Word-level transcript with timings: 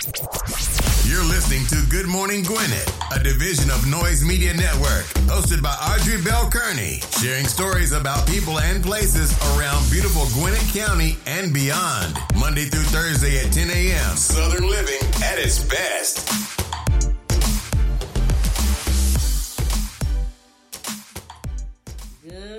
You're 0.00 1.24
listening 1.24 1.66
to 1.66 1.86
Good 1.90 2.06
Morning 2.06 2.42
Gwinnett, 2.42 2.90
a 3.14 3.22
division 3.22 3.70
of 3.70 3.86
Noise 3.86 4.24
Media 4.24 4.54
Network, 4.54 5.04
hosted 5.28 5.62
by 5.62 5.74
Audrey 5.74 6.22
Bell 6.22 6.48
Kearney, 6.50 7.02
sharing 7.20 7.44
stories 7.44 7.92
about 7.92 8.26
people 8.26 8.60
and 8.60 8.82
places 8.82 9.36
around 9.52 9.90
beautiful 9.90 10.24
Gwinnett 10.40 10.66
County 10.72 11.18
and 11.26 11.52
beyond. 11.52 12.16
Monday 12.34 12.64
through 12.64 12.84
Thursday 12.84 13.44
at 13.44 13.52
10 13.52 13.68
a.m. 13.68 14.16
Southern 14.16 14.70
living 14.70 15.00
at 15.22 15.38
its 15.38 15.62
best. 15.64 16.59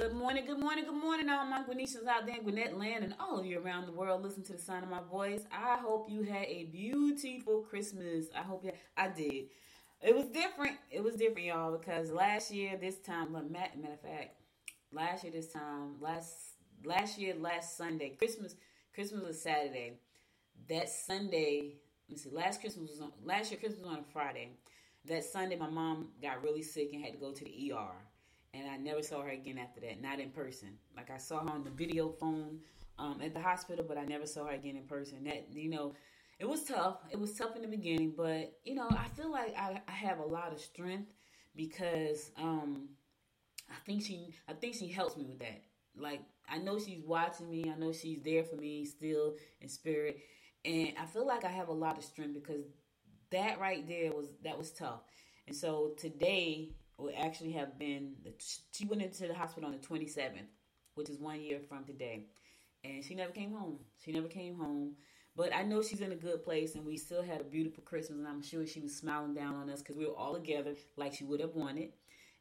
Good 0.02 0.16
morning, 0.16 0.48
good 0.48 0.58
morning, 0.58 0.86
good 0.86 1.00
morning, 1.00 1.30
all 1.30 1.46
my 1.46 1.62
Gwinnetians 1.62 2.08
out 2.08 2.26
there 2.26 2.38
in 2.38 2.42
Gwinnett 2.42 2.76
land 2.76 3.04
and 3.04 3.14
all 3.20 3.38
of 3.38 3.46
you 3.46 3.60
around 3.60 3.86
the 3.86 3.92
world. 3.92 4.24
Listen 4.24 4.42
to 4.46 4.54
the 4.54 4.58
sound 4.58 4.84
of 4.84 4.90
my 4.90 5.04
voice. 5.12 5.44
I 5.52 5.78
hope 5.78 6.10
you 6.10 6.24
had 6.24 6.46
a 6.48 6.64
beautiful 6.72 7.62
Christmas. 7.62 8.26
I 8.36 8.42
hope 8.42 8.66
you. 8.66 8.72
I 8.98 9.10
did. 9.10 9.50
It 10.02 10.16
was 10.16 10.26
different. 10.26 10.78
It 10.90 11.04
was 11.04 11.18
different, 11.18 11.46
y'all, 11.46 11.78
because 11.78 12.10
last 12.10 12.50
year 12.50 12.80
this 12.82 12.98
time, 12.98 13.34
matter 13.34 13.94
of 13.94 14.02
fact, 14.02 14.38
last 14.92 15.24
year 15.24 15.34
this 15.34 15.54
time, 15.54 15.98
last 16.00 16.34
last 16.84 17.20
year 17.20 17.36
last 17.40 17.78
Sunday, 17.78 18.16
Christmas, 18.18 18.56
Christmas 18.96 19.22
was 19.22 19.40
Saturday. 19.40 20.00
That 20.68 20.90
Sunday, 20.90 21.76
let 22.10 22.16
me 22.16 22.18
see, 22.18 22.32
last 22.32 22.60
Christmas 22.60 22.90
was 22.90 23.02
on 23.02 23.12
last 23.24 23.52
year 23.52 23.60
Christmas 23.60 23.84
was 23.84 23.92
on 23.92 24.00
a 24.00 24.12
Friday. 24.12 24.50
That 25.06 25.26
Sunday, 25.26 25.58
my 25.58 25.70
mom 25.70 26.08
got 26.20 26.44
really 26.44 26.64
sick 26.64 26.90
and 26.92 27.06
had 27.06 27.14
to 27.14 27.20
go 27.20 27.32
to 27.34 27.44
the 27.44 27.72
ER 27.72 28.11
and 28.54 28.70
I 28.70 28.78
never 28.78 29.02
saw 29.02 29.22
her 29.22 29.30
again 29.30 29.58
after 29.58 29.80
that, 29.82 30.02
not 30.02 30.20
in 30.20 30.30
person. 30.30 30.70
Like 30.96 31.10
I 31.10 31.18
saw 31.18 31.40
her 31.40 31.50
on 31.50 31.64
the 31.64 31.70
video 31.70 32.10
phone 32.10 32.60
um, 33.00 33.22
at 33.24 33.34
the 33.34 33.40
hospital, 33.40 33.86
but 33.88 33.98
I 33.98 34.04
never 34.06 34.26
saw 34.26 34.46
her 34.46 34.54
again 34.54 34.76
in 34.76 34.84
person. 34.84 35.24
That 35.24 35.48
you 35.54 35.70
know, 35.70 35.94
it 36.40 36.48
was 36.48 36.64
tough. 36.64 36.98
It 37.10 37.20
was 37.20 37.34
tough 37.34 37.56
in 37.56 37.62
the 37.62 37.68
beginning, 37.68 38.14
but 38.16 38.60
you 38.64 38.76
know, 38.76 38.88
I 38.90 39.08
feel 39.16 39.32
like 39.32 39.56
I, 39.58 39.82
I 39.88 39.92
have 39.92 40.20
a 40.20 40.26
lot 40.26 40.52
of 40.52 40.60
strength 40.60 41.12
because 41.56 42.32
um, 42.38 42.90
I 43.70 43.76
think 43.86 44.04
she, 44.04 44.34
I 44.48 44.54
think 44.54 44.76
she 44.76 44.88
helps 44.88 45.16
me 45.16 45.26
with 45.26 45.40
that. 45.40 45.62
Like 45.96 46.22
I 46.50 46.58
know 46.58 46.78
she's 46.78 47.04
watching 47.06 47.50
me. 47.50 47.72
I 47.74 47.80
know 47.80 47.94
she's 47.94 48.22
there 48.22 48.44
for 48.44 48.58
me 48.58 48.86
still 48.86 49.36
in 49.62 49.70
spirit, 49.70 50.20
and 50.66 50.94
I 51.00 51.06
feel 51.06 51.26
like 51.26 51.46
I 51.46 51.50
have 51.50 51.70
a 51.70 51.74
lot 51.74 51.98
of 51.98 52.04
strength 52.04 52.34
because 52.34 52.66
that 53.32 53.60
right 53.60 53.88
there 53.88 54.12
was 54.12 54.28
that 54.44 54.58
was 54.58 54.72
tough. 54.72 55.02
And 55.48 55.56
so 55.56 55.94
today 55.98 56.72
would 57.02 57.16
actually 57.16 57.52
have 57.54 57.78
been 57.78 58.14
she 58.72 58.86
went 58.86 59.02
into 59.02 59.28
the 59.28 59.34
hospital 59.34 59.70
on 59.70 59.74
the 59.74 59.86
27th, 59.86 60.48
which 60.96 61.10
is 61.10 61.20
one 61.20 61.42
year 61.42 61.60
from 61.68 61.84
today, 61.84 62.26
and 62.84 63.04
she 63.04 63.16
never 63.16 63.32
came 63.32 63.52
home. 63.54 63.80
She 64.04 64.12
never 64.12 64.28
came 64.28 64.56
home. 64.56 64.96
But 65.36 65.56
I 65.56 65.64
know 65.64 65.82
she's 65.82 66.02
in 66.02 66.12
a 66.12 66.16
good 66.16 66.44
place, 66.44 66.76
and 66.76 66.86
we 66.86 66.98
still 66.98 67.24
had 67.24 67.40
a 67.40 67.46
beautiful 67.46 67.84
Christmas, 67.84 68.20
and 68.20 68.28
I'm 68.28 68.42
sure 68.42 68.68
she 68.68 68.82
was 68.82 68.96
smiling 68.96 69.34
down 69.34 69.56
on 69.56 69.70
us 69.70 69.80
because 69.80 69.96
we 69.96 70.06
were 70.06 70.18
all 70.18 70.34
together 70.34 70.76
like 70.98 71.14
she 71.14 71.24
would 71.24 71.40
have 71.40 71.56
wanted. 71.56 71.94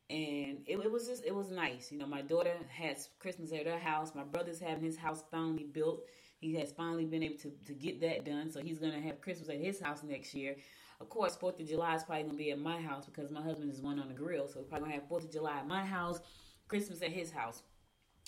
And 0.08 0.58
it, 0.66 0.76
it 0.76 0.90
was 0.90 1.06
just, 1.06 1.24
it 1.24 1.32
was 1.32 1.52
nice. 1.52 1.92
You 1.92 1.98
know, 1.98 2.06
my 2.06 2.22
daughter 2.22 2.54
has 2.68 3.10
Christmas 3.20 3.52
at 3.52 3.66
her 3.66 3.78
house. 3.78 4.12
My 4.12 4.24
brother's 4.24 4.58
having 4.58 4.82
his 4.82 4.96
house 4.96 5.22
finally 5.30 5.62
built. 5.62 6.02
He 6.40 6.54
has 6.54 6.72
finally 6.72 7.04
been 7.04 7.22
able 7.22 7.38
to, 7.38 7.52
to 7.66 7.74
get 7.74 8.00
that 8.00 8.24
done. 8.24 8.50
So 8.50 8.60
he's 8.60 8.80
to 8.80 8.90
have 8.90 9.20
Christmas 9.20 9.48
at 9.50 9.58
his 9.58 9.80
house 9.80 10.02
next 10.02 10.34
year. 10.34 10.56
Of 11.00 11.08
course, 11.08 11.34
Fourth 11.34 11.58
of 11.58 11.66
July 11.66 11.94
is 11.94 12.04
probably 12.04 12.24
gonna 12.24 12.36
be 12.36 12.50
at 12.50 12.58
my 12.58 12.80
house 12.80 13.06
because 13.06 13.30
my 13.30 13.40
husband 13.40 13.70
is 13.72 13.80
one 13.80 13.98
on 13.98 14.08
the 14.08 14.14
grill, 14.14 14.46
so 14.46 14.60
we're 14.60 14.66
probably 14.66 14.88
gonna 14.88 15.00
have 15.00 15.08
Fourth 15.08 15.24
of 15.24 15.32
July 15.32 15.56
at 15.58 15.66
my 15.66 15.84
house, 15.84 16.20
Christmas 16.68 17.00
at 17.00 17.08
his 17.10 17.30
house. 17.30 17.62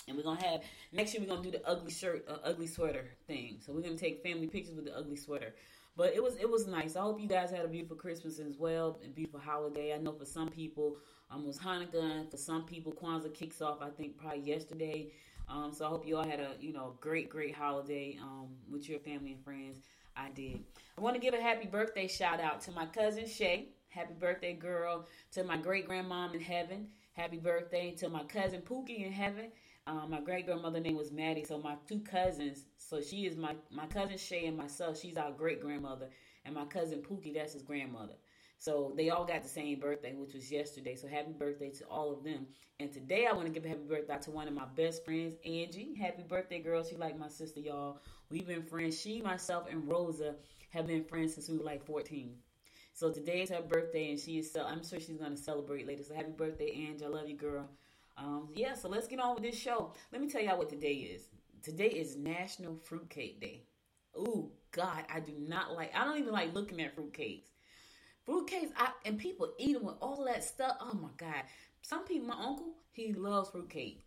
And 0.07 0.17
we're 0.17 0.23
gonna 0.23 0.43
have 0.43 0.63
next 0.91 1.13
year. 1.13 1.21
We're 1.21 1.29
gonna 1.29 1.43
do 1.43 1.51
the 1.51 1.65
ugly 1.67 1.91
shirt, 1.91 2.25
uh, 2.27 2.37
ugly 2.43 2.67
sweater 2.67 3.11
thing. 3.27 3.59
So 3.63 3.73
we're 3.73 3.81
gonna 3.81 3.95
take 3.95 4.23
family 4.23 4.47
pictures 4.47 4.75
with 4.75 4.85
the 4.85 4.97
ugly 4.97 5.15
sweater. 5.15 5.53
But 5.95 6.15
it 6.15 6.23
was 6.23 6.35
it 6.37 6.49
was 6.49 6.65
nice. 6.65 6.95
I 6.95 7.01
hope 7.01 7.21
you 7.21 7.27
guys 7.27 7.51
had 7.51 7.63
a 7.63 7.67
beautiful 7.67 7.95
Christmas 7.95 8.39
as 8.39 8.57
well, 8.57 8.99
and 9.03 9.13
beautiful 9.13 9.39
holiday. 9.39 9.93
I 9.93 9.97
know 9.97 10.11
for 10.11 10.25
some 10.25 10.49
people 10.49 10.97
um, 11.29 11.43
it 11.43 11.47
was 11.47 11.59
Hanukkah, 11.59 12.29
for 12.29 12.37
some 12.37 12.65
people 12.65 12.91
Kwanzaa 12.91 13.33
kicks 13.33 13.61
off. 13.61 13.81
I 13.81 13.91
think 13.91 14.17
probably 14.17 14.41
yesterday. 14.41 15.11
Um, 15.47 15.71
so 15.71 15.85
I 15.85 15.89
hope 15.89 16.07
you 16.07 16.17
all 16.17 16.25
had 16.25 16.39
a 16.39 16.55
you 16.59 16.73
know 16.73 16.95
great 16.99 17.29
great 17.29 17.53
holiday 17.53 18.17
um, 18.19 18.47
with 18.69 18.89
your 18.89 18.99
family 18.99 19.33
and 19.33 19.43
friends. 19.43 19.77
I 20.15 20.29
did. 20.29 20.63
I 20.97 21.01
want 21.01 21.15
to 21.15 21.21
give 21.21 21.33
a 21.33 21.41
happy 21.41 21.67
birthday 21.67 22.07
shout 22.07 22.39
out 22.39 22.61
to 22.61 22.71
my 22.71 22.85
cousin 22.85 23.27
Shay. 23.27 23.69
Happy 23.89 24.13
birthday, 24.13 24.53
girl. 24.53 25.07
To 25.33 25.43
my 25.43 25.57
great 25.57 25.87
grandmom 25.87 26.33
in 26.33 26.39
heaven. 26.39 26.87
Happy 27.13 27.37
birthday 27.37 27.91
to 27.91 28.09
my 28.09 28.23
cousin 28.23 28.61
Pookie 28.61 29.05
in 29.05 29.11
heaven. 29.11 29.51
Um, 29.85 30.09
my 30.09 30.21
great 30.21 30.45
grandmother 30.45 30.79
name 30.79 30.95
was 30.95 31.11
Maddie. 31.11 31.43
So 31.43 31.57
my 31.57 31.75
two 31.87 31.99
cousins. 31.99 32.65
So 32.77 33.01
she 33.01 33.25
is 33.25 33.35
my 33.35 33.55
my 33.71 33.85
cousin 33.87 34.17
Shay 34.17 34.45
and 34.47 34.57
myself. 34.57 34.99
She's 34.99 35.17
our 35.17 35.31
great 35.31 35.61
grandmother, 35.61 36.09
and 36.45 36.55
my 36.55 36.65
cousin 36.65 37.01
Pookie 37.01 37.33
that's 37.33 37.53
his 37.53 37.63
grandmother. 37.63 38.13
So 38.63 38.93
they 38.95 39.09
all 39.09 39.25
got 39.25 39.43
the 39.43 39.49
same 39.49 39.77
birthday, 39.77 40.13
which 40.15 40.33
was 40.33 40.49
yesterday. 40.49 40.95
So 40.95 41.05
happy 41.05 41.33
birthday 41.37 41.69
to 41.71 41.83
all 41.87 42.13
of 42.13 42.23
them. 42.23 42.47
And 42.79 42.93
today 42.93 43.27
I 43.27 43.33
want 43.33 43.45
to 43.45 43.51
give 43.51 43.65
a 43.65 43.67
happy 43.67 43.83
birthday 43.85 44.17
to 44.21 44.31
one 44.31 44.47
of 44.47 44.53
my 44.53 44.63
best 44.77 45.03
friends, 45.03 45.35
Angie. 45.43 45.93
Happy 45.99 46.23
birthday, 46.23 46.59
girl. 46.59 46.81
She 46.81 46.95
like 46.95 47.19
my 47.19 47.27
sister, 47.27 47.59
y'all. 47.59 47.99
We've 48.29 48.47
been 48.47 48.63
friends. 48.63 48.97
She, 48.97 49.21
myself, 49.21 49.67
and 49.69 49.85
Rosa 49.85 50.35
have 50.69 50.87
been 50.87 51.03
friends 51.03 51.33
since 51.33 51.49
we 51.49 51.57
were 51.57 51.65
like 51.65 51.85
14. 51.85 52.37
So 52.93 53.11
today 53.11 53.41
is 53.41 53.49
her 53.49 53.61
birthday, 53.61 54.11
and 54.11 54.17
she 54.17 54.37
is. 54.37 54.55
I'm 54.55 54.81
sure 54.81 54.97
she's 55.01 55.17
to 55.17 55.35
celebrate 55.35 55.85
later. 55.85 56.03
So 56.05 56.15
happy 56.15 56.31
birthday, 56.31 56.87
Angie. 56.87 57.03
I 57.03 57.09
love 57.09 57.27
you, 57.27 57.35
girl. 57.35 57.67
Um, 58.15 58.47
yeah. 58.53 58.75
So 58.75 58.87
let's 58.87 59.09
get 59.09 59.19
on 59.19 59.35
with 59.35 59.43
this 59.43 59.59
show. 59.59 59.91
Let 60.13 60.21
me 60.21 60.29
tell 60.29 60.41
y'all 60.41 60.57
what 60.57 60.69
today 60.69 60.93
is. 60.93 61.27
Today 61.63 61.89
is 61.89 62.15
National 62.15 62.77
Fruitcake 62.77 63.41
Day. 63.41 63.65
Ooh, 64.17 64.51
God, 64.71 65.03
I 65.13 65.19
do 65.19 65.33
not 65.37 65.73
like. 65.73 65.91
I 65.93 66.05
don't 66.05 66.17
even 66.17 66.31
like 66.31 66.53
looking 66.53 66.79
at 66.79 66.95
fruitcakes. 66.95 67.52
Fruitcakes, 68.27 68.71
I, 68.77 68.89
and 69.05 69.17
people 69.17 69.51
eat 69.57 69.73
them 69.73 69.85
with 69.85 69.95
all 70.01 70.25
that 70.25 70.43
stuff. 70.43 70.77
Oh 70.79 70.93
my 70.93 71.09
God. 71.17 71.43
Some 71.81 72.05
people, 72.05 72.27
my 72.27 72.35
uncle, 72.41 72.73
he 72.91 73.13
loves 73.13 73.49
fruitcake. 73.49 74.05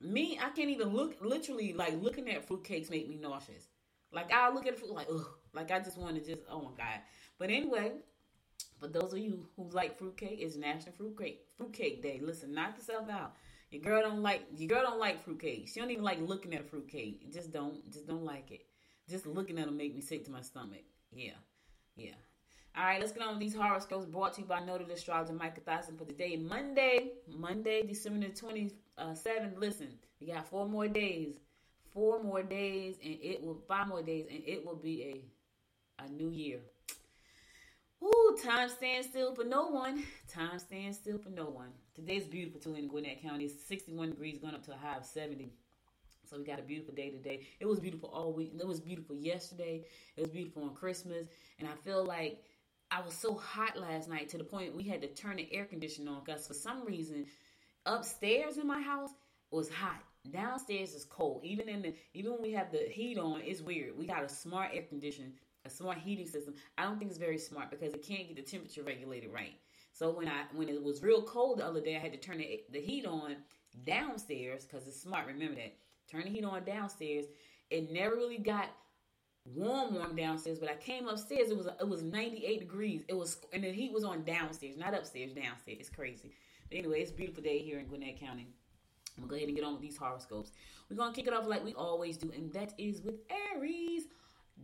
Me, 0.00 0.38
I 0.42 0.50
can't 0.50 0.68
even 0.68 0.88
look, 0.88 1.16
literally, 1.22 1.72
like 1.72 2.00
looking 2.02 2.28
at 2.28 2.46
fruitcakes 2.46 2.90
make 2.90 3.08
me 3.08 3.16
nauseous. 3.16 3.68
Like, 4.12 4.32
I 4.32 4.52
look 4.52 4.66
at 4.66 4.74
it 4.74 4.90
like, 4.90 5.08
ugh. 5.10 5.26
Like, 5.54 5.70
I 5.70 5.80
just 5.80 5.96
want 5.96 6.16
to 6.16 6.20
just, 6.20 6.42
oh 6.50 6.60
my 6.60 6.70
God. 6.76 7.00
But 7.38 7.50
anyway, 7.50 7.92
for 8.78 8.88
those 8.88 9.12
of 9.12 9.18
you 9.18 9.48
who 9.56 9.70
like 9.70 9.98
fruitcake, 9.98 10.38
it's 10.40 10.56
National 10.56 10.94
Fruitcake 10.94 11.46
Fruitcake 11.56 12.02
Day. 12.02 12.20
Listen, 12.22 12.54
knock 12.54 12.76
yourself 12.76 13.08
out. 13.08 13.34
Your 13.70 13.82
girl 13.82 14.02
don't 14.02 14.22
like 14.22 14.42
your 14.56 14.68
girl 14.68 14.82
don't 14.82 15.00
like 15.00 15.24
fruitcake. 15.24 15.68
She 15.68 15.80
don't 15.80 15.90
even 15.90 16.04
like 16.04 16.20
looking 16.20 16.54
at 16.54 16.60
a 16.60 16.64
fruitcake. 16.64 17.32
Just 17.32 17.52
don't 17.52 17.90
just 17.90 18.06
don't 18.06 18.24
like 18.24 18.50
it. 18.50 18.66
Just 19.08 19.26
looking 19.26 19.58
at 19.58 19.66
them 19.66 19.76
make 19.76 19.94
me 19.94 20.00
sick 20.00 20.24
to 20.26 20.30
my 20.30 20.42
stomach. 20.42 20.84
Yeah, 21.12 21.32
yeah. 21.96 22.14
All 22.76 22.84
right, 22.84 22.98
let's 22.98 23.12
get 23.12 23.22
on 23.22 23.34
with 23.34 23.38
these 23.38 23.54
horoscopes 23.54 24.04
brought 24.04 24.34
to 24.34 24.40
you 24.40 24.48
by 24.48 24.58
Noted 24.58 24.90
Astrologer 24.90 25.32
Micah 25.32 25.60
Thasson 25.60 25.96
for 25.96 26.04
today, 26.04 26.36
Monday, 26.36 27.12
Monday, 27.28 27.82
December 27.86 28.26
the 28.26 28.32
27th. 28.32 29.56
Listen, 29.60 29.90
we 30.20 30.26
got 30.26 30.48
four 30.48 30.68
more 30.68 30.88
days, 30.88 31.36
four 31.92 32.20
more 32.20 32.42
days, 32.42 32.96
and 33.04 33.16
it 33.22 33.40
will, 33.44 33.62
five 33.68 33.86
more 33.86 34.02
days, 34.02 34.26
and 34.28 34.42
it 34.44 34.66
will 34.66 34.74
be 34.74 35.22
a, 36.00 36.04
a 36.04 36.08
new 36.08 36.30
year. 36.30 36.58
Ooh, 38.02 38.36
time 38.42 38.68
stands 38.68 39.06
still 39.06 39.36
for 39.36 39.44
no 39.44 39.68
one. 39.68 40.02
Time 40.28 40.58
stands 40.58 40.98
still 40.98 41.18
for 41.18 41.30
no 41.30 41.44
one. 41.44 41.68
Today's 41.94 42.24
beautiful 42.24 42.60
too 42.60 42.74
in 42.74 42.88
Gwinnett 42.88 43.22
County. 43.22 43.44
It's 43.44 43.64
61 43.68 44.10
degrees, 44.10 44.38
going 44.38 44.54
up 44.54 44.64
to 44.64 44.72
a 44.72 44.76
high 44.76 44.96
of 44.96 45.04
70. 45.04 45.52
So 46.28 46.38
we 46.38 46.44
got 46.44 46.58
a 46.58 46.62
beautiful 46.62 46.92
day 46.92 47.10
today. 47.10 47.46
It 47.60 47.66
was 47.66 47.78
beautiful 47.78 48.08
all 48.08 48.32
week. 48.32 48.52
It 48.58 48.66
was 48.66 48.80
beautiful 48.80 49.14
yesterday. 49.14 49.84
It 50.16 50.20
was 50.22 50.30
beautiful 50.30 50.64
on 50.64 50.74
Christmas. 50.74 51.28
And 51.60 51.68
I 51.68 51.72
feel 51.84 52.04
like 52.04 52.42
I 52.94 53.00
was 53.00 53.14
so 53.14 53.34
hot 53.34 53.76
last 53.76 54.08
night 54.08 54.28
to 54.28 54.38
the 54.38 54.44
point 54.44 54.76
we 54.76 54.84
had 54.84 55.02
to 55.02 55.08
turn 55.08 55.36
the 55.36 55.52
air 55.52 55.64
conditioner 55.64 56.12
on 56.12 56.22
because 56.24 56.46
for 56.46 56.54
some 56.54 56.84
reason 56.84 57.26
upstairs 57.86 58.56
in 58.56 58.68
my 58.68 58.80
house 58.80 59.10
was 59.50 59.68
hot. 59.68 60.00
Downstairs 60.30 60.94
is 60.94 61.04
cold. 61.04 61.40
Even 61.44 61.68
in 61.68 61.82
the 61.82 61.94
even 62.14 62.32
when 62.32 62.42
we 62.42 62.52
have 62.52 62.70
the 62.70 62.86
heat 62.88 63.18
on, 63.18 63.40
it's 63.42 63.60
weird. 63.60 63.98
We 63.98 64.06
got 64.06 64.22
a 64.22 64.28
smart 64.28 64.70
air 64.72 64.82
conditioner, 64.82 65.30
a 65.64 65.70
smart 65.70 65.98
heating 65.98 66.28
system. 66.28 66.54
I 66.78 66.84
don't 66.84 67.00
think 67.00 67.10
it's 67.10 67.18
very 67.18 67.36
smart 67.36 67.68
because 67.68 67.94
it 67.94 68.06
can't 68.06 68.28
get 68.28 68.36
the 68.36 68.42
temperature 68.42 68.84
regulated 68.84 69.32
right. 69.32 69.54
So 69.92 70.10
when 70.10 70.28
I 70.28 70.44
when 70.54 70.68
it 70.68 70.80
was 70.80 71.02
real 71.02 71.22
cold 71.22 71.58
the 71.58 71.66
other 71.66 71.80
day, 71.80 71.96
I 71.96 71.98
had 71.98 72.12
to 72.12 72.18
turn 72.18 72.38
the, 72.38 72.60
the 72.70 72.80
heat 72.80 73.06
on 73.06 73.36
downstairs 73.84 74.66
because 74.66 74.86
it's 74.86 75.00
smart. 75.00 75.26
Remember 75.26 75.56
that. 75.56 75.74
Turn 76.08 76.22
the 76.22 76.30
heat 76.30 76.44
on 76.44 76.64
downstairs. 76.64 77.24
It 77.70 77.90
never 77.90 78.14
really 78.14 78.38
got 78.38 78.68
warm, 79.44 79.94
warm 79.94 80.16
downstairs. 80.16 80.58
But 80.58 80.70
I 80.70 80.76
came 80.76 81.08
upstairs. 81.08 81.50
It 81.50 81.56
was 81.56 81.66
it 81.66 81.88
was 81.88 82.02
98 82.02 82.60
degrees. 82.60 83.04
It 83.08 83.14
was 83.14 83.38
and 83.52 83.64
the 83.64 83.70
heat 83.70 83.92
was 83.92 84.04
on 84.04 84.24
downstairs, 84.24 84.76
not 84.76 84.94
upstairs. 84.94 85.32
Downstairs. 85.32 85.78
It's 85.80 85.88
crazy. 85.88 86.32
But 86.68 86.78
anyway, 86.78 87.00
it's 87.00 87.10
a 87.10 87.14
beautiful 87.14 87.42
day 87.42 87.58
here 87.58 87.78
in 87.78 87.86
Gwinnett 87.86 88.18
County. 88.18 88.48
I'm 89.16 89.24
gonna 89.24 89.30
go 89.30 89.36
ahead 89.36 89.48
and 89.48 89.56
get 89.56 89.64
on 89.64 89.74
with 89.74 89.82
these 89.82 89.96
horoscopes. 89.96 90.50
We're 90.90 90.96
gonna 90.96 91.14
kick 91.14 91.26
it 91.26 91.32
off 91.32 91.46
like 91.46 91.64
we 91.64 91.74
always 91.74 92.16
do, 92.16 92.32
and 92.34 92.52
that 92.52 92.72
is 92.78 93.02
with 93.02 93.16
Aries. 93.54 94.04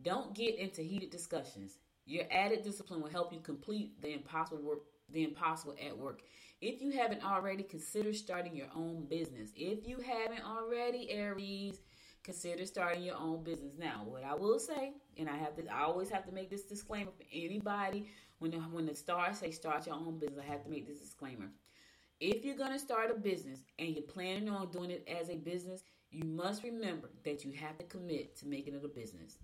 Don't 0.02 0.34
get 0.34 0.56
into 0.56 0.82
heated 0.82 1.10
discussions. 1.10 1.78
Your 2.06 2.24
added 2.30 2.62
discipline 2.62 3.00
will 3.00 3.10
help 3.10 3.32
you 3.32 3.40
complete 3.40 4.00
the 4.00 4.12
impossible 4.12 4.62
work 4.62 4.80
the 5.12 5.24
impossible 5.24 5.74
at 5.84 5.96
work. 5.96 6.22
If 6.60 6.82
you 6.82 6.90
haven't 6.90 7.24
already, 7.24 7.62
consider 7.62 8.12
starting 8.12 8.54
your 8.54 8.68
own 8.74 9.06
business. 9.06 9.50
If 9.56 9.86
you 9.86 9.98
haven't 9.98 10.44
already, 10.44 11.10
Aries, 11.10 11.80
consider 12.22 12.66
starting 12.66 13.02
your 13.02 13.16
own 13.16 13.42
business. 13.42 13.74
Now, 13.78 14.02
what 14.04 14.24
I 14.24 14.34
will 14.34 14.58
say, 14.58 14.92
and 15.16 15.28
I 15.28 15.36
have 15.36 15.56
to, 15.56 15.66
I 15.68 15.82
always 15.82 16.10
have 16.10 16.26
to 16.26 16.32
make 16.32 16.50
this 16.50 16.62
disclaimer 16.62 17.10
for 17.16 17.24
anybody 17.32 18.06
when 18.38 18.50
the, 18.50 18.58
when 18.58 18.86
the 18.86 18.94
stars 18.94 19.38
say 19.38 19.50
start 19.50 19.86
your 19.86 19.96
own 19.96 20.18
business. 20.18 20.40
I 20.46 20.52
have 20.52 20.64
to 20.64 20.70
make 20.70 20.86
this 20.86 21.00
disclaimer. 21.00 21.46
If 22.20 22.44
you're 22.44 22.56
to 22.56 22.78
start 22.78 23.10
a 23.10 23.14
business 23.14 23.60
and 23.78 23.90
you're 23.90 24.02
planning 24.02 24.48
on 24.50 24.70
doing 24.70 24.90
it 24.90 25.08
as 25.08 25.30
a 25.30 25.36
business, 25.36 25.82
you 26.10 26.24
must 26.24 26.62
remember 26.62 27.08
that 27.24 27.44
you 27.44 27.52
have 27.52 27.78
to 27.78 27.84
commit 27.84 28.36
to 28.38 28.46
making 28.46 28.74
it 28.74 28.84
a 28.84 28.88
business. 28.88 29.38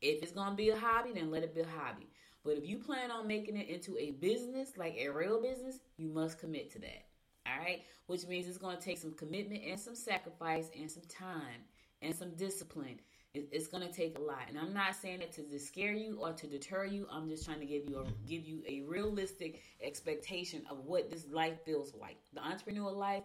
If 0.00 0.22
it's 0.22 0.32
to 0.32 0.56
be 0.56 0.70
a 0.70 0.76
hobby, 0.76 1.12
then 1.14 1.30
let 1.30 1.42
it 1.42 1.54
be 1.54 1.60
a 1.60 1.66
hobby. 1.66 2.08
But 2.44 2.56
if 2.56 2.66
you 2.66 2.78
plan 2.78 3.10
on 3.10 3.26
making 3.26 3.56
it 3.56 3.68
into 3.68 3.96
a 3.98 4.12
business, 4.12 4.72
like 4.76 4.96
a 4.98 5.08
real 5.08 5.40
business, 5.40 5.80
you 5.96 6.08
must 6.08 6.38
commit 6.38 6.70
to 6.72 6.78
that. 6.80 7.06
All 7.46 7.58
right? 7.58 7.82
Which 8.06 8.26
means 8.26 8.46
it's 8.46 8.58
going 8.58 8.76
to 8.76 8.82
take 8.82 8.98
some 8.98 9.14
commitment 9.14 9.62
and 9.66 9.78
some 9.78 9.94
sacrifice 9.94 10.70
and 10.78 10.90
some 10.90 11.02
time 11.08 11.64
and 12.04 12.14
some 12.14 12.30
discipline. 12.36 13.00
It's 13.34 13.66
going 13.66 13.82
to 13.82 13.92
take 13.92 14.16
a 14.16 14.22
lot. 14.22 14.42
And 14.48 14.56
I'm 14.56 14.72
not 14.72 14.94
saying 14.94 15.20
it 15.20 15.32
to 15.32 15.58
scare 15.58 15.92
you 15.92 16.18
or 16.20 16.32
to 16.34 16.46
deter 16.46 16.84
you. 16.84 17.08
I'm 17.10 17.28
just 17.28 17.44
trying 17.44 17.58
to 17.58 17.66
give 17.66 17.82
you 17.88 17.98
a 17.98 18.28
give 18.28 18.44
you 18.44 18.62
a 18.68 18.82
realistic 18.82 19.60
expectation 19.82 20.62
of 20.70 20.84
what 20.84 21.10
this 21.10 21.26
life 21.32 21.64
feels 21.64 21.92
like. 22.00 22.16
The 22.32 22.44
entrepreneur 22.44 22.92
life, 22.92 23.24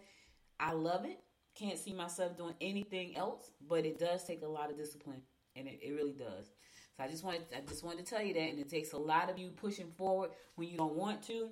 I 0.60 0.72
love 0.72 1.06
it. 1.06 1.20
Can't 1.54 1.78
see 1.78 1.94
myself 1.94 2.38
doing 2.38 2.56
anything 2.60 3.18
else, 3.18 3.52
but 3.68 3.86
it 3.86 4.00
does 4.00 4.24
take 4.24 4.42
a 4.42 4.48
lot 4.48 4.72
of 4.72 4.78
discipline 4.78 5.22
and 5.56 5.68
it, 5.68 5.80
it 5.84 5.92
really 5.92 6.14
does. 6.14 6.48
So 6.98 7.04
I 7.04 7.08
just 7.08 7.24
wanted 7.24 7.44
I 7.56 7.62
just 7.68 7.84
wanted 7.84 8.04
to 8.06 8.10
tell 8.12 8.24
you 8.24 8.34
that, 8.34 8.50
and 8.50 8.58
it 8.58 8.70
takes 8.70 8.94
a 8.94 8.98
lot 8.98 9.30
of 9.30 9.38
you 9.38 9.50
pushing 9.50 9.92
forward 9.92 10.31
when 10.56 10.70
you 10.70 10.78
don't 10.78 10.96
want 10.96 11.22
to. 11.28 11.50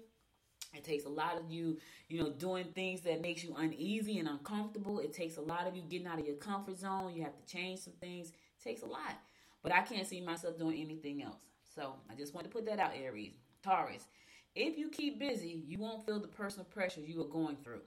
It 0.73 0.83
takes 0.83 1.05
a 1.05 1.09
lot 1.09 1.37
of 1.37 1.49
you, 1.49 1.77
you 2.09 2.21
know, 2.21 2.29
doing 2.29 2.65
things 2.75 3.01
that 3.01 3.21
makes 3.21 3.43
you 3.43 3.55
uneasy 3.57 4.19
and 4.19 4.27
uncomfortable. 4.27 4.99
It 4.99 5.13
takes 5.13 5.37
a 5.37 5.41
lot 5.41 5.67
of 5.67 5.75
you 5.75 5.81
getting 5.81 6.07
out 6.07 6.19
of 6.19 6.25
your 6.25 6.35
comfort 6.35 6.77
zone. 6.77 7.13
You 7.15 7.23
have 7.23 7.35
to 7.35 7.45
change 7.51 7.79
some 7.79 7.93
things. 7.99 8.29
It 8.29 8.63
takes 8.63 8.81
a 8.81 8.85
lot. 8.85 9.17
But 9.63 9.73
I 9.73 9.81
can't 9.81 10.07
see 10.07 10.21
myself 10.21 10.57
doing 10.57 10.79
anything 10.81 11.23
else. 11.23 11.41
So 11.73 11.93
I 12.09 12.15
just 12.15 12.33
want 12.33 12.45
to 12.45 12.51
put 12.51 12.65
that 12.65 12.79
out, 12.79 12.91
Aries. 12.95 13.33
Taurus, 13.63 14.07
if 14.55 14.77
you 14.77 14.89
keep 14.89 15.19
busy, 15.19 15.63
you 15.67 15.77
won't 15.79 16.05
feel 16.05 16.19
the 16.19 16.27
personal 16.27 16.65
pressure 16.65 17.01
you 17.01 17.21
are 17.21 17.27
going 17.27 17.57
through. 17.63 17.81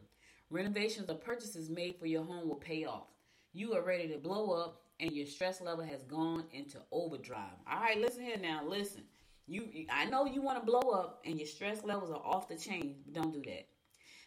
Renovations 0.51 1.09
or 1.09 1.15
purchases 1.15 1.71
made 1.71 1.97
for 1.97 2.07
your 2.07 2.25
home 2.25 2.49
will 2.49 2.57
pay 2.57 2.85
off. 2.85 3.09
You 3.53 3.75
are 3.75 3.83
ready 3.83 4.09
to 4.09 4.19
blow 4.19 4.51
up 4.53 4.83
and 5.01 5.13
your 5.13 5.27
stress 5.27 5.61
level 5.61 5.85
has 5.85 6.03
gone 6.03 6.45
into 6.53 6.79
overdrive. 6.93 7.57
All 7.71 7.81
right, 7.81 8.01
listen 8.01 8.23
here 8.23 8.37
now. 8.37 8.63
Listen. 8.67 9.03
You 9.51 9.69
I 9.91 10.05
know 10.05 10.27
you 10.27 10.43
want 10.43 10.61
to 10.61 10.65
blow 10.65 10.93
up 10.93 11.23
and 11.25 11.37
your 11.37 11.49
stress 11.49 11.83
levels 11.83 12.13
are 12.13 12.23
off 12.25 12.49
the 12.49 12.57
chain, 12.57 12.95
but 13.05 13.15
don't 13.15 13.33
do 13.33 13.43
that. 13.51 13.67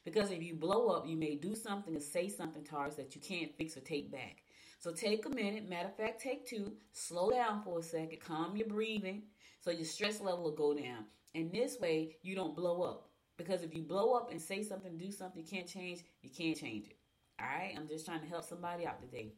Because 0.03 0.31
if 0.31 0.43
you 0.43 0.53
blow 0.53 0.89
up, 0.89 1.07
you 1.07 1.15
may 1.15 1.35
do 1.35 1.55
something 1.55 1.95
or 1.95 2.01
say 2.01 2.27
something, 2.27 2.61
to 2.65 2.77
us 2.77 2.95
that 2.95 3.15
you 3.15 3.21
can't 3.21 3.55
fix 3.55 3.77
or 3.77 3.79
take 3.79 4.11
back. 4.11 4.43
So 4.79 4.91
take 4.91 5.25
a 5.25 5.29
minute. 5.29 5.69
Matter 5.69 5.87
of 5.87 5.95
fact, 5.95 6.21
take 6.21 6.45
two. 6.45 6.73
Slow 6.91 7.31
down 7.31 7.63
for 7.63 7.79
a 7.79 7.81
second. 7.81 8.19
Calm 8.19 8.57
your 8.57 8.67
breathing 8.67 9.21
so 9.61 9.71
your 9.71 9.85
stress 9.85 10.19
level 10.19 10.43
will 10.43 10.51
go 10.51 10.73
down. 10.73 11.05
And 11.35 11.53
this 11.53 11.79
way, 11.79 12.17
you 12.21 12.35
don't 12.35 12.53
blow 12.53 12.81
up. 12.81 13.07
Because 13.37 13.63
if 13.63 13.73
you 13.73 13.81
blow 13.81 14.15
up 14.15 14.29
and 14.29 14.41
say 14.41 14.61
something, 14.61 14.97
do 14.97 15.09
something 15.09 15.41
you 15.41 15.47
can't 15.47 15.67
change, 15.67 16.01
you 16.21 16.29
can't 16.29 16.59
change 16.59 16.87
it. 16.87 16.97
All 17.39 17.47
right? 17.47 17.73
I'm 17.77 17.87
just 17.87 18.05
trying 18.05 18.19
to 18.19 18.27
help 18.27 18.43
somebody 18.43 18.85
out 18.85 18.99
today. 18.99 19.31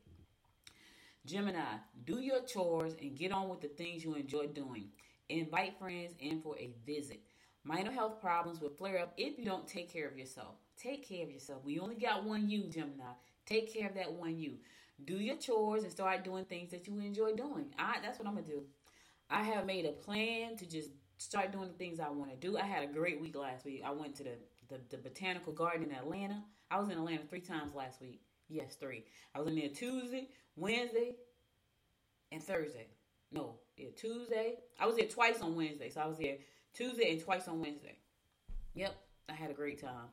Gemini, 1.27 1.77
do 2.05 2.19
your 2.19 2.41
chores 2.41 2.95
and 2.99 3.15
get 3.15 3.31
on 3.31 3.49
with 3.49 3.61
the 3.61 3.67
things 3.67 4.03
you 4.03 4.15
enjoy 4.15 4.47
doing. 4.47 4.89
Invite 5.30 5.77
friends 5.80 6.13
in 6.19 6.42
for 6.42 6.57
a 6.57 6.72
visit. 6.86 7.22
Minor 7.63 7.92
health 7.92 8.22
problems 8.22 8.62
will 8.62 8.69
flare 8.69 9.00
up 9.00 9.13
if 9.18 9.39
you 9.39 9.45
don't 9.45 9.68
take 9.68 9.92
care 9.92 10.07
of 10.07 10.18
yourself. 10.18 10.56
Take 10.77 11.07
care 11.07 11.24
of 11.24 11.31
yourself. 11.31 11.63
We 11.63 11.80
only 11.80 11.95
got 11.95 12.24
one 12.24 12.50
you, 12.50 12.63
Gemini. 12.63 13.04
Take 13.45 13.74
care 13.74 13.89
of 13.89 13.95
that 13.95 14.13
one 14.13 14.38
you. 14.38 14.57
Do 15.04 15.16
your 15.16 15.38
chores 15.38 15.83
and 15.83 15.92
start 15.92 16.24
doing 16.24 16.45
things 16.45 16.72
that 16.72 16.88
you 16.88 17.00
enjoy 17.00 17.33
doing. 17.33 17.66
I 17.77 17.98
that's 18.01 18.19
what 18.19 18.27
I'm 18.27 18.36
gonna 18.36 18.45
do. 18.45 18.63
I 19.30 19.44
have 19.44 19.66
made 19.66 19.86
a 19.86 19.92
plan 19.92 20.56
to 20.57 20.66
just 20.66 20.92
start 21.18 21.51
doing 21.51 21.68
the 21.69 21.74
things 21.74 22.00
I 22.00 22.10
want 22.10 22.30
to 22.30 22.38
do. 22.38 22.57
I 22.57 22.63
had 22.66 22.83
a 22.83 22.94
great 22.94 23.19
week 23.19 23.36
last 23.36 23.66
week. 23.66 23.81
I 23.86 23.92
went 23.92 24.16
to 24.18 24.24
the, 24.24 24.38
the, 24.69 24.80
the 24.89 24.98
botanical 24.98 25.54
garden 25.54 25.89
in 25.89 25.95
Atlanta. 25.95 26.44
I 26.69 26.80
was 26.80 26.89
in 26.89 26.98
Atlanta 26.98 27.24
three 27.27 27.42
times 27.42 27.74
last 27.74 28.01
week. 28.01 28.22
Yes, 28.48 28.75
three. 28.75 29.06
I 29.33 29.39
was 29.39 29.48
in 29.48 29.56
there 29.56 29.69
Tuesday, 29.69 30.30
Wednesday, 30.56 31.16
and 32.31 32.44
Thursday. 32.44 32.88
No, 33.31 33.56
yeah, 33.77 33.89
Tuesday. 33.95 34.56
I 34.80 34.86
was 34.86 34.95
there 34.95 35.07
twice 35.07 35.42
on 35.42 35.56
Wednesday. 35.56 35.89
So 35.89 36.01
I 36.01 36.07
was 36.07 36.18
there 36.18 36.38
Tuesday 36.74 37.12
and 37.12 37.22
twice 37.22 37.48
on 37.48 37.60
Wednesday. 37.62 37.98
Yep, 38.74 38.95
I 39.30 39.33
had 39.33 39.50
a 39.50 39.54
great 39.54 39.81
time. 39.81 40.10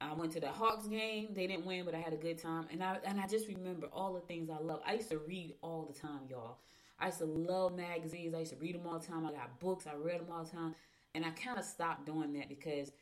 I 0.00 0.14
went 0.14 0.32
to 0.32 0.40
the 0.40 0.48
Hawks 0.48 0.86
game. 0.86 1.28
They 1.34 1.46
didn't 1.46 1.66
win, 1.66 1.84
but 1.84 1.94
I 1.94 1.98
had 1.98 2.12
a 2.14 2.16
good 2.16 2.38
time. 2.38 2.66
And 2.72 2.82
I 2.82 2.98
and 3.04 3.20
I 3.20 3.26
just 3.26 3.48
remember 3.48 3.88
all 3.92 4.14
the 4.14 4.20
things 4.20 4.48
I 4.48 4.58
love. 4.58 4.80
I 4.86 4.94
used 4.94 5.10
to 5.10 5.18
read 5.18 5.54
all 5.62 5.90
the 5.92 5.98
time, 5.98 6.20
y'all. 6.28 6.58
I 6.98 7.06
used 7.06 7.18
to 7.18 7.26
love 7.26 7.76
magazines. 7.76 8.34
I 8.34 8.40
used 8.40 8.52
to 8.52 8.58
read 8.58 8.74
them 8.74 8.86
all 8.86 8.98
the 8.98 9.06
time. 9.06 9.26
I 9.26 9.32
got 9.32 9.58
books. 9.60 9.86
I 9.86 9.94
read 9.94 10.20
them 10.20 10.28
all 10.32 10.44
the 10.44 10.50
time. 10.50 10.74
And 11.14 11.24
I 11.24 11.30
kind 11.30 11.58
of 11.58 11.64
stopped 11.64 12.06
doing 12.06 12.32
that 12.34 12.48
because 12.48 12.92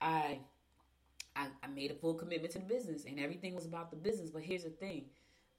I, 0.00 0.40
I 1.36 1.48
I 1.62 1.66
made 1.68 1.90
a 1.90 1.94
full 1.94 2.14
commitment 2.14 2.52
to 2.54 2.58
the 2.58 2.64
business 2.64 3.04
and 3.04 3.20
everything 3.20 3.54
was 3.54 3.66
about 3.66 3.90
the 3.90 3.96
business. 3.96 4.30
But 4.30 4.42
here's 4.42 4.64
the 4.64 4.70
thing, 4.70 5.04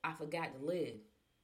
I 0.03 0.13
forgot 0.13 0.49
to 0.59 0.65
live. 0.65 0.95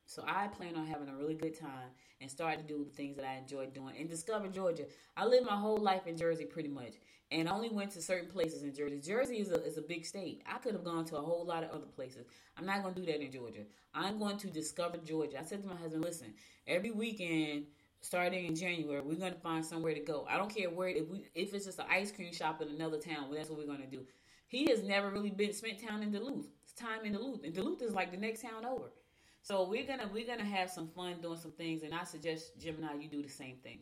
So 0.05 0.23
I 0.27 0.47
plan 0.47 0.75
on 0.75 0.85
having 0.85 1.09
a 1.09 1.15
really 1.15 1.33
good 1.33 1.59
time 1.59 1.89
and 2.21 2.29
start 2.29 2.57
to 2.59 2.63
do 2.63 2.83
the 2.83 2.91
things 2.91 3.15
that 3.17 3.25
I 3.25 3.35
enjoy 3.35 3.67
doing 3.67 3.95
and 3.99 4.09
discover 4.09 4.47
Georgia. 4.47 4.85
I 5.17 5.25
lived 5.25 5.47
my 5.47 5.55
whole 5.55 5.77
life 5.77 6.07
in 6.07 6.17
Jersey 6.17 6.45
pretty 6.45 6.69
much 6.69 6.93
and 7.31 7.49
only 7.49 7.69
went 7.69 7.91
to 7.91 8.01
certain 8.01 8.29
places 8.29 8.63
in 8.63 8.73
Jersey. 8.73 8.99
Jersey 8.99 9.37
is 9.37 9.51
a, 9.51 9.63
is 9.63 9.77
a 9.77 9.81
big 9.81 10.05
state. 10.05 10.43
I 10.47 10.59
could 10.59 10.73
have 10.73 10.83
gone 10.83 11.05
to 11.05 11.17
a 11.17 11.21
whole 11.21 11.43
lot 11.43 11.63
of 11.63 11.71
other 11.71 11.87
places. 11.87 12.25
I'm 12.57 12.65
not 12.65 12.83
going 12.83 12.93
to 12.93 13.01
do 13.01 13.05
that 13.07 13.21
in 13.21 13.31
Georgia. 13.31 13.63
I'm 13.93 14.19
going 14.19 14.37
to 14.37 14.47
discover 14.47 14.97
Georgia. 14.97 15.39
I 15.39 15.43
said 15.43 15.61
to 15.63 15.67
my 15.67 15.75
husband, 15.75 16.03
listen, 16.03 16.33
every 16.67 16.91
weekend 16.91 17.65
starting 18.01 18.45
in 18.45 18.55
January, 18.55 19.01
we're 19.01 19.15
going 19.15 19.33
to 19.33 19.39
find 19.39 19.65
somewhere 19.65 19.95
to 19.95 19.99
go. 19.99 20.27
I 20.29 20.37
don't 20.37 20.53
care 20.55 20.69
where 20.69 20.89
if 20.89 21.09
we 21.09 21.23
if 21.33 21.53
it's 21.53 21.65
just 21.65 21.79
an 21.79 21.85
ice 21.89 22.11
cream 22.11 22.31
shop 22.31 22.61
in 22.61 22.69
another 22.69 22.99
town, 22.99 23.27
well, 23.27 23.37
that's 23.37 23.49
what 23.49 23.57
we're 23.57 23.65
going 23.65 23.81
to 23.81 23.87
do. 23.87 24.05
He 24.47 24.69
has 24.69 24.83
never 24.83 25.09
really 25.09 25.31
been 25.31 25.53
spent 25.53 25.79
time 25.85 26.03
in 26.03 26.11
Duluth. 26.11 26.45
It's 26.63 26.73
time 26.73 27.03
in 27.03 27.13
Duluth, 27.13 27.43
and 27.43 27.53
Duluth 27.53 27.81
is 27.81 27.93
like 27.93 28.11
the 28.11 28.17
next 28.17 28.43
town 28.43 28.63
over. 28.65 28.91
So 29.45 29.61
we're 29.69 29.85
gonna 29.85 30.09
we're 30.11 30.25
gonna 30.25 30.43
have 30.43 30.71
some 30.71 30.87
fun 30.87 31.17
doing 31.21 31.37
some 31.37 31.51
things, 31.51 31.83
and 31.83 31.93
I 31.93 32.03
suggest 32.03 32.59
Gemini 32.59 32.95
you 32.99 33.07
do 33.07 33.21
the 33.21 33.29
same 33.29 33.57
thing. 33.57 33.77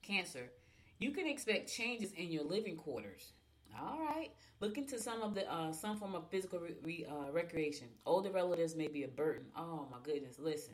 Cancer, 0.00 0.50
you 0.98 1.10
can 1.10 1.26
expect 1.26 1.70
changes 1.70 2.12
in 2.12 2.32
your 2.32 2.44
living 2.44 2.78
quarters. 2.78 3.34
All 3.78 3.98
right, 3.98 4.30
look 4.60 4.78
into 4.78 4.98
some 4.98 5.20
of 5.20 5.34
the 5.34 5.46
uh, 5.52 5.72
some 5.72 5.98
form 5.98 6.14
of 6.14 6.30
physical 6.30 6.58
re- 6.58 6.74
re- 6.82 7.06
uh, 7.06 7.30
recreation. 7.30 7.88
Older 8.06 8.30
relatives 8.30 8.74
may 8.74 8.88
be 8.88 9.02
a 9.02 9.08
burden. 9.08 9.44
Oh 9.54 9.86
my 9.90 9.98
goodness, 10.02 10.38
listen, 10.38 10.72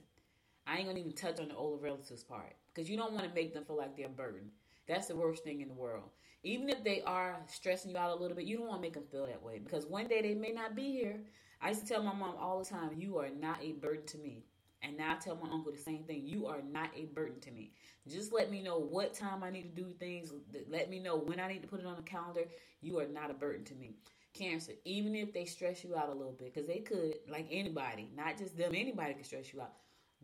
I 0.64 0.76
ain't 0.76 0.86
gonna 0.86 1.00
even 1.00 1.10
touch 1.10 1.40
on 1.40 1.48
the 1.48 1.56
older 1.56 1.82
relatives 1.82 2.22
part 2.22 2.54
because 2.72 2.88
you 2.88 2.96
don't 2.96 3.14
want 3.14 3.28
to 3.28 3.34
make 3.34 3.52
them 3.52 3.64
feel 3.64 3.78
like 3.78 3.96
they're 3.96 4.06
a 4.06 4.10
burden. 4.10 4.52
That's 4.88 5.08
the 5.08 5.16
worst 5.16 5.44
thing 5.44 5.60
in 5.60 5.68
the 5.68 5.74
world. 5.74 6.10
Even 6.42 6.68
if 6.68 6.84
they 6.84 7.02
are 7.02 7.38
stressing 7.48 7.90
you 7.90 7.96
out 7.96 8.16
a 8.16 8.20
little 8.20 8.36
bit, 8.36 8.46
you 8.46 8.58
don't 8.58 8.68
want 8.68 8.78
to 8.78 8.82
make 8.82 8.94
them 8.94 9.04
feel 9.10 9.26
that 9.26 9.42
way 9.42 9.58
because 9.58 9.86
one 9.86 10.06
day 10.06 10.22
they 10.22 10.34
may 10.34 10.52
not 10.52 10.76
be 10.76 10.92
here 10.92 11.20
I 11.60 11.68
used 11.70 11.86
to 11.86 11.86
tell 11.86 12.02
my 12.02 12.14
mom 12.14 12.34
all 12.38 12.58
the 12.58 12.64
time, 12.64 12.90
You 12.96 13.18
are 13.18 13.30
not 13.30 13.62
a 13.62 13.72
burden 13.72 14.06
to 14.06 14.18
me. 14.18 14.44
And 14.82 14.96
now 14.96 15.14
I 15.14 15.16
tell 15.16 15.36
my 15.36 15.50
uncle 15.50 15.72
the 15.72 15.78
same 15.78 16.04
thing. 16.04 16.26
You 16.26 16.46
are 16.46 16.60
not 16.62 16.90
a 16.94 17.06
burden 17.06 17.40
to 17.40 17.50
me. 17.50 17.72
Just 18.06 18.32
let 18.32 18.50
me 18.50 18.62
know 18.62 18.78
what 18.78 19.14
time 19.14 19.42
I 19.42 19.50
need 19.50 19.74
to 19.74 19.82
do 19.82 19.92
things. 19.98 20.32
Let 20.68 20.90
me 20.90 21.00
know 21.00 21.16
when 21.16 21.40
I 21.40 21.48
need 21.48 21.62
to 21.62 21.68
put 21.68 21.80
it 21.80 21.86
on 21.86 21.96
the 21.96 22.02
calendar. 22.02 22.44
You 22.82 22.98
are 23.00 23.08
not 23.08 23.30
a 23.30 23.34
burden 23.34 23.64
to 23.64 23.74
me. 23.74 23.96
Cancer, 24.34 24.72
even 24.84 25.14
if 25.14 25.32
they 25.32 25.46
stress 25.46 25.82
you 25.82 25.96
out 25.96 26.10
a 26.10 26.14
little 26.14 26.34
bit, 26.38 26.52
because 26.52 26.68
they 26.68 26.80
could, 26.80 27.14
like 27.26 27.48
anybody, 27.50 28.10
not 28.14 28.36
just 28.36 28.56
them, 28.56 28.74
anybody 28.74 29.14
can 29.14 29.24
stress 29.24 29.52
you 29.52 29.62
out. 29.62 29.72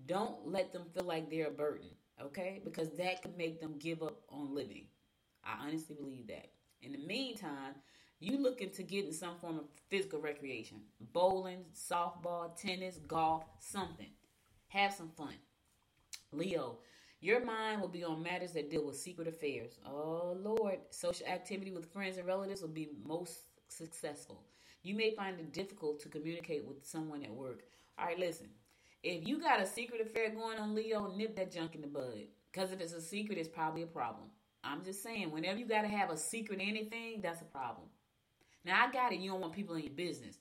Don't 0.04 0.46
let 0.46 0.70
them 0.70 0.82
feel 0.92 1.04
like 1.04 1.30
they're 1.30 1.48
a 1.48 1.50
burden, 1.50 1.88
okay? 2.20 2.60
Because 2.64 2.90
that 2.98 3.22
could 3.22 3.36
make 3.36 3.60
them 3.60 3.78
give 3.78 4.02
up 4.02 4.22
on 4.28 4.54
living. 4.54 4.86
I 5.44 5.66
honestly 5.66 5.96
believe 5.98 6.26
that. 6.28 6.50
In 6.82 6.92
the 6.92 7.06
meantime, 7.06 7.74
you 8.18 8.38
looking 8.38 8.70
to 8.70 8.82
get 8.82 9.04
in 9.04 9.12
some 9.12 9.36
form 9.36 9.58
of 9.58 9.64
physical 9.90 10.20
recreation 10.20 10.78
bowling, 11.12 11.64
softball, 11.74 12.56
tennis, 12.60 12.98
golf, 13.06 13.44
something. 13.58 14.10
Have 14.68 14.92
some 14.92 15.10
fun. 15.10 15.34
Leo, 16.32 16.78
your 17.20 17.44
mind 17.44 17.80
will 17.80 17.88
be 17.88 18.04
on 18.04 18.22
matters 18.22 18.52
that 18.52 18.70
deal 18.70 18.86
with 18.86 18.96
secret 18.96 19.28
affairs. 19.28 19.78
Oh, 19.86 20.36
Lord. 20.40 20.78
Social 20.90 21.26
activity 21.26 21.70
with 21.70 21.92
friends 21.92 22.16
and 22.16 22.26
relatives 22.26 22.62
will 22.62 22.68
be 22.68 22.90
most 23.04 23.44
successful. 23.68 24.42
You 24.82 24.94
may 24.94 25.14
find 25.14 25.38
it 25.38 25.52
difficult 25.52 26.00
to 26.00 26.08
communicate 26.08 26.64
with 26.64 26.84
someone 26.84 27.22
at 27.22 27.30
work. 27.30 27.62
All 27.98 28.06
right, 28.06 28.18
listen. 28.18 28.48
If 29.02 29.26
you 29.26 29.40
got 29.40 29.60
a 29.60 29.66
secret 29.66 30.00
affair 30.00 30.30
going 30.30 30.58
on, 30.58 30.74
Leo, 30.74 31.12
nip 31.16 31.34
that 31.36 31.50
junk 31.50 31.74
in 31.74 31.80
the 31.80 31.88
bud. 31.88 32.26
Because 32.52 32.70
if 32.72 32.80
it's 32.80 32.92
a 32.92 33.00
secret, 33.00 33.38
it's 33.38 33.48
probably 33.48 33.82
a 33.82 33.86
problem. 33.86 34.28
I'm 34.62 34.84
just 34.84 35.02
saying, 35.02 35.32
whenever 35.32 35.58
you 35.58 35.66
got 35.66 35.82
to 35.82 35.88
have 35.88 36.10
a 36.10 36.16
secret 36.16 36.60
anything, 36.62 37.20
that's 37.20 37.40
a 37.40 37.46
problem. 37.46 37.88
Now, 38.64 38.86
I 38.86 38.92
got 38.92 39.12
it. 39.12 39.18
You 39.18 39.30
don't 39.30 39.40
want 39.40 39.54
people 39.54 39.74
in 39.74 39.82
your 39.82 39.92
business 39.92 40.36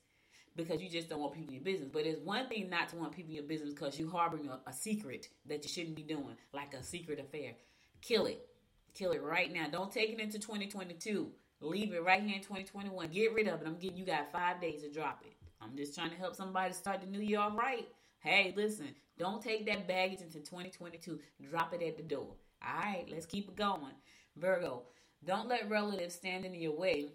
because 0.54 0.80
you 0.80 0.88
just 0.88 1.08
don't 1.08 1.20
want 1.20 1.34
people 1.34 1.48
in 1.48 1.54
your 1.54 1.64
business. 1.64 1.88
But 1.92 2.06
it's 2.06 2.20
one 2.20 2.48
thing 2.48 2.70
not 2.70 2.88
to 2.90 2.96
want 2.96 3.12
people 3.12 3.30
in 3.30 3.36
your 3.36 3.44
business 3.44 3.70
because 3.70 3.98
you're 3.98 4.10
harboring 4.10 4.48
a, 4.48 4.60
a 4.68 4.72
secret 4.72 5.28
that 5.46 5.64
you 5.64 5.68
shouldn't 5.68 5.96
be 5.96 6.02
doing, 6.02 6.36
like 6.52 6.74
a 6.74 6.84
secret 6.84 7.18
affair. 7.18 7.54
Kill 8.00 8.26
it. 8.26 8.46
Kill 8.94 9.12
it 9.12 9.22
right 9.22 9.52
now. 9.52 9.66
Don't 9.70 9.90
take 9.90 10.10
it 10.10 10.20
into 10.20 10.38
2022. 10.38 11.32
Leave 11.60 11.94
it 11.94 12.04
right 12.04 12.22
here 12.22 12.36
in 12.36 12.42
2021. 12.42 13.08
Get 13.08 13.32
rid 13.32 13.48
of 13.48 13.60
it. 13.60 13.66
I'm 13.66 13.78
giving 13.78 13.96
you 13.96 14.04
got 14.04 14.30
five 14.30 14.60
days 14.60 14.82
to 14.82 14.90
drop 14.90 15.22
it. 15.24 15.32
I'm 15.60 15.76
just 15.76 15.94
trying 15.94 16.10
to 16.10 16.16
help 16.16 16.36
somebody 16.36 16.74
start 16.74 17.00
the 17.00 17.06
new 17.06 17.20
year 17.20 17.40
all 17.40 17.52
right. 17.52 17.88
Hey, 18.22 18.54
listen, 18.56 18.94
don't 19.18 19.42
take 19.42 19.66
that 19.66 19.88
baggage 19.88 20.20
into 20.20 20.38
2022. 20.38 21.18
Drop 21.50 21.74
it 21.74 21.82
at 21.82 21.96
the 21.96 22.04
door. 22.04 22.36
All 22.64 22.80
right, 22.80 23.04
let's 23.10 23.26
keep 23.26 23.48
it 23.48 23.56
going. 23.56 23.94
Virgo, 24.36 24.84
don't 25.24 25.48
let 25.48 25.68
relatives 25.68 26.14
stand 26.14 26.44
in 26.44 26.54
your 26.54 26.76
way 26.76 27.08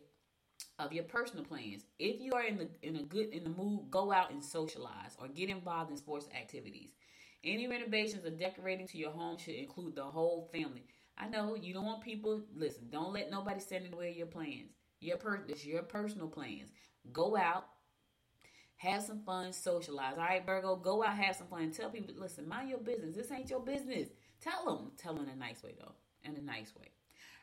of 0.80 0.92
your 0.92 1.06
personal 1.06 1.46
plans. 1.46 1.86
If 1.98 2.20
you 2.20 2.34
are 2.34 2.44
in 2.44 2.58
the 2.58 2.68
in 2.82 2.98
a 2.98 3.04
good 3.04 3.30
in 3.30 3.46
the 3.46 3.50
mood, 3.50 3.90
go 3.90 4.12
out 4.12 4.32
and 4.32 4.44
socialize 4.44 5.16
or 5.18 5.30
get 5.30 5.50
involved 5.50 5.92
in 5.92 5.98
sports 5.98 6.28
activities. 6.38 6.90
Any 7.42 7.70
renovations 7.70 8.26
or 8.26 8.32
decorating 8.32 8.88
to 8.88 8.98
your 8.98 9.12
home 9.12 9.38
should 9.38 9.56
include 9.56 9.96
the 9.96 10.04
whole 10.04 10.50
family. 10.52 10.84
I 11.18 11.30
know 11.30 11.56
you 11.56 11.74
don't 11.74 11.86
want 11.86 12.04
people. 12.04 12.42
Listen, 12.54 12.90
don't 12.92 13.14
let 13.14 13.32
nobody 13.32 13.62
stand 13.62 13.86
in 13.86 13.92
the 13.92 13.98
way 13.98 14.10
of 14.10 14.18
your 14.18 14.28
plans. 14.28 14.74
Your 15.00 15.16
per 15.16 15.42
this 15.48 15.66
your 15.66 15.84
personal 15.84 16.28
plans. 16.28 16.70
Go 17.14 17.38
out, 17.38 17.68
have 18.78 19.04
some 19.04 19.20
fun, 19.20 19.54
socialize. 19.54 20.18
All 20.18 20.24
right, 20.24 20.46
Virgo, 20.46 20.76
go 20.76 21.04
out, 21.04 21.18
have 21.18 21.36
some 21.36 21.48
fun. 21.48 21.72
Tell 21.72 21.90
people, 21.90 22.14
listen, 22.18 22.48
mind 22.48 22.70
your 22.70 22.80
business. 22.80 23.16
This 23.16 23.32
ain't 23.32 23.50
your 23.50 23.60
business. 23.60 24.10
Tell 24.42 24.66
them. 24.66 24.92
Tell 24.98 25.14
them 25.14 25.24
in 25.24 25.30
a 25.30 25.36
nice 25.36 25.64
way 25.64 25.74
though, 25.80 25.94
in 26.24 26.36
a 26.36 26.42
nice 26.42 26.74
way. 26.76 26.88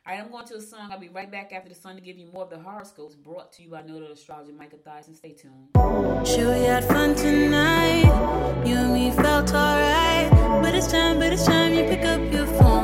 All 0.06 0.14
right, 0.14 0.22
I'm 0.22 0.30
going 0.30 0.46
to 0.46 0.56
a 0.56 0.60
song. 0.60 0.90
I'll 0.92 1.00
be 1.00 1.08
right 1.08 1.30
back 1.30 1.52
after 1.52 1.70
the 1.70 1.74
song 1.74 1.96
to 1.96 2.02
give 2.02 2.18
you 2.18 2.26
more 2.32 2.44
of 2.44 2.50
the 2.50 2.58
horoscopes 2.58 3.14
brought 3.14 3.52
to 3.54 3.62
you 3.62 3.70
by 3.70 3.82
Noted 3.82 4.10
Astrologer 4.10 4.52
Micah 4.52 4.76
Thyssen. 4.76 5.16
Stay 5.16 5.32
tuned. 5.32 5.70
Sure, 6.26 6.52
we 6.52 6.64
had 6.64 6.84
fun 6.84 7.14
tonight. 7.14 8.04
You 8.66 8.76
and 8.76 8.92
me 8.92 9.10
felt 9.10 9.52
alright. 9.54 10.30
But 10.62 10.74
it's 10.74 10.92
time, 10.92 11.18
but 11.18 11.32
it's 11.32 11.46
time 11.46 11.72
you 11.72 11.84
pick 11.84 12.04
up 12.04 12.20
your 12.32 12.46
phone. 12.46 12.83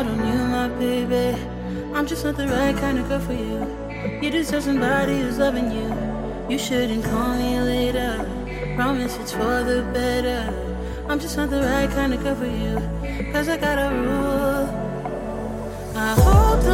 Not 0.00 0.18
on 0.18 0.26
you, 0.26 0.44
my 0.46 0.68
baby. 0.78 1.38
I'm 1.92 2.06
just 2.06 2.24
not 2.24 2.34
the 2.34 2.48
right 2.48 2.74
kind 2.74 2.98
of 2.98 3.06
girl 3.10 3.20
for 3.20 3.34
you. 3.34 3.60
You 4.22 4.30
deserve 4.30 4.62
somebody 4.62 5.20
who's 5.20 5.36
loving 5.36 5.70
you. 5.70 5.92
You 6.48 6.58
shouldn't 6.58 7.04
call 7.04 7.34
me 7.36 7.60
later. 7.60 8.26
Promise 8.76 9.18
it's 9.18 9.32
for 9.32 9.62
the 9.62 9.82
better. 9.92 10.42
I'm 11.06 11.20
just 11.20 11.36
not 11.36 11.50
the 11.50 11.60
right 11.60 11.90
kind 11.90 12.14
of 12.14 12.22
girl 12.22 12.34
for 12.34 12.46
you. 12.46 12.76
Cause 13.30 13.50
I 13.50 13.58
got 13.58 13.76
a 13.76 13.94
rule. 13.94 14.64
I 15.94 16.14
hold 16.14 16.64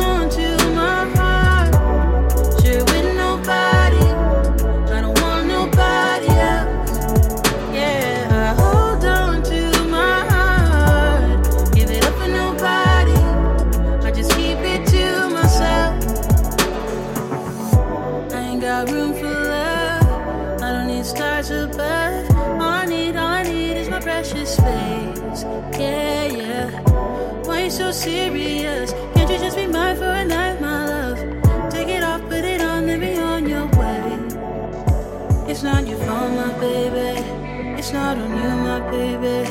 baby. 38.90 39.50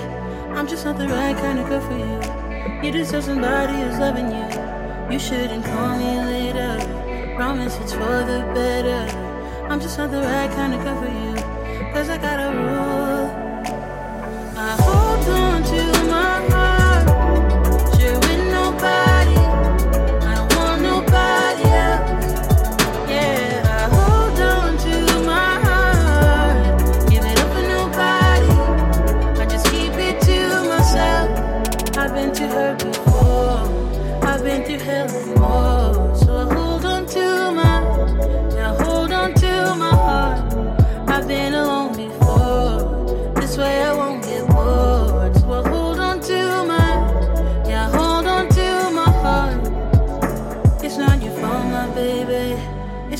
I'm 0.55 0.67
just 0.67 0.85
not 0.85 0.97
the 0.97 1.07
right 1.07 1.35
kind 1.35 1.59
of 1.59 1.67
girl 1.67 1.81
for 1.81 1.97
you. 1.97 2.85
You 2.85 2.91
deserve 2.91 3.23
somebody 3.23 3.73
who's 3.73 3.97
loving 3.99 4.29
you. 4.29 4.47
You 5.11 5.19
shouldn't 5.19 5.65
call 5.65 5.97
me 5.97 6.19
later. 6.33 7.35
Promise 7.35 7.77
it's 7.81 7.93
for 7.93 8.19
the 8.31 8.39
better. 8.53 9.03
I'm 9.69 9.79
just 9.79 9.97
not 9.97 10.11
the 10.11 10.21
right 10.21 10.51
kind 10.51 10.73
of 10.73 10.83
girl 10.83 10.97
for 11.01 11.09
you. 11.09 11.35
Cause 11.93 12.09
I 12.09 12.17
got 12.17 12.39
a 12.39 12.55
rule. 12.57 13.24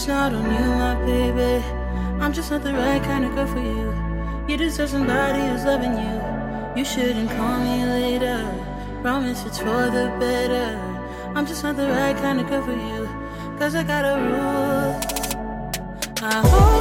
It's 0.05 0.11
not 0.11 0.33
on 0.35 0.45
you, 0.45 0.69
my 0.75 0.93
baby. 1.03 1.65
I'm 2.21 2.31
just 2.31 2.51
not 2.51 2.61
the 2.61 2.73
right 2.73 3.01
kind 3.01 3.25
of 3.25 3.33
girl 3.33 3.47
for 3.47 3.57
you. 3.57 3.89
You 4.47 4.55
deserve 4.55 4.91
somebody 4.91 5.39
who's 5.47 5.65
loving 5.65 5.97
you. 5.97 6.21
You 6.77 6.85
shouldn't 6.85 7.27
call 7.31 7.59
me 7.59 7.83
later. 7.85 8.37
Promise 9.01 9.43
it's 9.47 9.57
for 9.57 9.89
the 9.89 10.15
better. 10.19 10.77
I'm 11.33 11.47
just 11.47 11.63
not 11.63 11.75
the 11.75 11.87
right 11.87 12.15
kind 12.17 12.39
of 12.39 12.47
girl 12.47 12.61
for 12.61 12.73
you. 12.73 13.09
Cause 13.57 13.73
I 13.73 13.81
got 13.81 14.05
a 14.05 14.15
rule. 14.29 14.93
I 16.21 16.33
hold 16.49 16.74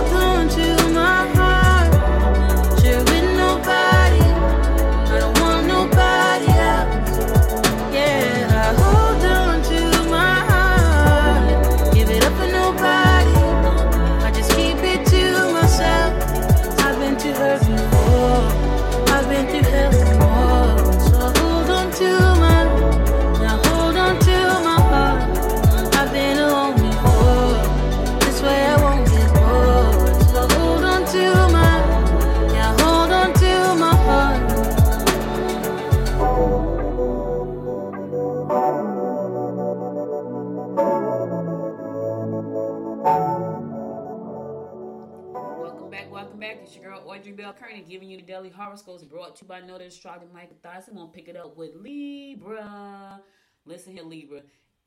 horoscopes 48.75 49.05
brought 49.05 49.37
to 49.37 49.45
you 49.45 49.49
by 49.49 49.61
Noted 49.61 49.87
Astrologer 49.87 50.27
Michael 50.35 50.57
Dyson. 50.61 50.97
We'll 50.97 51.07
pick 51.07 51.29
it 51.29 51.37
up 51.37 51.57
with 51.57 51.77
Libra. 51.77 53.21
Listen 53.65 53.93
here, 53.93 54.03
Libra. 54.03 54.41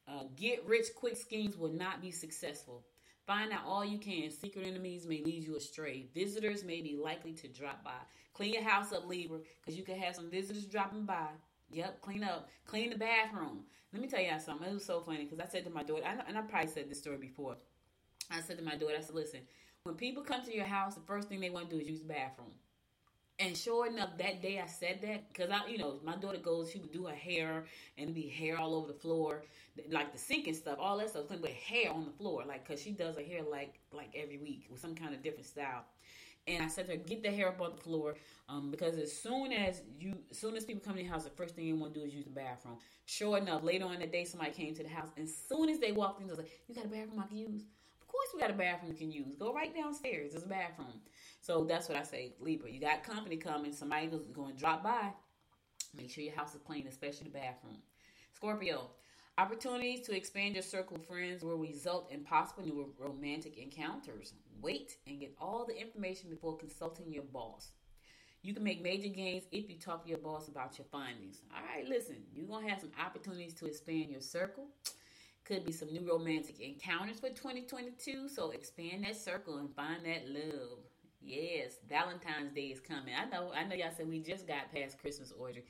Uh, 0.05 0.23
get 0.35 0.65
rich 0.67 0.87
quick 0.93 1.15
schemes 1.15 1.55
will 1.55 1.71
not 1.71 2.01
be 2.01 2.11
successful. 2.11 2.83
Find 3.25 3.53
out 3.53 3.61
all 3.65 3.85
you 3.85 3.97
can. 3.97 4.29
Secret 4.29 4.67
enemies 4.67 5.07
may 5.07 5.23
lead 5.23 5.45
you 5.45 5.55
astray. 5.55 6.07
Visitors 6.13 6.65
may 6.65 6.81
be 6.81 6.97
likely 7.01 7.31
to 7.35 7.47
drop 7.47 7.81
by. 7.81 7.91
Clean 8.33 8.55
your 8.55 8.63
house 8.63 8.91
up, 8.91 9.07
Libra, 9.07 9.39
because 9.61 9.77
you 9.77 9.85
could 9.85 9.95
have 9.95 10.17
some 10.17 10.29
visitors 10.29 10.65
dropping 10.65 11.05
by. 11.05 11.29
Yep, 11.69 12.01
clean 12.01 12.25
up. 12.25 12.49
Clean 12.65 12.89
the 12.89 12.97
bathroom. 12.97 13.63
Let 13.93 14.01
me 14.01 14.09
tell 14.09 14.19
y'all 14.19 14.37
something. 14.39 14.67
It 14.67 14.73
was 14.73 14.83
so 14.83 14.99
funny 14.99 15.23
because 15.23 15.39
I 15.39 15.47
said 15.49 15.63
to 15.63 15.69
my 15.69 15.83
daughter, 15.83 16.03
and 16.27 16.37
I 16.37 16.41
probably 16.41 16.69
said 16.69 16.89
this 16.89 16.99
story 16.99 17.17
before. 17.17 17.55
I 18.29 18.41
said 18.41 18.57
to 18.57 18.65
my 18.65 18.75
daughter, 18.75 18.95
I 18.97 19.01
said, 19.01 19.15
listen, 19.15 19.39
when 19.83 19.95
people 19.95 20.23
come 20.23 20.43
to 20.43 20.53
your 20.53 20.65
house, 20.65 20.95
the 20.95 21.01
first 21.07 21.29
thing 21.29 21.39
they 21.39 21.49
want 21.49 21.69
to 21.69 21.75
do 21.77 21.81
is 21.81 21.87
use 21.87 22.01
the 22.01 22.07
bathroom. 22.07 22.51
And 23.39 23.55
sure 23.55 23.85
enough, 23.85 24.17
that 24.17 24.41
day 24.41 24.59
I 24.59 24.65
said 24.65 24.99
that 25.03 25.27
because 25.27 25.51
I, 25.51 25.67
you 25.69 25.77
know, 25.77 25.99
my 26.03 26.15
daughter 26.15 26.39
goes, 26.39 26.71
she 26.71 26.79
would 26.79 26.91
do 26.91 27.05
her 27.05 27.13
hair 27.13 27.65
and 27.97 28.13
be 28.13 28.27
hair 28.27 28.57
all 28.57 28.73
over 28.73 28.87
the 28.87 28.97
floor, 28.97 29.43
like 29.91 30.11
the 30.11 30.17
sink 30.17 30.47
and 30.47 30.55
stuff, 30.55 30.77
all 30.79 30.97
that 30.97 31.09
stuff, 31.09 31.25
but 31.29 31.51
hair 31.51 31.91
on 31.91 32.05
the 32.05 32.11
floor, 32.11 32.43
like 32.47 32.67
because 32.67 32.81
she 32.81 32.91
does 32.91 33.15
her 33.15 33.21
hair 33.21 33.43
like 33.43 33.79
like 33.91 34.09
every 34.15 34.39
week 34.39 34.65
with 34.71 34.79
some 34.79 34.95
kind 34.95 35.13
of 35.13 35.21
different 35.21 35.45
style. 35.45 35.85
And 36.47 36.63
I 36.63 36.67
said 36.67 36.87
to 36.87 36.93
her, 36.93 36.97
get 36.97 37.21
the 37.21 37.29
hair 37.29 37.49
up 37.49 37.61
on 37.61 37.75
the 37.75 37.81
floor, 37.81 38.15
um, 38.47 38.71
because 38.71 38.97
as 38.97 39.11
soon 39.11 39.51
as 39.51 39.81
you, 39.99 40.13
as 40.31 40.37
soon 40.37 40.55
as 40.55 40.63
people 40.63 40.81
come 40.83 40.95
to 40.95 41.03
your 41.03 41.11
house, 41.11 41.25
the 41.25 41.29
first 41.29 41.55
thing 41.55 41.65
you 41.65 41.75
want 41.75 41.93
to 41.93 41.99
do 41.99 42.05
is 42.05 42.15
use 42.15 42.23
the 42.23 42.31
bathroom. 42.31 42.77
Sure 43.05 43.37
enough, 43.37 43.63
later 43.63 43.85
on 43.85 43.95
in 43.95 43.99
the 43.99 44.07
day, 44.07 44.23
somebody 44.23 44.51
came 44.51 44.73
to 44.73 44.81
the 44.81 44.89
house, 44.89 45.09
and 45.17 45.27
as 45.27 45.35
soon 45.35 45.69
as 45.69 45.77
they 45.79 45.91
walked 45.91 46.21
in, 46.21 46.27
they 46.27 46.31
was 46.31 46.39
like, 46.39 46.49
"You 46.67 46.73
got 46.73 46.85
a 46.85 46.87
bathroom 46.87 47.19
I 47.19 47.27
can 47.27 47.37
use?" 47.37 47.63
Course, 48.17 48.33
we 48.33 48.39
got 48.41 48.49
a 48.49 48.53
bathroom 48.53 48.91
you 48.91 48.97
can 48.97 49.11
use. 49.11 49.35
Go 49.35 49.53
right 49.53 49.73
downstairs. 49.75 50.31
There's 50.31 50.43
a 50.43 50.47
bathroom. 50.47 51.01
So 51.39 51.65
that's 51.65 51.87
what 51.87 51.97
I 51.97 52.03
say, 52.03 52.33
Libra. 52.39 52.71
You 52.71 52.79
got 52.79 53.03
company 53.03 53.37
coming. 53.37 53.71
Somebody's 53.71 54.11
going 54.33 54.53
to 54.53 54.59
drop 54.59 54.83
by. 54.83 55.11
Make 55.95 56.09
sure 56.09 56.23
your 56.23 56.35
house 56.35 56.55
is 56.55 56.61
clean, 56.65 56.87
especially 56.87 57.25
the 57.25 57.37
bathroom. 57.37 57.77
Scorpio. 58.33 58.89
Opportunities 59.37 60.03
to 60.07 60.15
expand 60.15 60.55
your 60.55 60.63
circle 60.63 60.97
of 60.97 61.05
friends 61.05 61.43
will 61.43 61.57
result 61.57 62.11
in 62.11 62.23
possible 62.23 62.63
new 62.63 62.91
romantic 62.97 63.59
encounters. 63.59 64.33
Wait 64.61 64.97
and 65.05 65.19
get 65.19 65.35
all 65.39 65.63
the 65.63 65.79
information 65.79 66.31
before 66.31 66.57
consulting 66.57 67.13
your 67.13 67.23
boss. 67.23 67.69
You 68.41 68.55
can 68.55 68.63
make 68.63 68.81
major 68.81 69.09
gains 69.09 69.43
if 69.51 69.69
you 69.69 69.77
talk 69.77 70.03
to 70.03 70.09
your 70.09 70.17
boss 70.17 70.47
about 70.47 70.79
your 70.79 70.87
findings. 70.91 71.41
All 71.55 71.61
right, 71.63 71.87
listen, 71.87 72.15
you're 72.33 72.47
going 72.47 72.65
to 72.65 72.71
have 72.71 72.81
some 72.81 72.91
opportunities 72.99 73.53
to 73.55 73.67
expand 73.67 74.09
your 74.09 74.21
circle. 74.21 74.65
Could 75.47 75.63
be 75.63 75.71
some 75.71 75.93
new 75.93 76.05
romantic 76.05 76.59
encounters 76.59 77.21
for 77.21 77.29
2022. 77.29 78.27
So 78.27 78.51
expand 78.51 79.05
that 79.05 79.15
circle 79.15 79.59
and 79.59 79.73
find 79.73 80.03
that 80.03 80.27
love. 80.27 80.79
Yes, 81.21 81.77
Valentine's 81.87 82.51
Day 82.53 82.65
is 82.65 82.81
coming. 82.81 83.13
I 83.17 83.29
know, 83.29 83.53
I 83.53 83.63
know 83.63 83.73
y'all 83.73 83.91
said 83.95 84.09
we 84.09 84.19
just 84.19 84.45
got 84.45 84.73
past 84.73 84.99
Christmas 84.99 85.31
order. 85.31 85.61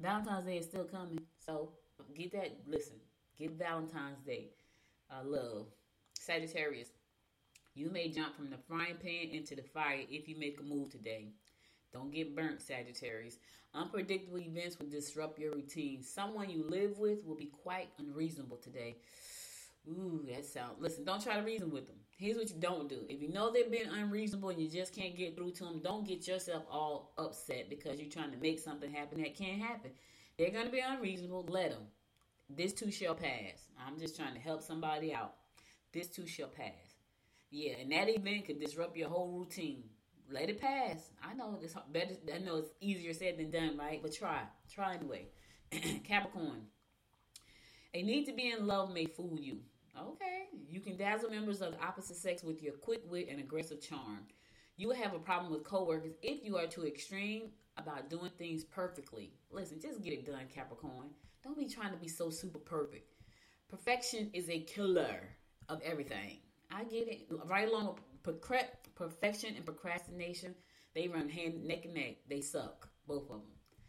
Valentine's 0.00 0.46
Day 0.46 0.56
is 0.56 0.64
still 0.64 0.84
coming. 0.84 1.20
So 1.38 1.68
get 2.16 2.32
that, 2.32 2.60
listen, 2.66 2.96
get 3.38 3.58
Valentine's 3.58 4.22
Day. 4.24 4.52
Uh, 5.10 5.22
love. 5.22 5.66
Sagittarius, 6.18 6.88
you 7.74 7.90
may 7.90 8.08
jump 8.08 8.34
from 8.36 8.48
the 8.48 8.56
frying 8.66 8.96
pan 8.96 9.28
into 9.32 9.54
the 9.54 9.62
fire 9.62 10.00
if 10.08 10.28
you 10.28 10.38
make 10.38 10.58
a 10.60 10.62
move 10.62 10.88
today. 10.88 11.28
Don't 11.96 12.10
get 12.12 12.36
burnt, 12.36 12.60
Sagittarius. 12.60 13.38
Unpredictable 13.72 14.38
events 14.38 14.78
will 14.78 14.90
disrupt 14.90 15.38
your 15.38 15.52
routine. 15.52 16.02
Someone 16.02 16.50
you 16.50 16.62
live 16.68 16.98
with 16.98 17.24
will 17.24 17.36
be 17.36 17.50
quite 17.62 17.88
unreasonable 17.98 18.58
today. 18.58 18.96
Ooh, 19.88 20.22
that 20.28 20.44
sounds. 20.44 20.74
Listen, 20.78 21.04
don't 21.04 21.22
try 21.22 21.36
to 21.36 21.42
reason 21.42 21.70
with 21.70 21.86
them. 21.86 21.96
Here's 22.18 22.36
what 22.36 22.50
you 22.50 22.56
don't 22.58 22.88
do. 22.88 23.06
If 23.08 23.22
you 23.22 23.28
know 23.28 23.50
they've 23.50 23.70
been 23.70 23.88
unreasonable 23.88 24.50
and 24.50 24.60
you 24.60 24.68
just 24.68 24.94
can't 24.94 25.16
get 25.16 25.36
through 25.36 25.52
to 25.52 25.64
them, 25.64 25.80
don't 25.82 26.06
get 26.06 26.28
yourself 26.28 26.64
all 26.70 27.14
upset 27.16 27.70
because 27.70 27.98
you're 27.98 28.10
trying 28.10 28.32
to 28.32 28.38
make 28.38 28.58
something 28.58 28.92
happen 28.92 29.22
that 29.22 29.34
can't 29.34 29.62
happen. 29.62 29.92
They're 30.36 30.50
going 30.50 30.66
to 30.66 30.72
be 30.72 30.80
unreasonable. 30.80 31.46
Let 31.48 31.70
them. 31.70 31.86
This 32.50 32.74
too 32.74 32.90
shall 32.90 33.14
pass. 33.14 33.68
I'm 33.86 33.98
just 33.98 34.16
trying 34.16 34.34
to 34.34 34.40
help 34.40 34.62
somebody 34.62 35.14
out. 35.14 35.32
This 35.94 36.08
too 36.08 36.26
shall 36.26 36.48
pass. 36.48 36.96
Yeah, 37.50 37.74
and 37.80 37.90
that 37.92 38.10
event 38.10 38.44
could 38.44 38.60
disrupt 38.60 38.98
your 38.98 39.08
whole 39.08 39.30
routine 39.30 39.84
let 40.30 40.48
it 40.48 40.60
pass. 40.60 41.10
I 41.22 41.34
know 41.34 41.58
it's 41.62 41.74
better. 41.92 42.14
I 42.34 42.38
know 42.38 42.56
it's 42.56 42.70
easier 42.80 43.12
said 43.12 43.38
than 43.38 43.50
done, 43.50 43.76
right? 43.76 44.00
But 44.02 44.14
try, 44.14 44.42
try 44.72 44.94
anyway. 44.94 45.28
Capricorn, 46.04 46.62
a 47.94 48.02
need 48.02 48.26
to 48.26 48.32
be 48.32 48.50
in 48.50 48.66
love 48.66 48.92
may 48.92 49.06
fool 49.06 49.38
you. 49.40 49.58
Okay, 49.98 50.48
you 50.68 50.80
can 50.80 50.96
dazzle 50.96 51.30
members 51.30 51.62
of 51.62 51.72
the 51.72 51.82
opposite 51.82 52.16
sex 52.16 52.42
with 52.42 52.62
your 52.62 52.74
quick 52.74 53.00
wit 53.10 53.28
and 53.30 53.40
aggressive 53.40 53.80
charm. 53.80 54.26
You 54.76 54.88
will 54.88 54.96
have 54.96 55.14
a 55.14 55.18
problem 55.18 55.50
with 55.50 55.64
coworkers 55.64 56.12
if 56.22 56.44
you 56.44 56.58
are 56.58 56.66
too 56.66 56.86
extreme 56.86 57.50
about 57.78 58.10
doing 58.10 58.30
things 58.36 58.62
perfectly. 58.62 59.32
Listen, 59.50 59.80
just 59.80 60.02
get 60.02 60.12
it 60.12 60.26
done, 60.26 60.44
Capricorn. 60.54 61.08
Don't 61.42 61.58
be 61.58 61.66
trying 61.66 61.92
to 61.92 61.98
be 61.98 62.08
so 62.08 62.28
super 62.28 62.58
perfect. 62.58 63.14
Perfection 63.70 64.30
is 64.34 64.50
a 64.50 64.60
killer 64.60 65.20
of 65.68 65.80
everything. 65.82 66.40
I 66.70 66.84
get 66.84 67.08
it. 67.08 67.26
Right 67.46 67.68
along 67.68 67.98
perfection 68.32 69.54
and 69.56 69.64
procrastination, 69.64 70.54
they 70.94 71.08
run 71.08 71.28
hand 71.28 71.64
neck 71.64 71.84
and 71.84 71.94
neck. 71.94 72.16
They 72.28 72.40
suck, 72.40 72.88
both 73.06 73.24
of 73.24 73.28
them. 73.28 73.42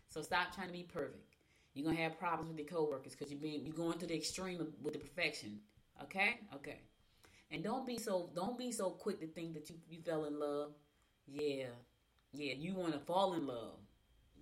So 0.09 0.21
stop 0.21 0.53
trying 0.53 0.67
to 0.67 0.73
be 0.73 0.83
perfect. 0.83 1.35
You're 1.73 1.85
gonna 1.85 2.01
have 2.01 2.17
problems 2.17 2.49
with 2.49 2.57
your 2.57 2.67
coworkers 2.67 3.13
because 3.13 3.31
you're 3.31 3.39
being 3.39 3.65
you're 3.65 3.75
going 3.75 3.99
to 3.99 4.07
the 4.07 4.15
extreme 4.15 4.59
of, 4.61 4.67
with 4.81 4.93
the 4.93 4.99
perfection. 4.99 5.59
Okay, 6.03 6.39
okay. 6.55 6.81
And 7.51 7.63
don't 7.63 7.85
be 7.85 7.97
so 7.97 8.29
don't 8.35 8.57
be 8.57 8.71
so 8.71 8.89
quick 8.89 9.19
to 9.19 9.27
think 9.27 9.53
that 9.53 9.69
you 9.69 9.75
you 9.89 9.99
fell 10.01 10.25
in 10.25 10.39
love. 10.39 10.71
Yeah, 11.27 11.67
yeah. 12.33 12.53
You 12.57 12.73
want 12.73 12.93
to 12.93 12.99
fall 12.99 13.33
in 13.33 13.45
love. 13.45 13.79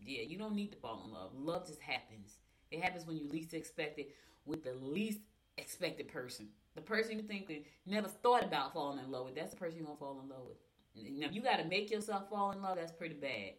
Yeah, 0.01 0.23
you 0.23 0.37
don't 0.37 0.55
need 0.55 0.71
to 0.71 0.77
fall 0.77 1.03
in 1.05 1.11
love. 1.11 1.31
Love 1.33 1.67
just 1.67 1.81
happens. 1.81 2.37
It 2.71 2.81
happens 2.81 3.05
when 3.05 3.17
you 3.17 3.27
least 3.27 3.53
expect 3.53 3.99
it 3.99 4.11
with 4.45 4.63
the 4.63 4.73
least 4.73 5.19
expected 5.57 6.07
person. 6.07 6.49
The 6.75 6.81
person 6.81 7.17
you 7.17 7.23
think 7.23 7.47
that 7.47 7.63
never 7.85 8.07
thought 8.07 8.43
about 8.43 8.73
falling 8.73 9.03
in 9.03 9.11
love 9.11 9.25
with, 9.25 9.35
that's 9.35 9.51
the 9.51 9.57
person 9.57 9.77
you're 9.77 9.85
gonna 9.85 9.97
fall 9.97 10.19
in 10.21 10.29
love 10.29 10.45
with. 10.47 10.57
Now, 10.95 11.27
you 11.31 11.41
got 11.41 11.57
to 11.57 11.65
make 11.65 11.91
yourself 11.91 12.29
fall 12.29 12.51
in 12.51 12.61
love. 12.61 12.77
That's 12.77 12.91
pretty 12.91 13.15
bad 13.15 13.53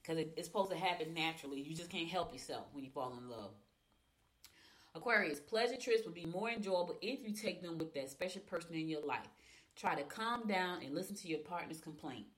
because 0.00 0.18
it, 0.18 0.32
it's 0.36 0.46
supposed 0.46 0.70
to 0.70 0.76
happen 0.76 1.14
naturally. 1.14 1.60
You 1.60 1.74
just 1.74 1.90
can't 1.90 2.08
help 2.08 2.32
yourself 2.32 2.66
when 2.72 2.84
you 2.84 2.90
fall 2.90 3.16
in 3.18 3.28
love. 3.28 3.50
Aquarius, 4.94 5.40
pleasure 5.40 5.76
trips 5.76 6.04
would 6.04 6.14
be 6.14 6.26
more 6.26 6.50
enjoyable 6.50 6.96
if 7.02 7.26
you 7.26 7.34
take 7.34 7.62
them 7.62 7.78
with 7.78 7.92
that 7.94 8.10
special 8.10 8.40
person 8.42 8.74
in 8.74 8.88
your 8.88 9.04
life. 9.04 9.26
Try 9.74 9.96
to 9.96 10.04
calm 10.04 10.46
down 10.46 10.82
and 10.84 10.94
listen 10.94 11.16
to 11.16 11.28
your 11.28 11.40
partner's 11.40 11.80
complaints. 11.80 12.36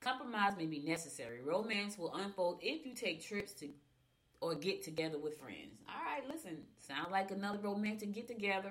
Compromise 0.00 0.52
may 0.56 0.66
be 0.66 0.78
necessary. 0.80 1.40
Romance 1.42 1.98
will 1.98 2.14
unfold 2.14 2.60
if 2.62 2.86
you 2.86 2.94
take 2.94 3.24
trips 3.24 3.52
to 3.54 3.70
or 4.40 4.54
get 4.54 4.82
together 4.82 5.18
with 5.18 5.38
friends. 5.38 5.80
All 5.88 6.04
right, 6.04 6.22
listen, 6.28 6.58
sound 6.78 7.10
like 7.10 7.30
another 7.30 7.58
romantic 7.58 8.12
get 8.12 8.28
together. 8.28 8.70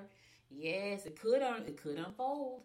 Yes, 0.55 1.05
it 1.05 1.19
could 1.19 1.41
un- 1.41 1.65
it 1.67 1.77
could 1.81 1.97
unfold. 1.97 2.63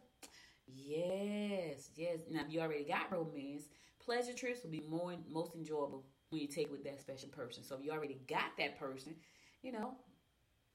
Yes, 0.67 1.91
yes. 1.97 2.21
Now, 2.31 2.43
if 2.47 2.53
you 2.53 2.61
already 2.61 2.85
got 2.85 3.11
romance, 3.11 3.65
pleasure 3.99 4.33
trips 4.35 4.63
will 4.63 4.71
be 4.71 4.83
more 4.89 5.15
most 5.31 5.55
enjoyable 5.55 6.05
when 6.31 6.41
you 6.43 6.49
take 6.49 6.71
with 6.71 6.85
that 6.85 7.01
special 7.01 7.29
person. 7.31 7.65
So 7.65 7.77
if 7.77 7.85
you 7.85 7.91
already 7.91 8.19
got 8.29 8.57
that 8.59 8.79
person, 8.79 9.15
you 9.63 9.73
know, 9.73 9.95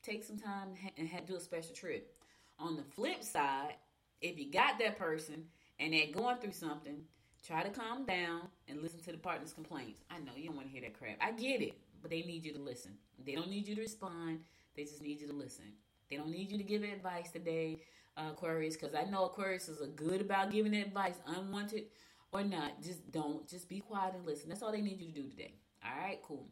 take 0.02 0.24
some 0.24 0.38
time 0.38 0.70
and 0.98 1.10
do 1.28 1.36
a 1.36 1.40
special 1.40 1.76
trip. 1.76 2.16
On 2.60 2.76
the 2.76 2.84
flip 2.84 3.24
side, 3.24 3.76
if 4.22 4.38
you 4.40 4.52
got 4.52 4.80
that 4.80 4.98
person 4.98 5.46
and 5.80 5.94
they're 5.94 6.12
going 6.14 6.38
through 6.38 6.54
something, 6.54 7.04
try 7.46 7.64
to 7.64 7.70
calm 7.70 8.06
down 8.06 8.42
and 8.68 8.82
listen 8.82 9.00
to 9.02 9.12
the 9.12 9.18
partner's 9.18 9.54
complaints. 9.54 10.04
I 10.10 10.20
know 10.20 10.32
you 10.36 10.48
don't 10.48 10.56
want 10.56 10.68
to 10.68 10.74
hear 10.74 10.82
that 10.82 10.98
crap. 10.98 11.18
I 11.22 11.32
get 11.32 11.62
it, 11.62 11.74
but 12.02 12.12
they 12.12 12.22
need 12.22 12.46
you 12.46 12.54
to 12.54 12.60
listen. 12.60 12.94
They 13.26 13.36
don't 13.36 13.50
need 13.50 13.68
you 13.68 13.76
to 13.76 13.82
respond. 13.82 14.40
They 14.76 14.84
just 14.84 15.02
need 15.02 15.22
you 15.22 15.28
to 15.28 15.34
listen. 15.34 15.66
They 16.10 16.18
don't 16.18 16.30
need 16.30 16.52
you 16.52 16.58
to 16.58 16.64
give 16.64 16.84
advice 16.84 17.32
today 17.32 17.82
uh, 18.18 18.30
Aquarius 18.32 18.76
because 18.76 18.96
I 18.96 19.04
know 19.04 19.26
Aquarius 19.26 19.70
is 19.70 19.82
good 19.96 20.22
about 20.22 20.52
giving 20.52 20.76
advice, 20.76 21.16
unwanted 21.26 21.86
or 22.32 22.44
not. 22.44 22.82
Just 22.82 23.12
don't. 23.12 23.48
Just 23.48 23.70
be 23.70 23.80
quiet 23.80 24.16
and 24.16 24.26
listen. 24.26 24.50
That's 24.50 24.62
all 24.62 24.72
they 24.72 24.82
need 24.82 25.00
you 25.00 25.08
to 25.08 25.22
do 25.22 25.30
today. 25.30 25.56
All 25.84 26.02
right, 26.02 26.20
cool. 26.24 26.48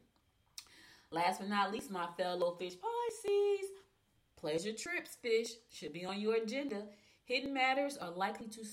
Last 1.11 1.39
but 1.39 1.49
not 1.49 1.71
least, 1.71 1.91
my 1.91 2.07
fellow 2.17 2.55
fish 2.55 2.73
Pisces. 2.79 3.69
Pleasure 4.37 4.73
trips, 4.73 5.17
fish, 5.21 5.49
should 5.71 5.93
be 5.93 6.03
on 6.03 6.19
your 6.19 6.35
agenda. 6.35 6.83
Hidden 7.25 7.53
matters 7.53 7.97
are 7.97 8.09
likely 8.09 8.47
to 8.47 8.65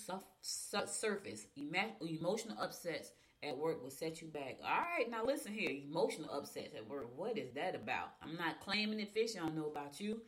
surface. 0.43 1.47
emotional 1.57 2.57
upsets 2.59 3.13
at 3.43 3.57
work 3.57 3.83
will 3.83 3.91
set 3.91 4.23
you 4.23 4.29
back. 4.29 4.59
All 4.65 4.71
right, 4.71 5.11
now 5.11 5.25
listen 5.25 5.53
here. 5.53 5.71
Emotional 5.71 6.31
upsets 6.33 6.75
at 6.75 6.89
work. 6.89 7.09
What 7.17 7.37
is 7.37 7.53
that 7.53 7.75
about? 7.75 8.15
I'm 8.23 8.37
not 8.37 8.61
claiming 8.61 8.99
it, 8.99 9.13
fish. 9.13 9.37
I 9.37 9.41
don't 9.41 9.57
know 9.57 9.71
about 9.71 10.01
you. 10.01 10.23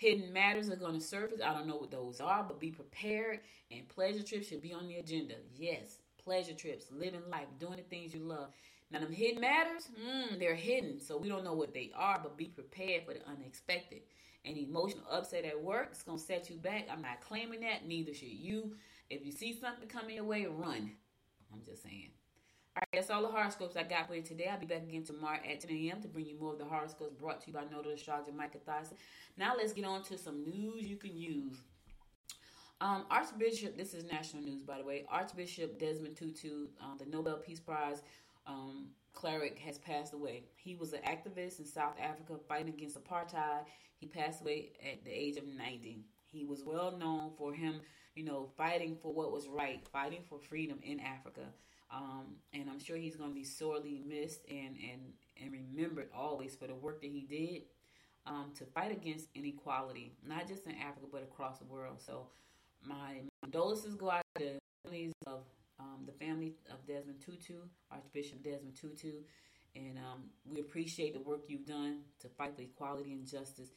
Hidden 0.00 0.32
matters 0.32 0.70
are 0.70 0.76
going 0.76 0.94
to 0.94 1.00
surface. 1.00 1.42
I 1.44 1.52
don't 1.52 1.66
know 1.66 1.76
what 1.76 1.90
those 1.90 2.22
are, 2.22 2.42
but 2.42 2.58
be 2.58 2.70
prepared. 2.70 3.40
And 3.70 3.86
pleasure 3.86 4.22
trips 4.22 4.48
should 4.48 4.62
be 4.62 4.72
on 4.72 4.88
the 4.88 4.96
agenda. 4.96 5.34
Yes, 5.54 5.98
pleasure 6.24 6.54
trips, 6.54 6.86
living 6.90 7.20
life, 7.30 7.48
doing 7.58 7.76
the 7.76 7.82
things 7.82 8.14
you 8.14 8.20
love. 8.20 8.48
Now, 8.90 9.00
them 9.00 9.12
hidden 9.12 9.42
matters, 9.42 9.90
mm, 10.02 10.38
they're 10.38 10.54
hidden, 10.54 11.00
so 11.00 11.18
we 11.18 11.28
don't 11.28 11.44
know 11.44 11.52
what 11.52 11.74
they 11.74 11.92
are, 11.94 12.18
but 12.22 12.38
be 12.38 12.46
prepared 12.46 13.04
for 13.04 13.12
the 13.12 13.28
unexpected. 13.28 14.00
An 14.46 14.56
emotional 14.56 15.04
upset 15.12 15.44
at 15.44 15.62
work 15.62 15.90
is 15.92 16.02
going 16.02 16.16
to 16.16 16.24
set 16.24 16.48
you 16.48 16.56
back. 16.56 16.88
I'm 16.90 17.02
not 17.02 17.20
claiming 17.20 17.60
that, 17.60 17.86
neither 17.86 18.14
should 18.14 18.28
you. 18.28 18.76
If 19.10 19.26
you 19.26 19.32
see 19.32 19.52
something 19.52 19.86
coming 19.86 20.16
your 20.16 20.24
way, 20.24 20.46
run. 20.46 20.92
I'm 21.52 21.62
just 21.62 21.82
saying. 21.82 22.08
All 22.76 22.82
right, 22.82 23.00
that's 23.00 23.10
all 23.10 23.22
the 23.22 23.28
horoscopes 23.28 23.74
I 23.74 23.82
got 23.82 24.06
for 24.06 24.14
you 24.14 24.22
today. 24.22 24.48
I'll 24.48 24.60
be 24.60 24.64
back 24.64 24.84
again 24.84 25.02
tomorrow 25.02 25.38
at 25.38 25.60
10 25.60 25.70
a.m. 25.72 26.00
to 26.02 26.08
bring 26.08 26.26
you 26.26 26.38
more 26.38 26.52
of 26.52 26.58
the 26.60 26.64
horoscopes 26.64 27.12
brought 27.18 27.40
to 27.40 27.48
you 27.48 27.52
by 27.52 27.64
Notary 27.68 27.94
Astrologer 27.94 28.30
Micah 28.30 28.58
Thyssen. 28.58 28.92
Now 29.36 29.54
let's 29.56 29.72
get 29.72 29.84
on 29.84 30.04
to 30.04 30.16
some 30.16 30.48
news 30.48 30.84
you 30.84 30.96
can 30.96 31.16
use. 31.16 31.56
Um, 32.80 33.06
Archbishop, 33.10 33.76
this 33.76 33.92
is 33.92 34.04
national 34.04 34.44
news 34.44 34.62
by 34.62 34.78
the 34.78 34.84
way. 34.84 35.04
Archbishop 35.10 35.80
Desmond 35.80 36.16
Tutu, 36.16 36.68
um, 36.80 36.96
the 36.96 37.06
Nobel 37.06 37.38
Peace 37.38 37.58
Prize 37.58 38.02
um, 38.46 38.86
cleric, 39.14 39.58
has 39.58 39.76
passed 39.78 40.14
away. 40.14 40.44
He 40.54 40.76
was 40.76 40.92
an 40.92 41.00
activist 41.00 41.58
in 41.58 41.66
South 41.66 41.96
Africa 42.00 42.36
fighting 42.48 42.72
against 42.72 42.96
apartheid. 43.02 43.64
He 43.98 44.06
passed 44.06 44.42
away 44.42 44.70
at 44.80 45.04
the 45.04 45.10
age 45.10 45.36
of 45.36 45.44
90. 45.44 46.04
He 46.28 46.44
was 46.44 46.62
well 46.64 46.96
known 46.96 47.32
for 47.36 47.52
him, 47.52 47.80
you 48.14 48.22
know, 48.24 48.48
fighting 48.56 48.96
for 49.02 49.12
what 49.12 49.32
was 49.32 49.48
right, 49.48 49.84
fighting 49.92 50.22
for 50.28 50.38
freedom 50.38 50.78
in 50.84 51.00
Africa. 51.00 51.42
Um, 51.92 52.36
and 52.52 52.70
I'm 52.70 52.78
sure 52.78 52.96
he's 52.96 53.16
going 53.16 53.30
to 53.30 53.34
be 53.34 53.44
sorely 53.44 54.02
missed 54.06 54.42
and, 54.48 54.76
and, 54.76 55.00
and 55.42 55.52
remembered 55.52 56.08
always 56.14 56.54
for 56.54 56.66
the 56.66 56.74
work 56.74 57.00
that 57.02 57.10
he 57.10 57.22
did 57.22 57.62
um, 58.26 58.52
to 58.58 58.64
fight 58.64 58.92
against 58.92 59.28
inequality, 59.34 60.12
not 60.24 60.46
just 60.46 60.66
in 60.66 60.72
Africa, 60.76 61.06
but 61.10 61.22
across 61.22 61.58
the 61.58 61.64
world. 61.64 62.00
So 62.04 62.28
my 62.84 63.22
condolences 63.42 63.94
go 63.94 64.10
out 64.10 64.22
to 64.36 64.44
the 64.44 64.58
families 64.84 65.12
of 65.26 65.40
um, 65.80 66.06
the 66.06 66.12
family 66.12 66.52
of 66.70 66.86
Desmond 66.86 67.20
Tutu, 67.20 67.54
Archbishop 67.90 68.44
Desmond 68.44 68.76
Tutu, 68.76 69.12
and 69.74 69.98
um, 69.98 70.24
we 70.48 70.60
appreciate 70.60 71.14
the 71.14 71.20
work 71.20 71.44
you've 71.48 71.66
done 71.66 72.00
to 72.20 72.28
fight 72.28 72.54
for 72.54 72.62
equality 72.62 73.12
and 73.12 73.26
justice 73.26 73.70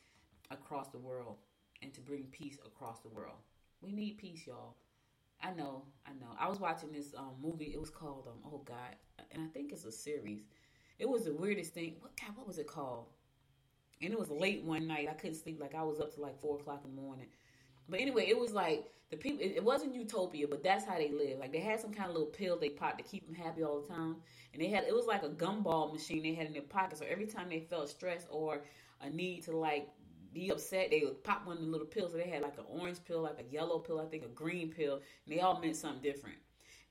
across 0.51 0.89
the 0.89 0.97
world 0.97 1.37
and 1.81 1.93
to 1.93 2.01
bring 2.01 2.23
peace 2.31 2.57
across 2.65 2.99
the 2.99 3.09
world. 3.09 3.37
We 3.81 3.91
need 3.91 4.17
peace, 4.17 4.45
y'all. 4.47 4.75
I 5.43 5.51
know, 5.51 5.83
I 6.05 6.11
know. 6.13 6.31
I 6.39 6.47
was 6.47 6.59
watching 6.59 6.91
this 6.91 7.13
um, 7.17 7.33
movie. 7.41 7.71
It 7.73 7.79
was 7.79 7.89
called 7.89 8.27
um, 8.27 8.39
Oh 8.45 8.61
God, 8.65 8.95
and 9.31 9.43
I 9.43 9.47
think 9.47 9.73
it's 9.73 9.83
a 9.83 9.91
series. 9.91 10.43
It 10.99 11.09
was 11.09 11.25
the 11.25 11.33
weirdest 11.33 11.73
thing. 11.73 11.95
What 11.99 12.13
God? 12.19 12.35
What 12.35 12.47
was 12.47 12.59
it 12.59 12.67
called? 12.67 13.07
And 14.01 14.13
it 14.13 14.19
was 14.19 14.29
late 14.29 14.63
one 14.63 14.87
night. 14.87 15.07
I 15.09 15.13
couldn't 15.13 15.35
sleep. 15.35 15.59
Like 15.59 15.75
I 15.75 15.83
was 15.83 15.99
up 15.99 16.13
to 16.15 16.21
like 16.21 16.39
four 16.39 16.59
o'clock 16.59 16.81
in 16.85 16.95
the 16.95 17.01
morning. 17.01 17.27
But 17.89 17.99
anyway, 17.99 18.27
it 18.29 18.39
was 18.39 18.53
like 18.53 18.85
the 19.11 19.17
people. 19.17 19.41
It, 19.41 19.53
it 19.57 19.63
wasn't 19.63 19.93
utopia, 19.93 20.47
but 20.47 20.63
that's 20.63 20.85
how 20.85 20.97
they 20.97 21.11
live. 21.11 21.39
Like 21.39 21.51
they 21.51 21.59
had 21.59 21.81
some 21.81 21.93
kind 21.93 22.09
of 22.09 22.15
little 22.15 22.31
pill 22.31 22.57
they 22.57 22.69
popped 22.69 22.99
to 22.99 23.03
keep 23.03 23.25
them 23.25 23.35
happy 23.35 23.63
all 23.63 23.81
the 23.81 23.87
time, 23.87 24.15
and 24.53 24.61
they 24.61 24.67
had 24.67 24.85
it 24.85 24.95
was 24.95 25.07
like 25.07 25.23
a 25.23 25.29
gumball 25.29 25.91
machine 25.91 26.23
they 26.23 26.33
had 26.33 26.47
in 26.47 26.53
their 26.53 26.61
pocket. 26.61 26.97
So 26.97 27.05
every 27.09 27.25
time 27.27 27.49
they 27.49 27.59
felt 27.59 27.89
stress 27.89 28.25
or 28.29 28.61
a 29.01 29.09
need 29.09 29.43
to 29.43 29.57
like 29.57 29.89
be 30.33 30.49
upset, 30.49 30.89
they 30.89 31.01
would 31.05 31.23
pop 31.23 31.45
one 31.45 31.57
of 31.57 31.63
the 31.63 31.69
little 31.69 31.87
pills. 31.87 32.11
So 32.11 32.17
they 32.17 32.29
had 32.29 32.41
like 32.41 32.57
an 32.57 32.65
orange 32.67 32.99
pill, 33.05 33.21
like 33.21 33.39
a 33.39 33.53
yellow 33.53 33.79
pill, 33.79 33.99
I 33.99 34.05
think 34.05 34.23
a 34.23 34.29
green 34.29 34.69
pill, 34.71 34.95
and 34.95 35.35
they 35.35 35.41
all 35.41 35.59
meant 35.59 35.75
something 35.75 36.01
different. 36.01 36.37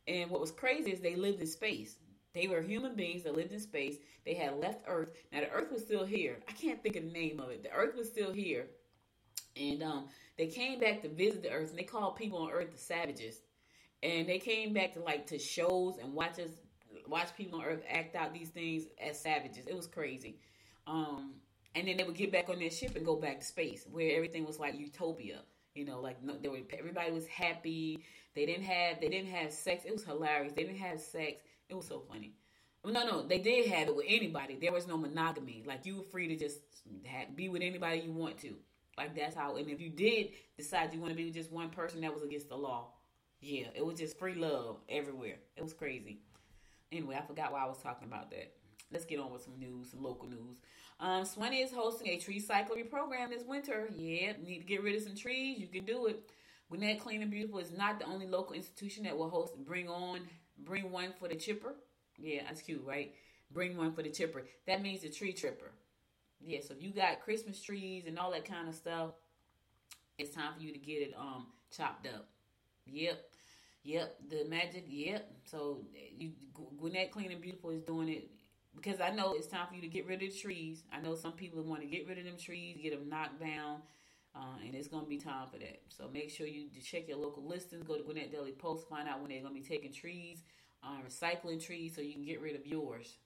And 0.07 0.31
what 0.31 0.40
was 0.40 0.50
crazy 0.50 0.92
is 0.92 1.00
they 1.00 1.16
lived 1.16 1.40
in 1.40 1.46
space. 1.46 1.96
They 2.35 2.46
were 2.48 2.62
human 2.62 2.94
beings 2.96 3.24
that 3.24 3.37
lived 3.37 3.52
in 3.52 3.61
space. 3.61 3.96
They 4.24 4.35
had 4.35 4.57
left 4.57 4.85
Earth. 4.87 5.12
Now 5.33 5.40
the 5.40 5.50
Earth 5.50 5.70
was 5.70 5.83
still 5.83 6.05
here. 6.05 6.38
I 6.48 6.52
can't 6.52 6.83
think 6.83 6.96
of 6.96 7.05
the 7.05 7.11
name 7.11 7.40
of 7.40 7.50
it. 7.50 7.62
The 7.62 7.72
Earth 7.72 7.96
was 7.96 8.09
still 8.09 8.33
here, 8.33 8.66
and 9.57 9.83
um, 9.83 10.09
they 10.38 10.46
came 10.46 10.81
back 10.81 11.02
to 11.02 11.09
visit 11.09 11.42
the 11.42 11.50
Earth. 11.50 11.70
And 11.70 11.78
they 11.78 11.85
called 11.85 12.16
people 12.16 12.38
on 12.38 12.50
Earth 12.50 12.72
the 12.72 12.78
savages. 12.78 13.42
And 14.02 14.28
they 14.28 14.38
came 14.38 14.72
back 14.72 14.94
to 14.94 15.00
like 15.00 15.26
to 15.28 15.38
shows 15.38 15.98
and 15.98 16.12
watch 16.14 16.38
us 16.40 16.50
watch 17.07 17.28
people 17.37 17.61
on 17.61 17.66
Earth 17.66 17.83
act 17.88 18.16
out 18.16 18.33
these 18.33 18.48
things 18.48 18.85
as 19.00 19.20
savages. 19.20 19.66
It 19.66 19.76
was 19.76 19.87
crazy. 19.87 20.38
Um, 20.87 21.35
and 21.75 21.89
then 21.89 21.97
they 21.97 22.05
would 22.05 22.17
get 22.17 22.33
back 22.33 22.49
on 22.49 22.59
their 22.59 22.71
ship 22.71 22.97
and 22.97 23.05
go 23.05 23.17
back 23.17 23.41
to 23.41 23.47
space 23.47 23.87
where 23.91 24.15
everything 24.17 24.45
was 24.45 24.59
like 24.59 24.79
utopia 24.79 25.41
you 25.75 25.85
know 25.85 26.01
like 26.01 26.23
no, 26.23 26.37
they 26.41 26.49
were 26.49 26.59
everybody 26.79 27.11
was 27.13 27.27
happy. 27.27 28.05
They 28.35 28.47
didn't 28.47 28.65
have 28.65 29.01
they 29.01 29.09
didn't 29.09 29.31
have 29.31 29.53
sex. 29.53 29.85
It 29.85 29.93
was 29.93 30.05
hilarious. 30.05 30.53
They 30.55 30.65
didn't 30.65 30.79
have 30.79 31.01
sex. 31.01 31.43
It 31.69 31.75
was 31.75 31.87
so 31.87 32.01
funny. 32.01 32.35
No 32.85 33.07
no 33.07 33.23
they 33.23 33.39
did 33.39 33.67
have 33.69 33.89
it 33.89 33.97
with 33.97 34.07
anybody. 34.09 34.57
There 34.61 34.73
was 34.73 34.87
no 34.87 34.97
monogamy. 34.97 35.65
Like 35.67 35.87
you 35.87 35.97
were 35.97 36.03
free 36.03 36.29
to 36.29 36.37
just 36.37 36.61
have, 37.05 37.35
be 37.37 37.49
with 37.49 37.63
anybody 37.63 38.01
you 38.01 38.13
want 38.13 38.39
to. 38.41 38.55
Like 38.99 39.17
that's 39.17 39.35
how 39.35 39.57
and 39.57 39.71
if 39.71 39.81
you 39.81 39.89
did 39.89 40.31
decide 40.57 40.93
you 40.93 41.01
want 41.01 41.13
to 41.13 41.17
be 41.17 41.25
with 41.25 41.35
just 41.35 41.51
one 41.51 41.71
person 41.71 42.01
that 42.03 42.13
was 42.13 42.23
against 42.23 42.49
the 42.49 42.57
law. 42.57 42.89
Yeah 43.41 43.69
it 43.75 43.85
was 43.85 43.99
just 43.99 44.19
free 44.19 44.35
love 44.35 44.79
everywhere. 44.89 45.37
It 45.57 45.63
was 45.63 45.73
crazy. 45.73 46.21
Anyway 46.91 47.17
i 47.17 47.25
forgot 47.27 47.53
why 47.53 47.63
i 47.63 47.67
was 47.67 47.79
talking 47.79 48.07
about 48.07 48.31
that 48.31 48.53
let's 48.92 49.05
get 49.05 49.18
on 49.18 49.33
with 49.33 49.42
some 49.42 49.59
news 49.59 49.90
some 49.90 50.02
local 50.02 50.28
news 50.28 50.59
um, 51.00 51.24
Suwanee 51.24 51.64
is 51.64 51.72
hosting 51.72 52.09
a 52.09 52.16
tree 52.16 52.38
cycling 52.38 52.87
program 52.87 53.31
this 53.31 53.42
winter. 53.42 53.88
Yeah, 53.92 54.35
need 54.40 54.61
to 54.61 54.64
get 54.64 54.85
rid 54.85 54.94
of 54.94 55.02
some 55.02 55.16
trees. 55.16 55.59
You 55.59 55.66
can 55.66 55.85
do 55.85 56.07
it. 56.07 56.31
Gwinnett 56.70 57.00
Clean 57.00 57.20
and 57.20 57.31
Beautiful 57.31 57.59
is 57.59 57.72
not 57.76 57.98
the 57.98 58.07
only 58.07 58.28
local 58.28 58.55
institution 58.55 59.02
that 59.02 59.18
will 59.18 59.28
host 59.28 59.52
Bring 59.66 59.88
On, 59.88 60.20
Bring 60.59 60.92
One 60.92 61.12
for 61.18 61.26
the 61.26 61.35
Chipper. 61.35 61.74
Yeah, 62.18 62.42
that's 62.46 62.62
cute, 62.62 62.85
right? 62.87 63.12
Bring 63.50 63.76
one 63.76 63.92
for 63.92 64.02
the 64.02 64.11
chipper. 64.11 64.44
That 64.66 64.81
means 64.81 65.02
the 65.02 65.11
tree 65.11 65.33
tripper. 65.33 65.72
Yeah, 66.40 66.61
so 66.66 66.74
if 66.74 66.83
you 66.83 66.90
got 66.90 67.20
Christmas 67.20 67.61
trees 67.61 68.05
and 68.07 68.18
all 68.18 68.31
that 68.31 68.44
kind 68.44 68.68
of 68.68 68.74
stuff, 68.74 69.11
it's 70.18 70.35
time 70.35 70.55
for 70.57 70.62
you 70.62 70.72
to 70.72 70.78
get 70.78 71.02
it 71.02 71.14
um 71.18 71.46
chopped 71.76 72.07
up. 72.07 72.28
Yep. 72.87 73.18
Yep, 73.85 74.16
the 74.31 74.44
magic. 74.48 74.85
Yep. 74.88 75.31
So 75.44 75.81
you, 76.16 76.31
Gwinnett 76.78 77.11
Clean 77.11 77.31
and 77.31 77.40
Beautiful 77.40 77.70
is 77.70 77.83
doing 77.83 78.09
it 78.09 78.31
because 78.75 79.01
I 79.01 79.11
know 79.11 79.35
it's 79.35 79.47
time 79.47 79.67
for 79.69 79.75
you 79.75 79.81
to 79.83 79.89
get 79.89 80.07
rid 80.07 80.23
of 80.23 80.33
the 80.33 80.39
trees. 80.39 80.85
I 80.93 81.01
know 81.01 81.15
some 81.15 81.33
people 81.33 81.63
want 81.63 81.83
to 81.83 81.87
get 81.87 82.07
rid 82.07 82.19
of 82.19 82.25
them 82.25 82.37
trees, 82.37 82.79
get 82.83 82.93
them 82.93 83.09
knocked 83.09 83.41
down, 83.41 83.83
uh, 84.35 84.59
and 84.65 84.75
it's 84.75 84.89
going 84.89 85.05
to 85.05 85.09
be 85.09 85.19
time 85.19 85.47
for 85.51 85.59
that. 85.59 85.81
So 85.89 86.09
make 86.13 86.31
sure 86.31 86.47
you 86.47 86.67
check 86.83 87.09
your 87.09 87.19
local 87.19 87.47
listings. 87.47 87.85
Go 87.85 87.97
to 87.97 88.03
Gwinnett 88.03 88.33
Daily 88.33 88.53
Post, 88.53 88.89
find 88.89 89.09
out 89.09 89.21
when 89.21 89.31
they're 89.31 89.43
going 89.43 89.55
to 89.55 89.61
be 89.61 89.67
taking 89.67 89.93
trees, 89.93 90.43
uh, 90.83 90.97
recycling 91.07 91.65
trees, 91.65 91.95
so 91.95 92.01
you 92.01 92.15
can 92.15 92.25
get 92.25 92.41
rid 92.41 92.57
of 92.57 92.67
yours. 92.67 93.17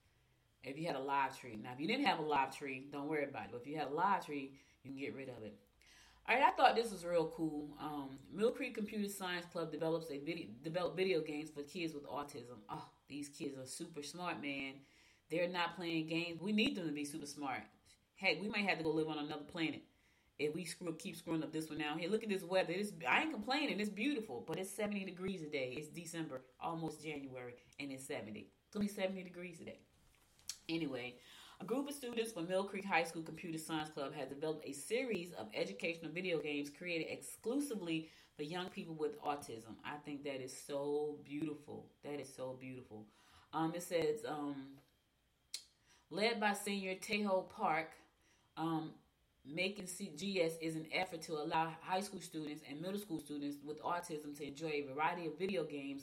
If 0.65 0.77
you 0.79 0.87
had 0.87 0.97
a 0.97 1.01
live 1.01 1.39
tree, 1.39 1.57
now 1.63 1.71
if 1.75 1.81
you 1.81 1.87
didn't 1.87 2.07
have 2.07 2.19
a 2.19 2.23
live 2.23 2.57
tree, 2.57 2.89
don't 2.91 3.07
worry 3.07 3.25
about 3.25 3.45
it. 3.45 3.49
But 3.53 3.61
if 3.61 3.67
you 3.69 3.77
had 3.77 3.89
a 3.89 3.95
live 3.95 4.27
tree, 4.27 4.53
you 4.83 4.91
can 4.91 4.99
get 4.99 5.15
rid 5.15 5.29
of 5.29 5.45
it. 5.45 5.57
All 6.29 6.35
right, 6.35 6.45
I 6.45 6.51
thought 6.57 6.75
this 6.75 6.91
was 6.91 7.05
real 7.05 7.33
cool. 7.37 7.69
Um, 7.81 8.19
Mill 8.35 8.51
Creek 8.51 8.75
Computer 8.75 9.09
Science 9.09 9.47
Club 9.47 9.71
develops 9.71 10.11
a 10.11 10.19
video 10.19 10.47
develop 10.65 10.97
video 10.97 11.21
games 11.21 11.51
for 11.51 11.63
kids 11.63 11.95
with 11.95 12.05
autism. 12.05 12.59
Oh, 12.69 12.85
these 13.09 13.29
kids 13.29 13.57
are 13.57 13.65
super 13.65 14.03
smart, 14.03 14.43
man. 14.43 14.73
They're 15.31 15.49
not 15.49 15.77
playing 15.77 16.07
games. 16.07 16.41
We 16.41 16.53
need 16.53 16.77
them 16.77 16.87
to 16.87 16.93
be 16.93 17.05
super 17.05 17.27
smart. 17.27 17.63
Hey, 18.15 18.39
we 18.41 18.49
might 18.49 18.69
have 18.69 18.79
to 18.79 18.85
go 18.85 18.91
live 18.91 19.09
on 19.09 19.19
another 19.19 19.45
planet 19.45 19.83
if 20.39 20.55
we 20.55 20.65
screw 20.65 20.95
keep 20.95 21.17
screwing 21.17 21.43
up 21.43 21.53
this 21.53 21.69
one 21.69 21.79
now. 21.79 21.97
here. 21.97 22.09
Look 22.11 22.23
at 22.23 22.29
this 22.29 22.43
weather. 22.43 22.73
It's, 22.73 22.93
I 23.09 23.23
ain't 23.23 23.33
complaining. 23.33 23.81
It's 23.81 23.91
beautiful, 23.91 24.45
but 24.47 24.59
it's 24.59 24.71
70 24.71 25.05
degrees 25.05 25.43
a 25.43 25.47
day. 25.47 25.75
It's 25.77 25.89
December, 25.89 26.43
almost 26.61 27.03
January, 27.03 27.55
and 27.81 27.91
it's 27.91 28.07
70. 28.07 28.47
It's 28.69 28.77
be 28.77 28.89
70 28.89 29.23
degrees 29.23 29.59
today. 29.59 29.81
Anyway, 30.69 31.15
a 31.61 31.65
group 31.65 31.89
of 31.89 31.95
students 31.95 32.33
from 32.33 32.49
Mill 32.49 32.65
Creek 32.65 32.85
High 32.85 33.05
School 33.05 33.23
Computer 33.23 33.59
Science 33.59 33.89
Club 33.89 34.13
has 34.15 34.29
developed 34.29 34.67
a 34.67 34.73
series 34.73 35.33
of 35.33 35.49
educational 35.55 36.11
video 36.11 36.39
games 36.39 36.69
created 36.71 37.07
exclusively 37.11 38.11
for 38.37 38.43
young 38.43 38.69
people 38.69 38.95
with 38.95 39.21
autism. 39.23 39.75
I 39.85 39.97
think 40.05 40.23
that 40.25 40.43
is 40.43 40.55
so 40.67 41.17
beautiful. 41.25 41.87
That 42.05 42.21
is 42.21 42.33
so 42.35 42.57
beautiful. 42.61 43.07
Um, 43.53 43.73
it 43.75 43.83
says 43.83 44.19
um, 44.29 44.57
led 46.11 46.41
by 46.41 46.53
Senior 46.53 46.95
Tejo 46.95 47.49
Park, 47.51 47.91
um, 48.57 48.93
Making 49.49 49.85
GS 49.85 50.57
is 50.61 50.75
an 50.75 50.87
effort 50.93 51.23
to 51.23 51.35
allow 51.35 51.73
high 51.81 52.01
school 52.01 52.21
students 52.21 52.65
and 52.69 52.81
middle 52.81 52.99
school 52.99 53.21
students 53.21 53.59
with 53.65 53.81
autism 53.81 54.37
to 54.39 54.45
enjoy 54.45 54.67
a 54.67 54.93
variety 54.93 55.27
of 55.27 55.39
video 55.39 55.63
games 55.63 56.03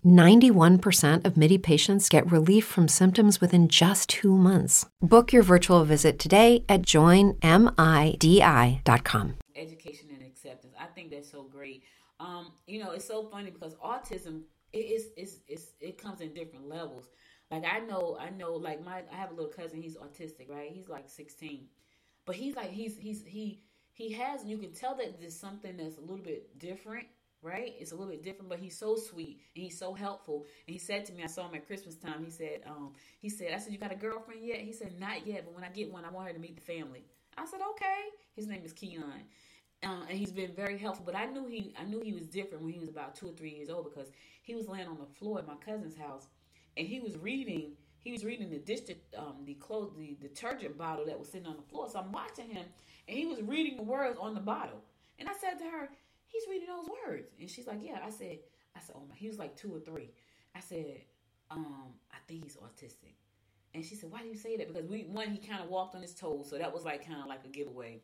91% 0.05 1.25
of 1.25 1.35
MIDI 1.37 1.57
patients 1.57 2.09
get 2.09 2.31
relief 2.31 2.65
from 2.65 2.87
symptoms 2.87 3.41
within 3.41 3.67
just 3.67 4.09
two 4.09 4.37
months. 4.37 4.87
Book 5.01 5.33
your 5.33 5.43
virtual 5.43 5.83
visit 5.83 6.19
today 6.19 6.63
at 6.69 6.83
joinmidi.com. 6.83 7.37
Education 9.55 10.09
and 10.13 10.21
acceptance. 10.21 10.73
I 10.79 10.85
think 10.85 11.11
that's 11.11 11.31
so 11.31 11.43
great. 11.43 11.83
Um, 12.19 12.51
you 12.67 12.83
know, 12.83 12.91
it's 12.91 13.05
so 13.05 13.23
funny 13.23 13.49
because 13.51 13.75
autism 13.75 14.43
it 14.73 14.77
is 14.77 15.07
it's, 15.17 15.37
it's, 15.47 15.71
it 15.79 16.01
comes 16.01 16.21
in 16.21 16.33
different 16.33 16.67
levels. 16.67 17.09
Like 17.49 17.63
I 17.65 17.79
know, 17.79 18.17
I 18.19 18.29
know, 18.29 18.53
like 18.53 18.83
my 18.83 19.03
I 19.11 19.15
have 19.15 19.31
a 19.31 19.33
little 19.33 19.51
cousin. 19.51 19.81
He's 19.81 19.97
autistic, 19.97 20.49
right? 20.49 20.71
He's 20.71 20.87
like 20.87 21.09
16, 21.09 21.65
but 22.25 22.35
he's 22.35 22.55
like 22.55 22.71
he's 22.71 22.97
he's 22.97 23.23
he 23.25 23.63
he 23.91 24.13
has. 24.13 24.45
You 24.45 24.57
can 24.57 24.71
tell 24.71 24.95
that 24.95 25.19
there's 25.19 25.37
something 25.37 25.75
that's 25.77 25.97
a 25.97 26.01
little 26.01 26.17
bit 26.17 26.57
different 26.57 27.07
right? 27.41 27.73
It's 27.79 27.91
a 27.91 27.95
little 27.95 28.11
bit 28.11 28.23
different, 28.23 28.49
but 28.49 28.59
he's 28.59 28.77
so 28.77 28.95
sweet 28.95 29.41
and 29.55 29.63
he's 29.63 29.77
so 29.77 29.93
helpful. 29.93 30.45
And 30.67 30.73
he 30.73 30.79
said 30.79 31.05
to 31.05 31.13
me, 31.13 31.23
I 31.23 31.27
saw 31.27 31.47
him 31.47 31.55
at 31.55 31.65
Christmas 31.67 31.95
time. 31.95 32.23
He 32.23 32.31
said, 32.31 32.61
um, 32.67 32.93
he 33.19 33.29
said, 33.29 33.53
I 33.53 33.57
said, 33.57 33.73
you 33.73 33.79
got 33.79 33.91
a 33.91 33.95
girlfriend 33.95 34.41
yet? 34.43 34.59
He 34.59 34.73
said, 34.73 34.99
not 34.99 35.25
yet, 35.25 35.45
but 35.45 35.55
when 35.55 35.63
I 35.63 35.69
get 35.69 35.91
one, 35.91 36.05
I 36.05 36.09
want 36.09 36.27
her 36.27 36.33
to 36.33 36.39
meet 36.39 36.55
the 36.55 36.61
family. 36.61 37.03
I 37.37 37.45
said, 37.45 37.59
okay. 37.71 38.01
His 38.35 38.47
name 38.47 38.61
is 38.63 38.73
Keon. 38.73 39.23
Uh, 39.83 40.01
and 40.07 40.17
he's 40.17 40.31
been 40.31 40.53
very 40.53 40.77
helpful, 40.77 41.03
but 41.03 41.15
I 41.15 41.25
knew 41.25 41.47
he, 41.47 41.73
I 41.79 41.85
knew 41.85 42.01
he 42.01 42.13
was 42.13 42.27
different 42.27 42.63
when 42.63 42.71
he 42.71 42.79
was 42.79 42.89
about 42.89 43.15
two 43.15 43.29
or 43.29 43.31
three 43.31 43.49
years 43.49 43.67
old 43.69 43.85
because 43.85 44.11
he 44.43 44.53
was 44.53 44.67
laying 44.67 44.87
on 44.87 44.99
the 44.99 45.07
floor 45.17 45.39
at 45.39 45.47
my 45.47 45.55
cousin's 45.55 45.95
house, 45.95 46.27
and 46.77 46.87
he 46.87 46.99
was 46.99 47.17
reading, 47.17 47.71
he 47.97 48.11
was 48.11 48.23
reading 48.23 48.51
the 48.51 48.59
district, 48.59 49.15
um, 49.15 49.37
the 49.43 49.55
clothes, 49.55 49.93
the 49.97 50.15
detergent 50.21 50.77
bottle 50.77 51.05
that 51.07 51.17
was 51.17 51.29
sitting 51.29 51.47
on 51.47 51.55
the 51.55 51.63
floor. 51.63 51.89
So 51.89 51.97
I'm 51.97 52.11
watching 52.11 52.47
him, 52.47 52.65
and 53.07 53.17
he 53.17 53.25
was 53.25 53.41
reading 53.41 53.75
the 53.77 53.83
words 53.83 54.19
on 54.21 54.35
the 54.35 54.39
bottle, 54.39 54.83
and 55.17 55.27
I 55.27 55.33
said 55.41 55.57
to 55.57 55.65
her, 55.65 55.89
he's 56.31 56.43
reading 56.49 56.67
those 56.67 56.89
words. 57.05 57.29
And 57.39 57.49
she's 57.49 57.67
like, 57.67 57.79
yeah. 57.81 57.99
I 58.05 58.09
said, 58.09 58.39
I 58.75 58.79
said, 58.79 58.95
oh 58.97 59.03
my, 59.07 59.15
he 59.15 59.27
was 59.27 59.37
like 59.37 59.55
two 59.55 59.75
or 59.75 59.79
three. 59.79 60.09
I 60.55 60.59
said, 60.59 61.01
um, 61.49 61.93
I 62.11 62.17
think 62.27 62.43
he's 62.43 62.57
autistic. 62.57 63.15
And 63.73 63.85
she 63.85 63.95
said, 63.95 64.11
why 64.11 64.21
do 64.21 64.27
you 64.27 64.35
say 64.35 64.57
that? 64.57 64.67
Because 64.67 64.89
we, 64.89 65.03
one, 65.03 65.29
he 65.29 65.37
kind 65.37 65.61
of 65.61 65.69
walked 65.69 65.95
on 65.95 66.01
his 66.01 66.13
toes. 66.13 66.49
So 66.49 66.57
that 66.57 66.73
was 66.73 66.83
like 66.83 67.05
kind 67.05 67.21
of 67.21 67.27
like 67.27 67.45
a 67.45 67.49
giveaway. 67.49 68.01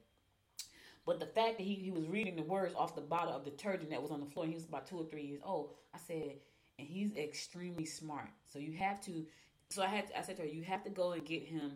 But 1.06 1.20
the 1.20 1.26
fact 1.26 1.58
that 1.58 1.64
he, 1.64 1.76
he 1.76 1.92
was 1.92 2.06
reading 2.08 2.36
the 2.36 2.44
words 2.44 2.74
off 2.76 2.96
the 2.96 3.02
bottle 3.02 3.34
of 3.34 3.46
detergent 3.46 3.90
that 3.92 4.02
was 4.02 4.12
on 4.12 4.20
the 4.20 4.26
floor, 4.26 4.46
he 4.46 4.54
was 4.54 4.66
about 4.66 4.88
two 4.88 4.98
or 4.98 5.06
three 5.06 5.24
years 5.24 5.42
old. 5.44 5.72
I 5.94 5.98
said, 5.98 6.36
and 6.80 6.88
he's 6.88 7.16
extremely 7.16 7.86
smart. 7.86 8.30
So 8.46 8.60
you 8.60 8.74
have 8.74 9.02
to, 9.02 9.26
so 9.70 9.84
I 9.84 9.88
had, 9.88 10.08
to, 10.08 10.20
I 10.20 10.22
said 10.22 10.36
to 10.38 10.42
her, 10.44 10.48
you 10.48 10.64
have 10.64 10.84
to 10.84 10.90
go 10.90 11.14
and 11.14 11.26
get 11.26 11.44
him 11.44 11.72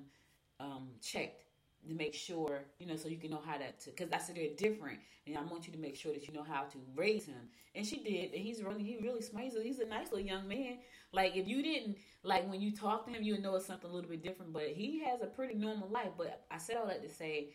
um, 0.59 0.89
checked 1.01 1.40
to 1.87 1.95
make 1.95 2.13
sure, 2.13 2.61
you 2.79 2.85
know, 2.85 2.95
so 2.95 3.07
you 3.07 3.17
can 3.17 3.31
know 3.31 3.41
how 3.45 3.57
to, 3.57 3.63
because 3.85 4.11
I 4.11 4.17
said 4.17 4.35
they're 4.35 4.55
different, 4.55 4.99
and 5.27 5.37
I 5.37 5.41
want 5.41 5.67
you 5.67 5.73
to 5.73 5.79
make 5.79 5.95
sure 5.95 6.13
that 6.13 6.27
you 6.27 6.33
know 6.33 6.43
how 6.43 6.63
to 6.63 6.77
raise 6.95 7.25
him. 7.25 7.49
And 7.75 7.85
she 7.85 7.97
did, 7.97 8.33
and 8.33 8.41
he's 8.41 8.61
really, 8.61 8.83
he 8.83 8.97
really 9.01 9.21
smart. 9.21 9.45
He's 9.45 9.79
a, 9.79 9.85
nice 9.85 10.11
little 10.11 10.25
young 10.25 10.47
man. 10.47 10.77
Like 11.11 11.35
if 11.35 11.47
you 11.47 11.63
didn't, 11.63 11.97
like 12.23 12.49
when 12.49 12.61
you 12.61 12.71
talk 12.71 13.05
to 13.05 13.11
him, 13.11 13.23
you 13.23 13.39
know 13.39 13.55
it's 13.55 13.65
something 13.65 13.89
a 13.89 13.93
little 13.93 14.09
bit 14.09 14.23
different. 14.23 14.53
But 14.53 14.67
he 14.67 15.03
has 15.05 15.21
a 15.21 15.27
pretty 15.27 15.55
normal 15.55 15.89
life. 15.89 16.11
But 16.17 16.43
I 16.51 16.57
said 16.57 16.77
all 16.77 16.87
that 16.87 17.01
to 17.01 17.09
say, 17.09 17.49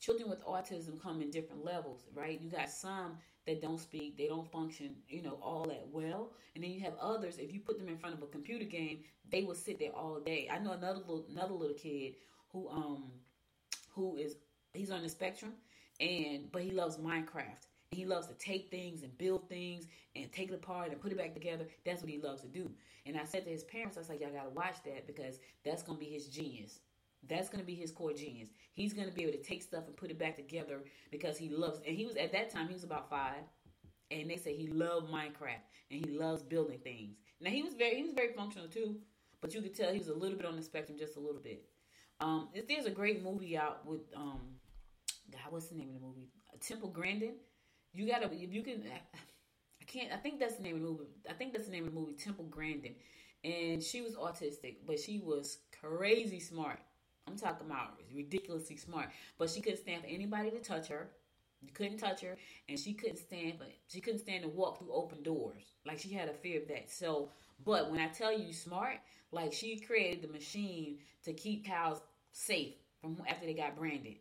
children 0.00 0.28
with 0.28 0.44
autism 0.44 1.00
come 1.00 1.22
in 1.22 1.30
different 1.30 1.64
levels, 1.64 2.04
right? 2.14 2.40
You 2.40 2.50
got 2.50 2.70
some 2.70 3.18
that 3.46 3.60
don't 3.60 3.80
speak, 3.80 4.16
they 4.16 4.28
don't 4.28 4.50
function, 4.50 4.94
you 5.08 5.22
know, 5.22 5.38
all 5.42 5.64
that 5.64 5.86
well. 5.90 6.32
And 6.54 6.62
then 6.62 6.70
you 6.70 6.80
have 6.80 6.94
others, 7.00 7.38
if 7.38 7.52
you 7.52 7.60
put 7.60 7.78
them 7.78 7.88
in 7.88 7.98
front 7.98 8.14
of 8.16 8.22
a 8.22 8.26
computer 8.26 8.64
game, 8.64 9.00
they 9.30 9.42
will 9.42 9.54
sit 9.54 9.78
there 9.78 9.90
all 9.90 10.20
day. 10.20 10.48
I 10.52 10.58
know 10.58 10.72
another 10.72 11.00
little, 11.00 11.24
another 11.30 11.54
little 11.54 11.76
kid 11.76 12.14
who 12.52 12.68
um 12.68 13.04
who 13.94 14.16
is 14.16 14.36
he's 14.74 14.90
on 14.90 15.02
the 15.02 15.08
spectrum 15.08 15.52
and 16.00 16.50
but 16.52 16.62
he 16.62 16.70
loves 16.70 16.96
Minecraft. 16.96 17.66
He 17.90 18.06
loves 18.06 18.26
to 18.28 18.34
take 18.34 18.70
things 18.70 19.02
and 19.02 19.16
build 19.18 19.48
things 19.48 19.86
and 20.16 20.32
take 20.32 20.48
it 20.48 20.54
apart 20.54 20.90
and 20.90 21.00
put 21.00 21.12
it 21.12 21.18
back 21.18 21.34
together. 21.34 21.66
That's 21.84 22.00
what 22.00 22.10
he 22.10 22.18
loves 22.18 22.40
to 22.40 22.48
do. 22.48 22.70
And 23.04 23.18
I 23.18 23.24
said 23.24 23.44
to 23.44 23.50
his 23.50 23.64
parents, 23.64 23.96
I 23.96 24.00
was 24.00 24.08
like, 24.08 24.20
y'all 24.20 24.32
gotta 24.32 24.50
watch 24.50 24.76
that 24.84 25.06
because 25.06 25.38
that's 25.64 25.82
gonna 25.82 25.98
be 25.98 26.06
his 26.06 26.26
genius. 26.26 26.80
That's 27.28 27.48
gonna 27.50 27.64
be 27.64 27.74
his 27.74 27.92
core 27.92 28.14
genius. 28.14 28.48
He's 28.72 28.94
gonna 28.94 29.10
be 29.10 29.22
able 29.22 29.32
to 29.32 29.42
take 29.42 29.62
stuff 29.62 29.86
and 29.86 29.96
put 29.96 30.10
it 30.10 30.18
back 30.18 30.36
together 30.36 30.80
because 31.10 31.36
he 31.36 31.50
loves 31.50 31.80
and 31.86 31.96
he 31.96 32.06
was 32.06 32.16
at 32.16 32.32
that 32.32 32.50
time 32.50 32.68
he 32.68 32.74
was 32.74 32.84
about 32.84 33.10
five. 33.10 33.44
And 34.10 34.28
they 34.28 34.36
say 34.36 34.54
he 34.54 34.68
loved 34.68 35.10
Minecraft 35.10 35.64
and 35.90 36.04
he 36.04 36.18
loves 36.18 36.42
building 36.42 36.78
things. 36.78 37.16
Now 37.40 37.50
he 37.50 37.62
was 37.62 37.74
very 37.74 37.96
he 37.96 38.02
was 38.02 38.12
very 38.12 38.32
functional 38.32 38.68
too, 38.68 38.96
but 39.40 39.54
you 39.54 39.60
could 39.60 39.74
tell 39.74 39.92
he 39.92 39.98
was 39.98 40.08
a 40.08 40.14
little 40.14 40.36
bit 40.36 40.46
on 40.46 40.56
the 40.56 40.62
spectrum, 40.62 40.98
just 40.98 41.16
a 41.16 41.20
little 41.20 41.40
bit. 41.40 41.64
Um, 42.22 42.48
there's 42.68 42.86
a 42.86 42.90
great 42.90 43.22
movie 43.24 43.56
out 43.56 43.84
with 43.84 44.02
um, 44.14 44.40
God, 45.30 45.40
what's 45.50 45.66
the 45.66 45.74
name 45.74 45.88
of 45.88 45.94
the 45.94 46.06
movie? 46.06 46.28
Temple 46.60 46.90
Grandin. 46.90 47.34
You 47.92 48.06
gotta 48.08 48.30
if 48.32 48.52
you 48.52 48.62
can. 48.62 48.82
I 48.84 49.84
can't. 49.84 50.12
I 50.12 50.16
think 50.16 50.38
that's 50.38 50.56
the 50.56 50.62
name 50.62 50.76
of 50.76 50.82
the 50.82 50.88
movie. 50.88 51.04
I 51.28 51.32
think 51.32 51.52
that's 51.52 51.66
the 51.66 51.72
name 51.72 51.86
of 51.86 51.92
the 51.92 52.00
movie, 52.00 52.12
Temple 52.12 52.44
Grandin. 52.44 52.94
And 53.44 53.82
she 53.82 54.02
was 54.02 54.14
autistic, 54.14 54.76
but 54.86 55.00
she 55.00 55.18
was 55.18 55.58
crazy 55.80 56.38
smart. 56.38 56.78
I'm 57.26 57.36
talking 57.36 57.66
about 57.66 57.94
ridiculously 58.14 58.76
smart. 58.76 59.08
But 59.38 59.50
she 59.50 59.60
couldn't 59.60 59.80
stand 59.80 60.02
for 60.02 60.08
anybody 60.08 60.50
to 60.50 60.60
touch 60.60 60.86
her. 60.88 61.10
You 61.60 61.72
couldn't 61.72 61.98
touch 61.98 62.20
her, 62.22 62.36
and 62.68 62.78
she 62.78 62.92
couldn't 62.92 63.18
stand 63.18 63.54
But 63.58 63.72
she 63.88 64.00
couldn't 64.00 64.20
stand 64.20 64.42
to 64.42 64.48
walk 64.48 64.78
through 64.78 64.92
open 64.92 65.22
doors. 65.24 65.64
Like 65.84 65.98
she 65.98 66.12
had 66.12 66.28
a 66.28 66.34
fear 66.34 66.62
of 66.62 66.68
that. 66.68 66.90
So, 66.90 67.30
but 67.64 67.90
when 67.90 68.00
I 68.00 68.08
tell 68.08 68.36
you 68.36 68.52
smart, 68.52 68.98
like 69.32 69.52
she 69.52 69.78
created 69.78 70.22
the 70.22 70.32
machine 70.32 70.98
to 71.24 71.32
keep 71.32 71.64
cows 71.66 72.00
safe 72.32 72.74
from 73.00 73.16
after 73.28 73.46
they 73.46 73.54
got 73.54 73.76
branded. 73.76 74.16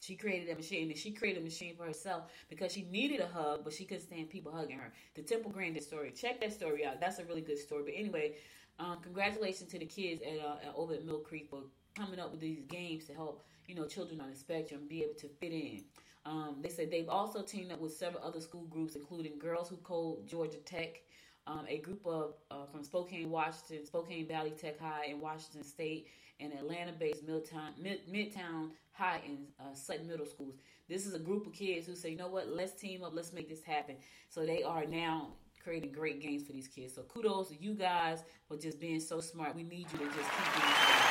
She 0.00 0.14
created 0.14 0.48
that 0.48 0.56
machine, 0.56 0.88
and 0.88 0.96
she 0.96 1.10
created 1.10 1.40
a 1.40 1.44
machine 1.44 1.74
for 1.76 1.84
herself 1.84 2.30
because 2.48 2.72
she 2.72 2.82
needed 2.84 3.20
a 3.20 3.26
hug, 3.26 3.64
but 3.64 3.72
she 3.72 3.84
couldn't 3.84 4.04
stand 4.04 4.30
people 4.30 4.52
hugging 4.52 4.78
her. 4.78 4.92
The 5.14 5.22
Temple 5.22 5.50
Grandin 5.50 5.82
story. 5.82 6.12
Check 6.12 6.40
that 6.40 6.52
story 6.52 6.86
out. 6.86 7.00
That's 7.00 7.18
a 7.18 7.24
really 7.24 7.40
good 7.40 7.58
story. 7.58 7.82
But 7.84 7.94
anyway, 7.96 8.36
um, 8.78 8.98
congratulations 9.02 9.70
to 9.72 9.78
the 9.78 9.86
kids 9.86 10.22
at, 10.22 10.38
uh, 10.38 10.68
at 10.68 10.74
over 10.76 10.94
at 10.94 11.04
Mill 11.04 11.18
Creek 11.18 11.48
for 11.50 11.62
coming 11.96 12.20
up 12.20 12.30
with 12.30 12.40
these 12.40 12.62
games 12.68 13.06
to 13.06 13.14
help 13.14 13.44
you 13.66 13.74
know 13.74 13.86
children 13.86 14.20
on 14.20 14.30
the 14.30 14.36
spectrum 14.36 14.82
be 14.88 15.02
able 15.02 15.14
to 15.14 15.28
fit 15.28 15.52
in. 15.52 15.84
Um, 16.24 16.56
they 16.60 16.68
said 16.68 16.90
they've 16.90 17.08
also 17.08 17.42
teamed 17.42 17.72
up 17.72 17.80
with 17.80 17.92
several 17.92 18.22
other 18.22 18.40
school 18.40 18.64
groups, 18.64 18.94
including 18.94 19.38
Girls 19.38 19.68
Who 19.68 19.76
Code 19.78 20.26
Georgia 20.26 20.58
Tech, 20.58 21.00
um, 21.46 21.64
a 21.68 21.78
group 21.78 22.06
of 22.06 22.34
uh, 22.50 22.66
from 22.70 22.84
Spokane, 22.84 23.30
Washington, 23.30 23.84
Spokane 23.84 24.28
Valley 24.28 24.50
Tech 24.50 24.78
High 24.78 25.06
in 25.06 25.20
Washington 25.20 25.64
State, 25.64 26.08
and 26.40 26.52
Atlanta-based 26.52 27.26
Midtown, 27.26 27.70
Mid, 27.80 28.06
Midtown 28.10 28.70
High 28.92 29.20
and 29.26 29.38
uh, 29.60 29.74
Sutton 29.74 30.06
Middle 30.06 30.26
Schools. 30.26 30.54
This 30.88 31.06
is 31.06 31.14
a 31.14 31.18
group 31.18 31.46
of 31.46 31.52
kids 31.52 31.86
who 31.86 31.94
say, 31.94 32.10
you 32.10 32.16
know 32.16 32.28
what, 32.28 32.48
let's 32.48 32.72
team 32.72 33.02
up, 33.04 33.12
let's 33.14 33.32
make 33.32 33.48
this 33.48 33.62
happen. 33.62 33.96
So 34.28 34.46
they 34.46 34.62
are 34.62 34.84
now 34.84 35.28
creating 35.62 35.92
great 35.92 36.20
games 36.20 36.44
for 36.44 36.52
these 36.52 36.68
kids. 36.68 36.94
So 36.94 37.02
kudos 37.02 37.48
to 37.48 37.60
you 37.60 37.74
guys 37.74 38.24
for 38.46 38.56
just 38.56 38.80
being 38.80 39.00
so 39.00 39.20
smart. 39.20 39.54
We 39.54 39.64
need 39.64 39.86
you 39.92 39.98
to 39.98 40.04
just 40.04 40.16
keep 40.16 40.54
doing 40.54 41.08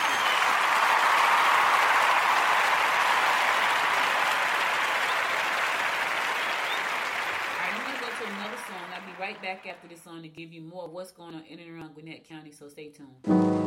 another 8.27 8.57
song. 8.67 8.83
I'll 8.93 9.05
be 9.05 9.19
right 9.19 9.41
back 9.41 9.67
after 9.67 9.87
this 9.87 10.01
song 10.01 10.21
to 10.21 10.27
give 10.27 10.51
you 10.51 10.61
more 10.61 10.85
of 10.85 10.91
what's 10.91 11.11
going 11.11 11.35
on 11.35 11.43
in 11.43 11.59
and 11.59 11.75
around 11.75 11.93
Gwinnett 11.93 12.27
County, 12.27 12.51
so 12.51 12.67
stay 12.67 12.89
tuned. 12.89 13.66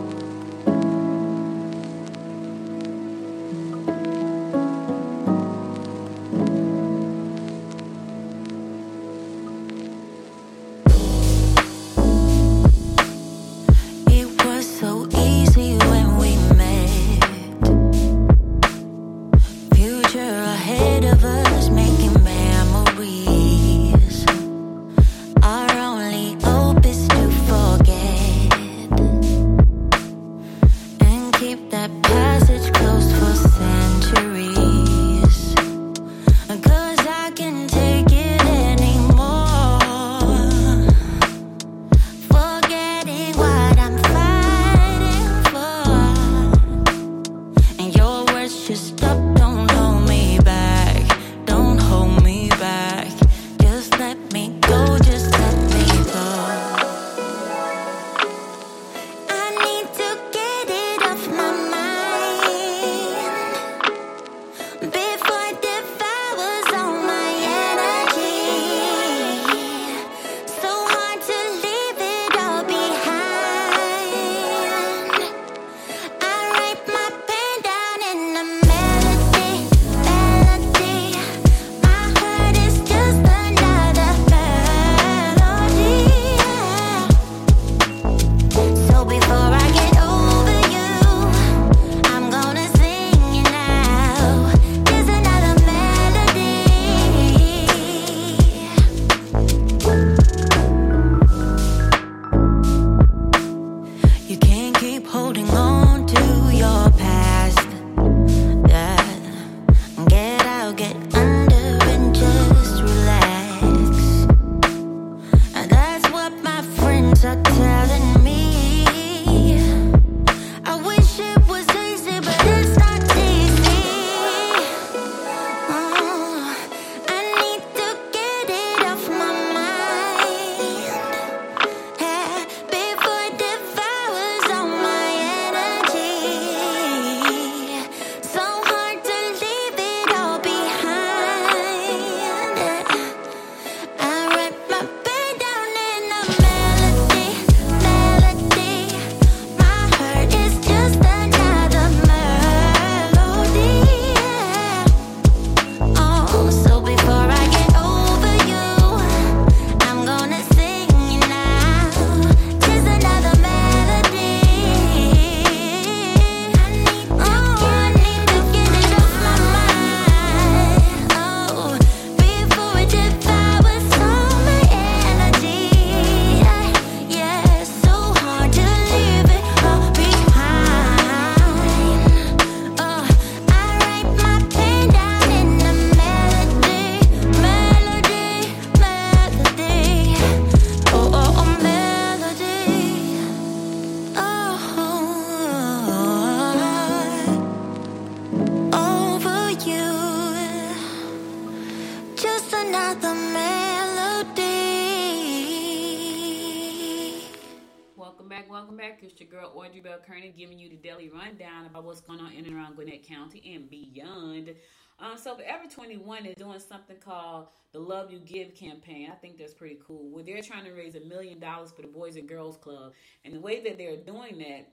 Girl 209.30 209.52
Audrey 209.54 209.80
Bell 209.80 209.98
Kearney 210.04 210.34
giving 210.36 210.58
you 210.58 210.68
the 210.68 210.76
daily 210.76 211.08
rundown 211.08 211.66
about 211.66 211.84
what's 211.84 212.00
going 212.00 212.20
on 212.20 212.32
in 212.32 212.44
and 212.44 212.54
around 212.54 212.74
Gwinnett 212.74 213.06
County 213.06 213.54
and 213.54 213.70
beyond. 213.70 214.54
Um, 214.98 215.16
so 215.16 215.36
Forever 215.36 215.64
21 215.70 216.26
is 216.26 216.36
doing 216.36 216.58
something 216.58 216.96
called 216.96 217.46
the 217.72 217.78
Love 217.78 218.10
You 218.12 218.18
Give 218.18 218.54
campaign. 218.54 219.08
I 219.10 219.14
think 219.14 219.38
that's 219.38 219.54
pretty 219.54 219.78
cool. 219.86 220.10
Where 220.10 220.24
they're 220.24 220.42
trying 220.42 220.64
to 220.64 220.72
raise 220.72 220.96
a 220.96 221.00
million 221.00 221.38
dollars 221.38 221.70
for 221.72 221.82
the 221.82 221.88
Boys 221.88 222.16
and 222.16 222.28
Girls 222.28 222.56
Club. 222.56 222.92
And 223.24 223.32
the 223.32 223.40
way 223.40 223.62
that 223.62 223.78
they're 223.78 223.96
doing 223.96 224.38
that 224.38 224.68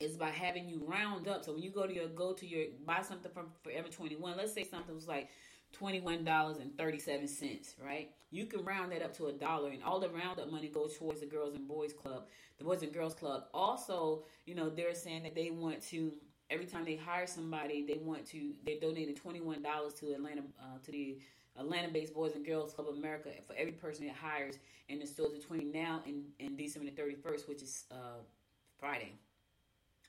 is 0.00 0.16
by 0.16 0.30
having 0.30 0.68
you 0.68 0.82
round 0.86 1.28
up. 1.28 1.44
So 1.44 1.52
when 1.52 1.62
you 1.62 1.70
go 1.70 1.86
to 1.86 1.94
your 1.94 2.08
go 2.08 2.32
to 2.32 2.46
your 2.46 2.66
buy 2.84 3.02
something 3.02 3.30
from 3.32 3.46
Forever 3.62 3.88
21, 3.88 4.36
let's 4.36 4.52
say 4.52 4.64
something 4.64 4.94
was 4.94 5.08
like 5.08 5.28
$21.37, 5.80 7.74
right? 7.84 8.10
You 8.36 8.44
can 8.44 8.62
round 8.66 8.92
that 8.92 9.02
up 9.02 9.16
to 9.16 9.28
a 9.28 9.32
dollar 9.32 9.70
and 9.70 9.82
all 9.82 9.98
the 9.98 10.10
roundup 10.10 10.52
money 10.52 10.68
goes 10.68 10.94
towards 10.98 11.20
the 11.20 11.26
Girls 11.26 11.54
and 11.54 11.66
Boys 11.66 11.94
Club. 11.94 12.26
The 12.58 12.64
Boys 12.64 12.82
and 12.82 12.92
Girls 12.92 13.14
Club. 13.14 13.44
Also, 13.54 14.24
you 14.44 14.54
know, 14.54 14.68
they're 14.68 14.94
saying 14.94 15.22
that 15.22 15.34
they 15.34 15.50
want 15.50 15.80
to 15.88 16.12
every 16.50 16.66
time 16.66 16.84
they 16.84 16.96
hire 16.96 17.26
somebody, 17.26 17.86
they 17.86 17.98
want 17.98 18.26
to 18.26 18.52
they 18.66 18.76
donated 18.78 19.18
$21 19.18 19.62
to 20.00 20.12
Atlanta 20.12 20.42
uh, 20.60 20.78
to 20.84 20.92
the 20.92 21.18
Atlanta-based 21.58 22.12
Boys 22.12 22.34
and 22.34 22.44
Girls 22.44 22.74
Club 22.74 22.88
of 22.90 22.96
America 22.96 23.30
for 23.46 23.54
every 23.56 23.72
person 23.72 24.04
it 24.04 24.14
hires 24.14 24.58
in 24.90 24.98
the 24.98 25.06
stores 25.06 25.32
between 25.32 25.72
now 25.72 26.02
and, 26.06 26.22
and 26.38 26.58
December 26.58 26.90
the 26.90 27.02
31st, 27.02 27.48
which 27.48 27.62
is 27.62 27.84
uh, 27.90 28.20
Friday 28.78 29.12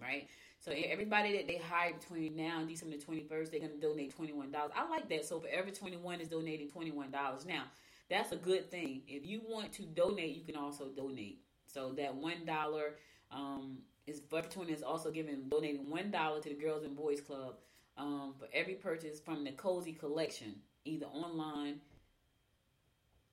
right? 0.01 0.27
So 0.59 0.71
everybody 0.71 1.35
that 1.37 1.47
they 1.47 1.57
hire 1.57 1.93
between 1.93 2.35
now 2.35 2.59
and 2.59 2.67
December 2.67 2.97
the 2.97 3.03
21st, 3.03 3.51
they're 3.51 3.59
going 3.59 3.71
to 3.71 3.79
donate 3.79 4.15
$21. 4.17 4.53
I 4.53 4.89
like 4.89 5.09
that. 5.09 5.25
So 5.25 5.39
for 5.39 5.47
every 5.47 5.71
21 5.71 6.21
is 6.21 6.27
donating 6.27 6.69
$21. 6.69 7.11
Now, 7.47 7.63
that's 8.09 8.31
a 8.31 8.37
good 8.37 8.71
thing. 8.71 9.01
If 9.07 9.25
you 9.25 9.41
want 9.47 9.73
to 9.73 9.83
donate, 9.83 10.35
you 10.35 10.43
can 10.43 10.55
also 10.55 10.89
donate. 10.95 11.41
So 11.65 11.91
that 11.93 12.15
$1 12.15 12.89
um, 13.31 13.77
is 14.05 14.21
21 14.29 14.69
is 14.69 14.83
also 14.83 15.11
giving 15.11 15.49
donating 15.49 15.85
$1 15.87 16.41
to 16.41 16.49
the 16.49 16.55
Girls 16.55 16.83
and 16.83 16.95
Boys 16.95 17.21
Club 17.21 17.55
um, 17.97 18.33
for 18.39 18.47
every 18.53 18.75
purchase 18.75 19.19
from 19.19 19.43
the 19.43 19.51
Cozy 19.51 19.93
Collection, 19.93 20.55
either 20.85 21.07
online 21.07 21.81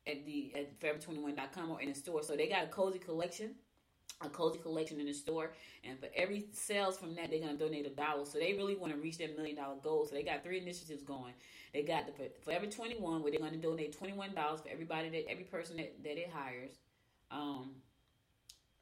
at 0.07 0.27
the 0.27 0.53
at 0.57 0.81
forever21.com 0.81 1.71
or 1.71 1.81
in 1.81 1.91
the 1.91 1.95
store. 1.95 2.23
So 2.23 2.37
they 2.37 2.49
got 2.49 2.65
a 2.65 2.69
Cozy 2.69 2.99
Collection 2.99 3.55
a 4.21 4.29
cozy 4.29 4.59
collection 4.59 5.01
in 5.01 5.07
the 5.07 5.13
store 5.13 5.53
and 5.83 5.99
for 5.99 6.09
every 6.17 6.47
sales 6.53 6.97
from 6.97 7.15
that 7.17 7.31
they're 7.31 7.41
going 7.41 7.57
to 7.57 7.63
donate 7.63 7.87
a 7.87 7.91
dollar. 7.91 8.25
So 8.25 8.39
they 8.39 8.55
really 8.55 8.77
want 8.77 8.93
to 8.93 8.99
reach 8.99 9.19
their 9.19 9.29
million 9.37 9.57
dollar 9.57 9.77
goal. 9.83 10.07
So 10.07 10.15
they 10.15 10.23
got 10.23 10.43
three 10.43 10.61
initiatives 10.61 11.03
going. 11.03 11.35
They 11.73 11.83
got 11.83 12.07
the 12.07 12.13
forever 12.43 12.67
21 12.67 13.23
where 13.23 13.31
they're 13.31 13.41
going 13.41 13.53
to 13.53 13.59
donate 13.59 13.99
$21 13.99 14.35
for 14.63 14.69
everybody 14.69 15.09
that 15.11 15.29
every 15.29 15.45
person 15.45 15.77
that, 15.77 16.03
that 16.03 16.19
it 16.19 16.31
hires 16.33 16.73
um 17.31 17.71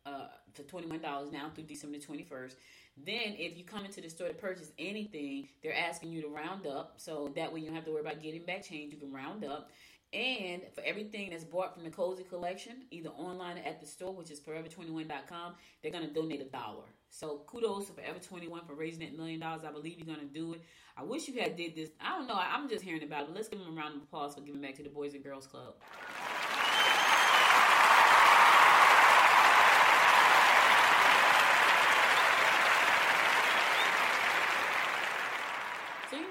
uh 0.04 0.26
for 0.52 0.62
$21 0.64 1.00
now 1.32 1.50
through 1.54 1.64
december 1.64 1.96
21st 1.96 2.54
then 2.96 3.36
if 3.38 3.56
you 3.56 3.64
come 3.64 3.84
into 3.84 4.00
the 4.00 4.10
store 4.10 4.28
to 4.28 4.34
purchase 4.34 4.70
anything 4.78 5.48
they're 5.62 5.76
asking 5.76 6.10
you 6.10 6.20
to 6.22 6.28
round 6.28 6.66
up. 6.66 6.94
So 6.98 7.32
that 7.36 7.52
way 7.52 7.60
you 7.60 7.66
don't 7.66 7.74
have 7.74 7.86
to 7.86 7.90
worry 7.92 8.02
about 8.02 8.22
getting 8.22 8.44
back 8.44 8.64
change 8.64 8.92
you 8.92 8.98
can 8.98 9.12
round 9.12 9.44
up 9.44 9.70
and 10.12 10.62
for 10.74 10.82
everything 10.84 11.30
that's 11.30 11.44
bought 11.44 11.74
from 11.74 11.84
the 11.84 11.90
Cozy 11.90 12.24
Collection, 12.24 12.84
either 12.90 13.08
online 13.10 13.56
or 13.58 13.62
at 13.62 13.80
the 13.80 13.86
store, 13.86 14.12
which 14.14 14.30
is 14.30 14.40
forever21.com, 14.40 15.54
they're 15.82 15.92
going 15.92 16.06
to 16.06 16.12
donate 16.12 16.40
a 16.40 16.44
dollar. 16.44 16.84
So 17.08 17.42
kudos 17.46 17.86
to 17.86 17.92
Forever 17.92 18.18
21 18.18 18.64
for 18.66 18.74
raising 18.74 19.00
that 19.00 19.16
million 19.16 19.40
dollars. 19.40 19.62
I 19.64 19.72
believe 19.72 19.98
you're 19.98 20.06
going 20.06 20.26
to 20.26 20.34
do 20.34 20.54
it. 20.54 20.62
I 20.96 21.02
wish 21.02 21.28
you 21.28 21.40
had 21.40 21.56
did 21.56 21.74
this. 21.74 21.90
I 22.00 22.18
don't 22.18 22.26
know. 22.26 22.36
I'm 22.36 22.68
just 22.68 22.84
hearing 22.84 23.02
about 23.02 23.28
it. 23.28 23.34
Let's 23.34 23.48
give 23.48 23.58
them 23.58 23.76
a 23.76 23.80
round 23.80 23.96
of 23.96 24.02
applause 24.02 24.34
for 24.34 24.40
giving 24.42 24.60
back 24.60 24.74
to 24.76 24.82
the 24.82 24.90
Boys 24.90 25.14
and 25.14 25.24
Girls 25.24 25.46
Club. 25.46 25.74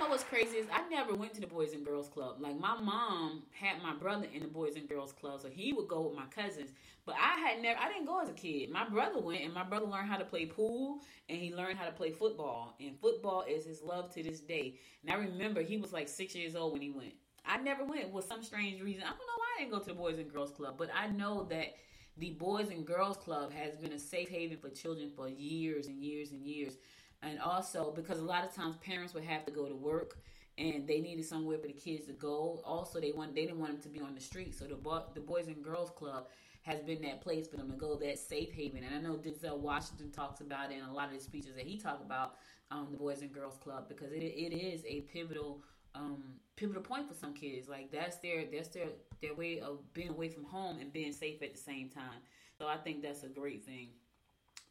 Know 0.02 0.10
what's 0.10 0.24
crazy 0.24 0.58
is 0.58 0.66
I 0.74 0.88
never 0.90 1.14
went 1.14 1.34
to 1.36 1.42
the 1.42 1.48
Boys 1.48 1.74
and 1.74 1.86
Girls 1.86 2.08
Club. 2.08 2.38
Like 2.40 2.60
my 2.60 2.80
mom 2.80 3.44
had 3.52 3.82
my 3.84 3.94
brother 3.94 4.26
in 4.34 4.42
the 4.42 4.48
Boys 4.48 4.76
and 4.76 4.90
Girls 4.90 5.14
Club, 5.14 5.42
so 5.42 5.48
he 5.48 5.74
would 5.74 5.88
go 5.88 6.02
with 6.02 6.16
my 6.16 6.26
cousins. 6.26 6.72
But 7.06 7.16
I 7.16 7.40
had 7.40 7.62
never, 7.62 7.80
I 7.80 7.88
didn't 7.88 8.08
go 8.08 8.20
as 8.20 8.30
a 8.30 8.34
kid. 8.34 8.72
My 8.72 8.88
brother 8.88 9.20
went, 9.20 9.44
and 9.44 9.54
my 9.54 9.64
brother 9.64 9.86
learned 9.86 10.10
how 10.10 10.18
to 10.18 10.26
play 10.26 10.48
pool, 10.48 11.02
and 11.30 11.38
he 11.38 11.54
learned 11.54 11.78
how 11.78 11.86
to 11.86 11.92
play 11.92 12.12
football. 12.12 12.76
And 12.80 13.00
football 13.00 13.44
is 13.48 13.66
his 13.66 13.84
love 13.84 14.12
to 14.16 14.24
this 14.24 14.40
day. 14.40 14.80
And 15.04 15.12
I 15.12 15.18
remember 15.18 15.62
he 15.62 15.78
was 15.78 15.94
like 15.94 16.08
six 16.08 16.36
years 16.36 16.56
old 16.56 16.74
when 16.74 16.82
he 16.82 16.90
went. 16.90 17.14
I 17.46 17.58
never 17.58 17.84
went 17.84 18.12
with 18.12 18.26
some 18.26 18.44
strange 18.44 18.82
reason. 18.82 19.04
I 19.04 19.10
don't 19.10 19.18
know 19.18 19.38
why 19.38 19.48
I 19.58 19.62
didn't 19.62 19.74
go 19.74 19.80
to 19.80 19.86
the 19.86 19.94
Boys 19.94 20.18
and 20.18 20.32
Girls 20.32 20.52
Club, 20.52 20.76
but 20.78 20.90
I 20.96 21.08
know 21.08 21.44
that 21.50 21.76
the 22.18 22.32
Boys 22.32 22.70
and 22.70 22.86
Girls 22.86 23.18
Club 23.18 23.52
has 23.52 23.76
been 23.78 23.94
a 23.94 24.00
safe 24.00 24.30
haven 24.30 24.58
for 24.58 24.70
children 24.70 25.12
for 25.16 25.28
years 25.28 25.88
and 25.88 26.04
years 26.04 26.32
and 26.32 26.46
years 26.46 26.78
and 27.22 27.40
also 27.40 27.92
because 27.96 28.20
a 28.20 28.24
lot 28.24 28.44
of 28.44 28.54
times 28.54 28.76
parents 28.78 29.14
would 29.14 29.24
have 29.24 29.46
to 29.46 29.52
go 29.52 29.68
to 29.68 29.76
work 29.76 30.18
and 30.58 30.88
they 30.88 31.00
needed 31.00 31.26
somewhere 31.26 31.58
for 31.58 31.68
the 31.68 31.74
kids 31.74 32.06
to 32.06 32.14
go. 32.14 32.62
Also, 32.66 33.00
they 33.00 33.12
want 33.12 33.34
they 33.36 33.46
didn't 33.46 33.60
want 33.60 33.72
them 33.74 33.82
to 33.82 33.90
be 33.90 34.02
on 34.02 34.14
the 34.16 34.22
street, 34.22 34.54
so 34.58 34.66
the 34.66 34.76
bo- 34.76 35.06
the 35.14 35.22
Boys 35.22 35.48
and 35.48 35.64
Girls 35.64 35.92
Club 35.92 36.28
has 36.64 36.80
been 36.82 37.02
that 37.02 37.22
place 37.22 37.48
for 37.48 37.58
them 37.58 37.72
to 37.72 37.76
go, 37.76 37.96
that 37.96 38.20
safe 38.20 38.52
haven. 38.52 38.84
And 38.84 38.94
I 38.96 39.00
know 39.02 39.16
Denzel 39.18 39.58
Washington 39.58 40.12
talks 40.12 40.42
about 40.42 40.72
it 40.72 40.78
in 40.78 40.84
a 40.84 40.94
lot 40.94 41.08
of 41.08 41.16
the 41.16 41.20
speeches 41.24 41.56
that 41.56 41.66
he 41.66 41.78
talked 41.78 42.06
about 42.06 42.36
um, 42.70 42.88
the 42.92 42.98
Boys 42.98 43.22
and 43.22 43.34
Girls 43.34 43.58
Club 43.58 43.88
because 43.88 44.12
it, 44.12 44.22
it 44.22 44.54
is 44.56 44.84
a 44.86 45.02
pivotal 45.02 45.64
um, 45.96 46.24
pivotal 46.56 46.84
point 46.84 47.08
for 47.08 47.16
some 47.16 47.34
kids. 47.34 47.68
Like 47.68 47.92
that's 47.92 48.18
their 48.18 48.46
that's 48.52 48.70
their 48.70 48.88
their 49.22 49.34
way 49.34 49.60
of 49.60 49.80
being 49.94 50.10
away 50.10 50.30
from 50.30 50.44
home 50.44 50.80
and 50.80 50.94
being 50.94 51.14
safe 51.14 51.42
at 51.42 51.54
the 51.54 51.60
same 51.60 51.90
time. 51.90 52.22
So 52.58 52.68
I 52.68 52.78
think 52.78 53.02
that's 53.02 53.24
a 53.24 53.30
great 53.30 53.66
thing. 53.66 53.90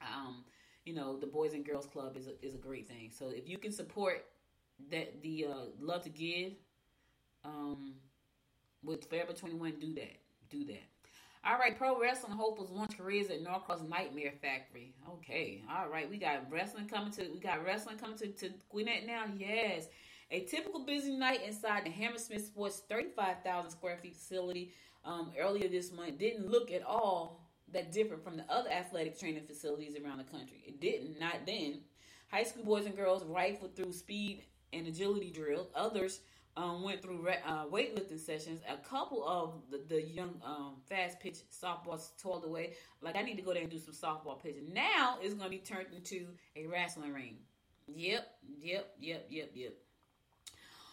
Um, 0.01 0.45
you 0.91 0.97
know, 0.97 1.17
the 1.17 1.27
Boys 1.27 1.53
and 1.53 1.65
Girls 1.65 1.87
Club 1.87 2.17
is 2.17 2.27
a, 2.27 2.45
is 2.45 2.57
a 2.57 2.59
great 2.59 2.89
thing. 2.89 3.13
So 3.17 3.29
if 3.29 3.49
you 3.49 3.59
can 3.59 3.71
support 3.71 4.25
that 4.91 5.23
the 5.23 5.47
uh, 5.49 5.65
love 5.81 6.03
to 6.03 6.11
give 6.11 6.55
um, 7.45 7.95
with 8.83 9.09
Forever 9.09 9.33
21, 9.33 9.75
do 9.79 9.95
that. 9.95 10.17
Do 10.51 10.65
that. 10.65 10.83
All 11.45 11.59
right, 11.59 11.79
pro 11.79 11.99
wrestling 12.01 12.33
hopefuls 12.33 12.73
launch 12.73 12.99
careers 12.99 13.31
at 13.31 13.41
Norcross 13.41 13.89
Nightmare 13.89 14.33
Factory. 14.43 14.93
Okay, 15.09 15.63
all 15.71 15.89
right, 15.89 16.11
we 16.11 16.17
got 16.19 16.51
wrestling 16.51 16.89
coming 16.89 17.13
to 17.13 17.29
we 17.33 17.39
got 17.39 17.65
wrestling 17.65 17.97
coming 17.97 18.19
to, 18.19 18.27
to 18.27 18.51
Gwinnett 18.69 19.07
now. 19.07 19.27
Yes, 19.39 19.87
a 20.33 20.41
typical 20.41 20.85
busy 20.85 21.17
night 21.17 21.43
inside 21.47 21.85
the 21.85 21.91
Hammersmith 21.91 22.45
Sports 22.45 22.83
35,000 22.89 23.71
square 23.71 23.97
feet 24.03 24.17
facility 24.17 24.73
um, 25.05 25.31
earlier 25.39 25.69
this 25.69 25.93
month 25.93 26.19
didn't 26.19 26.51
look 26.51 26.73
at 26.73 26.83
all 26.83 27.40
that 27.73 27.93
different 27.93 28.25
from 28.25 28.37
the 28.37 28.45
other 28.49 28.71
athletic 28.71 29.19
training 29.19 29.45
facilities 29.47 29.97
around 29.97 30.19
the 30.19 30.25
country. 30.25 30.63
It 30.67 30.81
didn't, 30.81 31.19
not 31.21 31.47
then. 31.47 31.81
High 32.31 32.45
school 32.45 32.65
boys 32.65 32.87
and 32.87 32.97
girls 32.97 33.25
rifled 33.25 33.75
through 33.75 33.93
speed 33.93 34.45
and 34.73 34.87
agility 34.87 35.31
drills. 35.31 35.69
Others 35.75 36.21
um, 36.57 36.83
went 36.83 37.03
through 37.03 37.27
uh, 37.47 37.67
weightlifting 37.67 38.19
sessions. 38.19 38.61
A 38.69 38.77
couple 38.89 39.27
of 39.27 39.55
the, 39.71 39.83
the 39.89 40.03
young 40.03 40.41
um, 40.45 40.77
fast 40.89 41.21
pitch 41.21 41.39
softballs 41.51 42.11
toiled 42.21 42.45
away. 42.45 42.75
Like 43.01 43.17
I 43.17 43.23
need 43.23 43.37
to 43.37 43.43
go 43.43 43.53
there 43.53 43.63
and 43.63 43.71
do 43.71 43.79
some 43.79 43.95
softball 43.95 44.41
pitching. 44.41 44.73
Now 44.73 45.19
it's 45.23 45.35
going 45.35 45.51
to 45.51 45.57
be 45.57 45.63
turned 45.63 45.89
into 45.95 46.27
a 46.57 46.67
wrestling 46.67 47.13
ring. 47.13 47.37
Yep, 47.89 48.27
yep, 48.61 48.95
yep, 49.01 49.27
yep, 49.29 49.51
yep. 49.55 49.75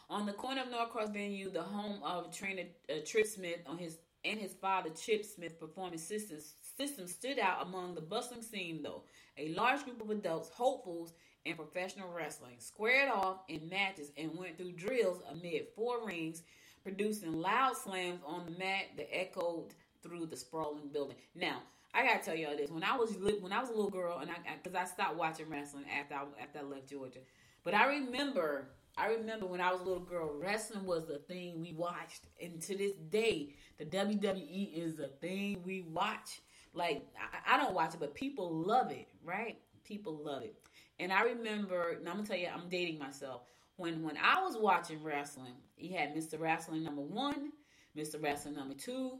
On 0.10 0.26
the 0.26 0.34
corner 0.34 0.62
of 0.62 0.72
Norcross 0.72 1.10
venue, 1.10 1.52
the 1.52 1.62
home 1.62 2.02
of 2.02 2.36
trainer 2.36 2.64
uh, 2.90 2.96
Trip 3.06 3.28
Smith 3.28 3.60
on 3.68 3.78
his 3.78 3.98
and 4.24 4.40
his 4.40 4.54
father 4.54 4.90
Chip 4.90 5.26
Smith 5.26 5.60
performing 5.60 6.00
systems 6.00 6.54
system 6.78 7.08
stood 7.08 7.40
out 7.40 7.64
among 7.64 7.96
the 7.96 8.02
bustling 8.02 8.42
scene 8.42 8.82
though. 8.84 9.04
A 9.38 9.50
large 9.50 9.84
group 9.84 10.02
of 10.02 10.10
adults, 10.10 10.50
hopefuls, 10.50 11.14
and 11.46 11.58
professional 11.58 12.12
wrestling 12.12 12.56
squared 12.60 13.10
off 13.10 13.42
in 13.48 13.68
matches 13.70 14.12
and 14.18 14.38
went 14.38 14.58
through 14.58 14.74
drills 14.74 15.22
amid 15.30 15.68
four 15.76 16.06
rings, 16.06 16.44
producing 16.84 17.34
loud 17.34 17.76
slams 17.76 18.22
on 18.26 18.46
the 18.46 18.52
mat 18.52 18.86
that 18.98 19.14
echoed 19.16 19.74
through 20.04 20.26
the 20.26 20.38
sprawling 20.38 20.90
building. 20.90 21.18
Now, 21.36 21.62
I 21.94 22.06
gotta 22.06 22.24
tell 22.24 22.36
y'all 22.36 22.56
this: 22.56 22.70
when 22.70 22.84
I 22.84 22.96
was 22.96 23.18
when 23.42 23.52
I 23.52 23.60
was 23.60 23.70
a 23.70 23.74
little 23.74 23.90
girl, 23.90 24.20
and 24.20 24.30
I 24.30 24.36
because 24.62 24.76
I, 24.76 24.86
stopped 24.86 25.16
watching 25.16 25.50
wrestling 25.50 25.86
after 26.00 26.16
I, 26.16 26.24
after 26.42 26.60
I 26.60 26.64
left 26.64 26.90
Georgia, 26.90 27.20
but 27.64 27.74
I 27.74 27.88
remember 27.88 28.68
I 28.98 29.08
remember 29.10 29.46
when 29.46 29.62
I 29.62 29.72
was 29.72 29.82
a 29.82 29.84
little 29.84 30.04
girl, 30.04 30.34
wrestling 30.40 30.84
was 30.86 31.06
the 31.06 31.20
thing 31.20 31.62
we 31.62 31.72
watched, 31.74 32.24
and 32.42 32.60
to 32.64 32.76
this 32.76 32.94
day, 33.10 33.54
the 33.78 33.86
WWE 33.86 34.74
is 34.74 34.96
the 34.96 35.08
thing 35.08 35.62
we 35.64 35.82
watch. 35.82 36.42
Like 36.74 37.04
I, 37.18 37.56
I 37.56 37.58
don't 37.58 37.74
watch 37.74 37.94
it, 37.94 38.00
but 38.00 38.14
people 38.16 38.52
love 38.52 38.92
it, 38.92 39.08
right? 39.24 39.58
People 39.84 40.20
love 40.24 40.44
it. 40.44 40.56
And 41.00 41.12
I 41.12 41.24
remember, 41.24 41.92
and 41.92 42.08
I'm 42.08 42.16
gonna 42.16 42.28
tell 42.28 42.38
you, 42.38 42.48
I'm 42.54 42.70
dating 42.70 43.00
myself. 43.00 43.42
When 43.76 44.04
when 44.04 44.18
I 44.18 44.42
was 44.42 44.58
watching 44.58 45.04
wrestling, 45.04 45.54
he 45.76 45.90
had 45.90 46.16
Mr. 46.16 46.40
Wrestling 46.40 46.84
number 46.84 47.02
one, 47.02 47.52
Mr. 47.96 48.22
Wrestling 48.22 48.56
number 48.56 48.74
two, 48.74 49.20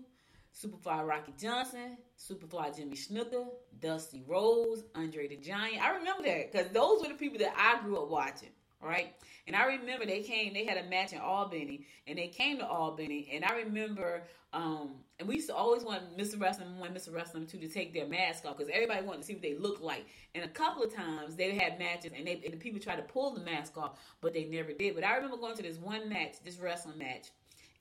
Superfly 0.54 1.08
Rocky 1.08 1.34
Johnson, 1.40 1.98
Superfly 2.18 2.76
Jimmy 2.76 2.96
Snuka, 2.96 3.48
Dusty 3.80 4.24
Rhodes, 4.28 4.84
Andre 4.96 5.28
the 5.28 5.38
Giant. 5.38 5.84
I 5.84 5.96
remember 5.96 6.24
that 6.24 6.52
because 6.52 6.72
those 6.72 7.02
were 7.02 7.10
the 7.10 7.14
people 7.14 7.38
that 7.40 7.54
I 7.56 7.84
grew 7.84 8.02
up 8.02 8.10
watching 8.10 8.50
right? 8.82 9.14
And 9.48 9.56
I 9.56 9.66
remember 9.66 10.06
they 10.06 10.22
came, 10.22 10.54
they 10.54 10.66
had 10.66 10.78
a 10.78 10.90
match 10.90 11.14
in 11.14 11.20
Albany, 11.20 11.86
and 12.06 12.18
they 12.18 12.28
came 12.28 12.58
to 12.60 12.68
Albany, 12.68 13.30
and 13.34 13.46
I 13.46 13.56
remember, 13.58 14.24
um, 14.54 14.92
and 15.20 15.28
we 15.28 15.36
used 15.36 15.48
to 15.48 15.56
always 15.56 15.84
want 15.84 16.18
Mr. 16.18 16.40
Wrestling 16.40 16.78
one, 16.78 16.94
Mr. 16.94 17.14
Wrestling 17.14 17.48
two 17.48 17.58
to 17.60 17.68
take 17.68 17.94
their 17.94 18.08
mask 18.08 18.46
off 18.46 18.58
because 18.58 18.72
everybody 18.74 19.06
wanted 19.06 19.22
to 19.22 19.28
see 19.28 19.34
what 19.34 19.42
they 19.42 19.56
looked 19.56 19.82
like. 19.82 20.06
And 20.36 20.44
a 20.44 20.50
couple 20.50 20.84
of 20.84 20.94
times 20.94 21.36
they 21.36 21.56
had 21.56 21.80
matches, 21.80 22.12
and 22.16 22.28
they 22.28 22.42
and 22.44 22.54
the 22.54 22.58
people 22.58 22.80
tried 22.80 22.98
to 22.98 23.04
pull 23.04 23.34
the 23.34 23.42
mask 23.42 23.78
off, 23.78 24.00
but 24.22 24.34
they 24.34 24.46
never 24.46 24.74
did. 24.74 24.96
But 24.96 25.04
I 25.04 25.16
remember 25.16 25.38
going 25.38 25.56
to 25.56 25.64
this 25.64 25.78
one 25.78 26.10
match, 26.10 26.36
this 26.44 26.60
wrestling 26.60 26.98
match, 26.98 27.32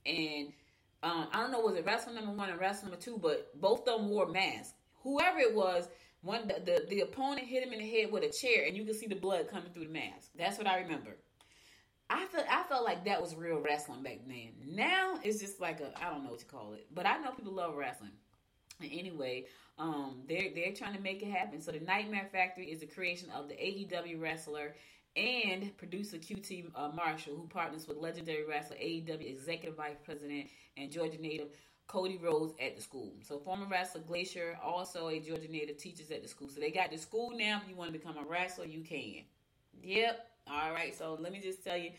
and 0.05 0.53
um, 1.03 1.27
I 1.31 1.41
don't 1.41 1.51
know 1.51 1.59
was 1.59 1.75
it 1.75 1.85
wrestling 1.85 2.15
number 2.15 2.31
one 2.31 2.49
and 2.49 2.59
wrestling 2.59 2.91
number 2.91 3.03
two, 3.03 3.17
but 3.17 3.59
both 3.59 3.87
of 3.87 3.99
them 3.99 4.09
wore 4.09 4.27
masks. 4.27 4.73
Whoever 5.03 5.39
it 5.39 5.53
was 5.53 5.87
one 6.21 6.47
the, 6.47 6.61
the, 6.65 6.85
the 6.89 7.01
opponent 7.01 7.47
hit 7.47 7.63
him 7.63 7.73
in 7.73 7.79
the 7.79 7.89
head 7.89 8.11
with 8.11 8.23
a 8.23 8.29
chair, 8.29 8.65
and 8.65 8.75
you 8.75 8.83
can 8.83 8.93
see 8.93 9.07
the 9.07 9.15
blood 9.15 9.49
coming 9.49 9.71
through 9.71 9.85
the 9.85 9.93
mask. 9.93 10.29
That's 10.37 10.57
what 10.57 10.67
I 10.67 10.79
remember. 10.79 11.17
I 12.09 12.25
felt 12.27 12.45
I 12.49 12.63
felt 12.63 12.85
like 12.85 13.05
that 13.05 13.21
was 13.21 13.35
real 13.35 13.59
wrestling 13.59 14.03
back 14.03 14.19
then. 14.27 14.51
Now 14.65 15.19
it's 15.23 15.39
just 15.39 15.59
like 15.59 15.81
a 15.81 15.91
I 16.01 16.09
don't 16.09 16.23
know 16.23 16.31
what 16.31 16.39
to 16.39 16.45
call 16.45 16.73
it, 16.73 16.87
but 16.93 17.05
I 17.05 17.17
know 17.17 17.31
people 17.31 17.53
love 17.53 17.75
wrestling. 17.75 18.11
Anyway, 18.81 19.45
um, 19.77 20.21
they're 20.27 20.49
they're 20.55 20.73
trying 20.73 20.95
to 20.95 21.01
make 21.01 21.21
it 21.21 21.29
happen. 21.29 21.61
So 21.61 21.71
the 21.71 21.79
Nightmare 21.79 22.29
Factory 22.31 22.71
is 22.71 22.79
the 22.79 22.85
creation 22.85 23.29
of 23.31 23.49
the 23.49 23.55
AEW 23.55 24.21
wrestler 24.21 24.75
and 25.17 25.75
producer 25.77 26.17
QT 26.17 26.71
uh, 26.75 26.89
Marshall, 26.95 27.35
who 27.35 27.47
partners 27.47 27.87
with 27.87 27.97
legendary 27.97 28.45
wrestler 28.45 28.77
AEW 28.77 29.29
executive 29.29 29.75
vice 29.75 29.97
president 30.05 30.47
and 30.77 30.91
Georgia 30.91 31.19
native 31.19 31.49
Cody 31.87 32.17
Rhodes 32.17 32.53
at 32.61 32.75
the 32.75 32.81
school. 32.81 33.13
So 33.21 33.39
former 33.39 33.65
wrestler 33.65 34.01
Glacier, 34.01 34.57
also 34.63 35.07
a 35.07 35.19
Georgia 35.19 35.49
native, 35.49 35.77
teaches 35.77 36.11
at 36.11 36.21
the 36.21 36.27
school. 36.27 36.49
So 36.49 36.59
they 36.59 36.71
got 36.71 36.91
the 36.91 36.97
school 36.97 37.31
now. 37.31 37.61
If 37.63 37.69
you 37.69 37.75
want 37.75 37.91
to 37.93 37.97
become 37.97 38.17
a 38.17 38.27
wrestler, 38.29 38.65
you 38.65 38.81
can. 38.81 39.23
Yep. 39.81 40.27
All 40.49 40.71
right. 40.71 40.97
So 40.97 41.17
let 41.19 41.31
me 41.31 41.39
just 41.39 41.63
tell 41.63 41.77
you, 41.77 41.91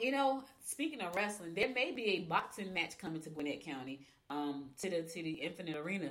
you 0.00 0.12
know, 0.12 0.42
speaking 0.64 1.00
of 1.00 1.14
wrestling, 1.14 1.54
there 1.54 1.68
may 1.68 1.92
be 1.92 2.04
a 2.04 2.20
boxing 2.20 2.72
match 2.72 2.98
coming 2.98 3.20
to 3.22 3.30
Gwinnett 3.30 3.64
County, 3.64 4.00
um, 4.30 4.70
to 4.80 4.90
the 4.90 5.02
to 5.02 5.22
the 5.22 5.32
Infinite 5.32 5.76
Arena. 5.76 6.10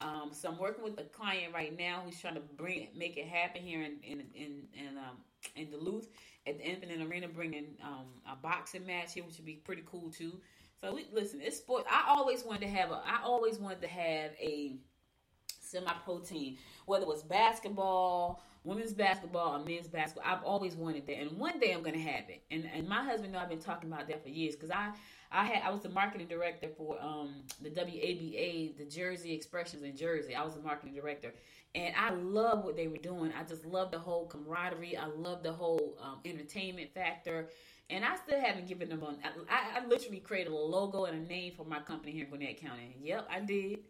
Um, 0.00 0.30
so 0.32 0.50
I'm 0.50 0.58
working 0.58 0.84
with 0.84 0.98
a 0.98 1.04
client 1.04 1.54
right 1.54 1.76
now 1.76 2.02
who's 2.04 2.20
trying 2.20 2.34
to 2.34 2.42
bring 2.56 2.88
make 2.94 3.16
it 3.16 3.26
happen 3.26 3.62
here 3.62 3.82
in 3.82 3.96
in 4.02 4.24
in, 4.34 4.62
in 4.74 4.98
um, 4.98 5.16
in 5.56 5.70
Duluth 5.70 6.08
at 6.46 6.58
the 6.58 6.64
Infinite 6.64 7.06
Arena, 7.06 7.28
bringing 7.28 7.66
um, 7.82 8.06
a 8.30 8.36
boxing 8.36 8.86
match 8.86 9.14
here, 9.14 9.24
which 9.24 9.36
would 9.36 9.46
be 9.46 9.60
pretty 9.64 9.82
cool 9.86 10.10
too. 10.10 10.40
So 10.80 10.94
we, 10.94 11.06
listen, 11.12 11.40
it's 11.42 11.56
sport. 11.56 11.84
I 11.90 12.04
always 12.08 12.44
wanted 12.44 12.62
to 12.62 12.68
have 12.68 12.90
a. 12.90 13.02
I 13.04 13.20
always 13.24 13.58
wanted 13.58 13.80
to 13.82 13.88
have 13.88 14.32
a 14.40 14.76
semi-pro 15.60 16.20
team, 16.20 16.56
whether 16.86 17.04
it 17.04 17.08
was 17.08 17.22
basketball, 17.22 18.42
women's 18.64 18.92
basketball, 18.92 19.56
or 19.56 19.64
men's 19.64 19.88
basketball. 19.88 20.24
I've 20.26 20.44
always 20.44 20.76
wanted 20.76 21.06
that, 21.06 21.18
and 21.18 21.38
one 21.38 21.58
day 21.58 21.72
I'm 21.72 21.82
going 21.82 21.94
to 21.94 22.00
have 22.00 22.28
it. 22.28 22.42
And 22.50 22.68
and 22.74 22.88
my 22.88 23.02
husband 23.02 23.32
know 23.32 23.38
I've 23.38 23.48
been 23.48 23.58
talking 23.58 23.90
about 23.90 24.08
that 24.08 24.22
for 24.22 24.28
years 24.28 24.54
because 24.54 24.70
I 24.70 24.92
I 25.32 25.44
had 25.44 25.62
I 25.62 25.70
was 25.70 25.80
the 25.80 25.88
marketing 25.88 26.28
director 26.28 26.68
for 26.76 27.00
um 27.00 27.42
the 27.62 27.70
WABA, 27.70 28.76
the 28.76 28.84
Jersey 28.84 29.32
Expressions 29.32 29.82
in 29.82 29.96
Jersey. 29.96 30.34
I 30.34 30.44
was 30.44 30.54
the 30.54 30.62
marketing 30.62 30.94
director, 30.94 31.32
and 31.76 31.94
I 31.94 32.10
love 32.10 32.64
what 32.64 32.74
they 32.74 32.88
were 32.88 32.96
doing. 32.96 33.32
I 33.38 33.44
just 33.44 33.66
love 33.66 33.90
the 33.90 33.98
whole 33.98 34.26
camaraderie. 34.26 34.96
I 34.96 35.06
love 35.06 35.42
the 35.42 35.52
whole 35.52 35.98
um, 36.02 36.20
entertainment 36.24 36.94
factor. 36.94 37.50
And 37.90 38.02
I 38.02 38.16
still 38.16 38.40
haven't 38.40 38.66
given 38.66 38.88
them 38.88 39.04
on. 39.04 39.18
I, 39.48 39.78
I, 39.78 39.86
literally 39.86 40.18
created 40.18 40.52
a 40.52 40.56
logo 40.56 41.04
and 41.04 41.24
a 41.24 41.28
name 41.28 41.52
for 41.54 41.64
my 41.64 41.78
company 41.80 42.12
here 42.12 42.24
in 42.24 42.30
Gwinnett 42.30 42.60
County. 42.60 42.96
Yep, 43.00 43.28
I 43.30 43.40
did. 43.40 43.80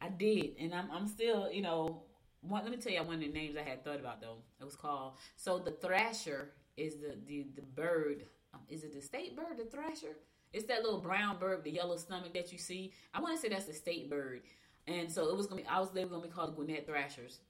I 0.00 0.08
did, 0.10 0.56
and 0.60 0.74
I'm 0.74 0.90
I'm 0.90 1.06
still 1.06 1.50
you 1.50 1.62
know. 1.62 2.02
One, 2.40 2.62
let 2.62 2.70
me 2.70 2.76
tell 2.76 2.92
you 2.92 3.02
one 3.02 3.14
of 3.16 3.20
the 3.20 3.28
names 3.28 3.56
I 3.56 3.68
had 3.68 3.82
thought 3.84 3.98
about 3.98 4.20
though. 4.20 4.36
It 4.60 4.64
was 4.64 4.76
called 4.76 5.14
so 5.36 5.58
the 5.58 5.72
thrasher 5.72 6.50
is 6.76 6.96
the 6.96 7.16
the 7.26 7.46
the 7.56 7.62
bird. 7.62 8.26
Um, 8.52 8.60
is 8.68 8.84
it 8.84 8.94
the 8.94 9.00
state 9.00 9.34
bird? 9.34 9.56
The 9.56 9.64
thrasher. 9.64 10.16
It's 10.52 10.66
that 10.66 10.82
little 10.82 11.00
brown 11.00 11.38
bird, 11.38 11.64
the 11.64 11.70
yellow 11.70 11.96
stomach 11.96 12.32
that 12.34 12.52
you 12.52 12.58
see. 12.58 12.92
I 13.12 13.20
want 13.20 13.34
to 13.34 13.40
say 13.40 13.48
that's 13.48 13.66
the 13.66 13.72
state 13.72 14.08
bird. 14.08 14.42
And 14.88 15.12
so 15.12 15.28
it 15.28 15.36
was 15.36 15.46
gonna 15.46 15.62
be. 15.62 15.68
I 15.68 15.80
was 15.80 15.92
were 15.92 16.06
gonna 16.06 16.22
be 16.22 16.28
called 16.28 16.56
Gwinnett 16.56 16.86
Thrashers. 16.86 17.40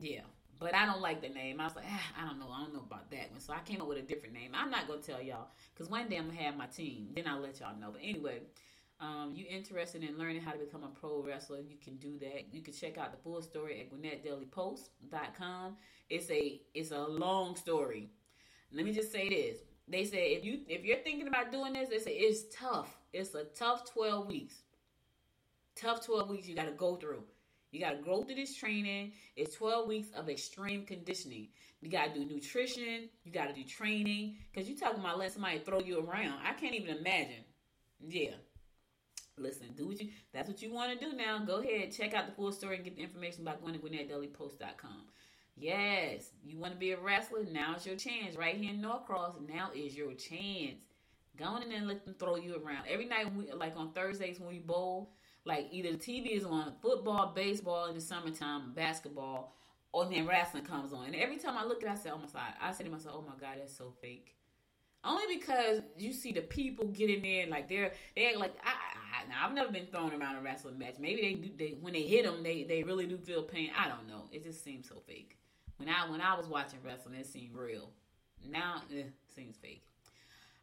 Yeah. 0.00 0.22
But 0.58 0.74
I 0.74 0.86
don't 0.86 1.00
like 1.00 1.22
the 1.22 1.28
name. 1.28 1.60
I 1.60 1.64
was 1.64 1.76
like, 1.76 1.84
ah, 1.88 2.12
I 2.20 2.26
don't 2.26 2.40
know. 2.40 2.48
I 2.52 2.62
don't 2.62 2.74
know 2.74 2.82
about 2.84 3.10
that 3.12 3.30
one. 3.30 3.40
So 3.40 3.52
I 3.52 3.60
came 3.60 3.80
up 3.80 3.86
with 3.86 3.98
a 3.98 4.02
different 4.02 4.34
name. 4.34 4.50
I'm 4.54 4.70
not 4.70 4.88
to 5.00 5.12
tell 5.12 5.22
y'all 5.22 5.48
because 5.72 5.88
one 5.88 6.08
day 6.08 6.16
I'm 6.16 6.28
to 6.30 6.36
have 6.36 6.56
my 6.56 6.66
team. 6.66 7.10
Then 7.14 7.28
I'll 7.28 7.40
let 7.40 7.60
y'all 7.60 7.78
know. 7.78 7.90
But 7.92 8.00
anyway, 8.02 8.40
um, 9.00 9.32
you 9.34 9.46
interested 9.48 10.02
in 10.02 10.18
learning 10.18 10.42
how 10.42 10.52
to 10.52 10.58
become 10.58 10.82
a 10.82 10.88
pro 10.88 11.22
wrestler, 11.22 11.60
you 11.60 11.76
can 11.82 11.96
do 11.96 12.18
that. 12.18 12.52
You 12.52 12.62
can 12.62 12.74
check 12.74 12.98
out 12.98 13.12
the 13.12 13.18
full 13.18 13.40
story 13.42 13.80
at 13.80 13.92
GwinnettDailyPost.com. 13.92 15.76
It's 16.10 16.30
a 16.30 16.60
it's 16.74 16.90
a 16.90 17.02
long 17.02 17.54
story. 17.54 18.10
Let 18.72 18.84
me 18.84 18.92
just 18.92 19.12
say 19.12 19.28
this. 19.28 19.58
They 19.86 20.04
say 20.04 20.32
if 20.32 20.44
you 20.44 20.60
if 20.68 20.84
you're 20.84 20.98
thinking 20.98 21.28
about 21.28 21.52
doing 21.52 21.74
this, 21.74 21.88
they 21.88 21.98
say 21.98 22.12
it's 22.12 22.54
tough. 22.54 22.98
It's 23.12 23.34
a 23.34 23.44
tough 23.44 23.90
12 23.92 24.26
weeks. 24.26 24.62
Tough 25.80 26.04
12 26.04 26.30
weeks 26.30 26.48
you 26.48 26.54
got 26.54 26.66
to 26.66 26.72
go 26.72 26.96
through. 26.96 27.22
You 27.70 27.80
got 27.80 27.90
to 27.90 28.02
go 28.02 28.22
through 28.22 28.36
this 28.36 28.56
training. 28.56 29.12
It's 29.36 29.54
12 29.56 29.86
weeks 29.86 30.08
of 30.16 30.28
extreme 30.28 30.84
conditioning. 30.86 31.48
You 31.80 31.90
got 31.90 32.12
to 32.12 32.20
do 32.20 32.26
nutrition. 32.26 33.08
You 33.24 33.32
got 33.32 33.48
to 33.48 33.54
do 33.54 33.62
training. 33.62 34.36
Because 34.50 34.68
you're 34.68 34.78
talking 34.78 35.00
about 35.00 35.18
letting 35.18 35.34
somebody 35.34 35.58
throw 35.58 35.80
you 35.80 36.00
around. 36.00 36.40
I 36.44 36.54
can't 36.54 36.74
even 36.74 36.96
imagine. 36.96 37.44
Yeah. 38.00 38.30
Listen, 39.36 39.68
do 39.76 39.86
what 39.86 40.00
you, 40.00 40.08
that's 40.32 40.48
what 40.48 40.62
you 40.62 40.72
want 40.72 40.98
to 40.98 41.04
do 41.04 41.14
now. 41.14 41.38
Go 41.38 41.60
ahead, 41.60 41.92
check 41.92 42.12
out 42.12 42.26
the 42.26 42.32
full 42.32 42.50
story 42.50 42.76
and 42.76 42.84
get 42.84 42.96
the 42.96 43.02
information 43.02 43.44
by 43.44 43.54
going 43.54 43.74
to 43.74 43.78
GwinnettDailyPost.com. 43.78 45.02
Yes, 45.56 46.30
you 46.44 46.58
want 46.58 46.72
to 46.72 46.78
be 46.78 46.92
a 46.92 47.00
wrestler? 47.00 47.44
Now 47.44 47.76
is 47.76 47.86
your 47.86 47.96
chance. 47.96 48.36
Right 48.36 48.56
here 48.56 48.70
in 48.70 48.80
Norcross, 48.80 49.36
now 49.48 49.70
is 49.74 49.96
your 49.96 50.12
chance. 50.14 50.80
Go 51.36 51.56
in 51.56 51.70
and 51.70 51.86
let 51.86 52.04
them 52.04 52.14
throw 52.18 52.36
you 52.36 52.56
around. 52.56 52.86
Every 52.88 53.06
night, 53.06 53.32
we, 53.34 53.50
like 53.52 53.76
on 53.76 53.92
Thursdays 53.92 54.40
when 54.40 54.48
we 54.48 54.58
bowl, 54.58 55.12
like 55.48 55.68
either 55.72 55.90
the 55.92 55.96
TV 55.96 56.36
is 56.36 56.44
on 56.44 56.74
football, 56.82 57.32
baseball 57.34 57.86
in 57.86 57.94
the 57.94 58.00
summertime, 58.00 58.72
basketball, 58.74 59.56
or 59.92 60.04
then 60.04 60.26
wrestling 60.26 60.64
comes 60.64 60.92
on. 60.92 61.06
And 61.06 61.16
every 61.16 61.38
time 61.38 61.56
I 61.56 61.64
look 61.64 61.82
at 61.82 61.88
it, 61.88 61.92
I 61.92 61.96
say, 61.96 62.10
oh 62.10 62.18
my 62.18 62.26
God, 62.32 62.52
I 62.60 62.70
say 62.72 62.84
to 62.84 62.90
myself, 62.90 63.16
oh 63.18 63.22
my 63.22 63.34
God, 63.40 63.56
that's 63.58 63.76
so 63.76 63.92
fake. 64.02 64.36
Only 65.02 65.36
because 65.36 65.80
you 65.96 66.12
see 66.12 66.32
the 66.32 66.42
people 66.42 66.88
get 66.88 67.08
in 67.08 67.50
like 67.50 67.68
they're 67.68 67.92
they 68.14 68.26
act 68.26 68.36
like 68.36 68.54
I, 68.64 68.70
I 68.70 69.46
I've 69.46 69.54
never 69.54 69.70
been 69.72 69.86
thrown 69.86 70.12
around 70.12 70.36
a 70.36 70.42
wrestling 70.42 70.76
match. 70.76 70.96
Maybe 70.98 71.22
they 71.22 71.34
do 71.34 71.50
they 71.56 71.76
when 71.80 71.92
they 71.92 72.02
hit 72.02 72.24
them 72.24 72.42
they 72.42 72.64
they 72.64 72.82
really 72.82 73.06
do 73.06 73.16
feel 73.16 73.42
pain. 73.42 73.70
I 73.78 73.88
don't 73.88 74.08
know. 74.08 74.24
It 74.32 74.42
just 74.42 74.62
seems 74.62 74.88
so 74.88 75.00
fake. 75.06 75.38
When 75.76 75.88
I 75.88 76.10
when 76.10 76.20
I 76.20 76.36
was 76.36 76.46
watching 76.46 76.80
wrestling, 76.84 77.14
it 77.14 77.26
seemed 77.26 77.54
real. 77.54 77.90
Now 78.46 78.82
eh, 78.92 78.98
it 78.98 79.12
seems 79.34 79.56
fake. 79.56 79.87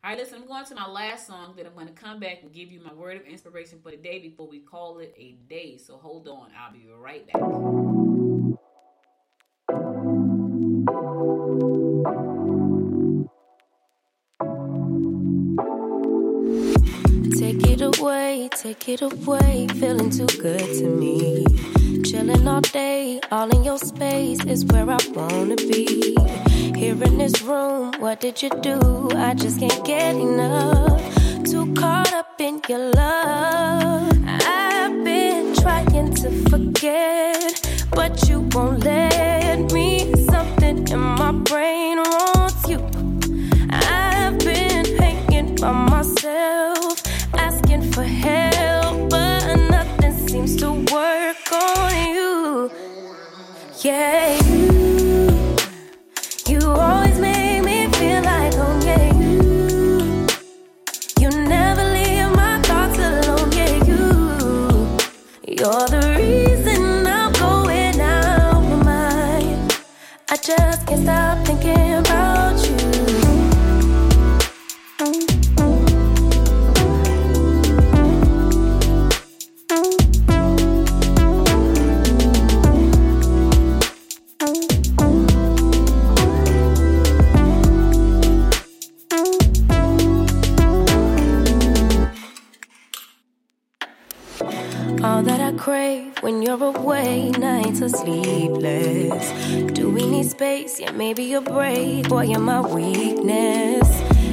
All 0.05 0.11
right, 0.11 0.19
listen, 0.19 0.39
I'm 0.39 0.47
going 0.47 0.63
to 0.63 0.75
my 0.75 0.87
last 0.87 1.25
song. 1.25 1.55
Then 1.57 1.65
I'm 1.65 1.73
going 1.73 1.87
to 1.87 1.93
come 1.93 2.19
back 2.19 2.43
and 2.43 2.53
give 2.53 2.71
you 2.71 2.79
my 2.79 2.93
word 2.93 3.17
of 3.17 3.23
inspiration 3.25 3.79
for 3.81 3.89
the 3.89 3.97
day 3.97 4.19
before 4.19 4.47
we 4.47 4.59
call 4.59 4.99
it 4.99 5.11
a 5.17 5.31
day. 5.49 5.79
So 5.79 5.97
hold 5.97 6.27
on. 6.27 6.51
I'll 6.55 6.71
be 6.71 6.85
right 6.95 7.25
back. 7.25 7.41
Take 17.39 17.67
it 17.67 17.81
away, 17.81 18.49
take 18.55 18.87
it 18.87 19.01
away, 19.01 19.67
feeling 19.79 20.11
too 20.11 20.27
good 20.37 20.59
to 20.59 20.87
me. 20.87 21.47
Chilling 22.03 22.47
all 22.47 22.61
day, 22.61 23.21
all 23.31 23.49
in 23.49 23.63
your 23.63 23.79
space 23.79 24.45
is 24.45 24.65
where 24.65 24.87
I 24.87 24.99
wanna 25.15 25.55
be. 25.55 26.44
Here 26.85 27.03
in 27.03 27.17
this 27.17 27.41
room, 27.41 27.93
what 27.97 28.19
did 28.19 28.43
you 28.43 28.51
do? 28.61 29.09
I 29.15 29.33
just 29.33 29.59
can't 29.59 29.83
get 29.83 30.13
enough. 30.17 31.01
Too 31.43 31.73
caught 31.73 32.13
up 32.13 32.39
in 32.39 32.61
your 32.69 32.91
love. 32.91 34.13
I've 34.27 35.03
been 35.03 35.55
trying 35.55 36.13
to 36.13 36.29
forget, 36.47 37.59
but 37.89 38.29
you 38.29 38.41
won't 38.53 38.83
let 38.83 39.73
me. 39.73 40.13
Something 40.25 40.87
in 40.87 40.99
my 40.99 41.31
brain 41.31 41.97
wants 41.97 42.69
you. 42.69 42.79
I've 43.71 44.37
been 44.37 44.85
hanging 44.99 45.55
by 45.55 45.71
myself, 45.71 47.01
asking 47.33 47.91
for 47.93 48.03
help, 48.03 49.09
but 49.09 49.55
nothing 49.71 50.27
seems 50.27 50.55
to 50.57 50.69
work 50.93 51.51
on 51.51 52.13
you. 52.13 52.71
Yeah, 53.81 54.39
can't 70.85 71.01
stop 71.01 71.45
thinking 71.45 72.04
you're 96.57 96.75
away, 96.75 97.31
nights 97.31 97.81
are 97.81 97.89
sleepless. 97.89 99.71
Do 99.73 99.89
we 99.89 100.05
need 100.05 100.29
space? 100.29 100.79
Yeah, 100.79 100.91
maybe 100.91 101.33
a 101.33 101.41
break. 101.41 102.07
Boy, 102.07 102.23
you're 102.23 102.39
my 102.39 102.61
weakness. 102.61 103.87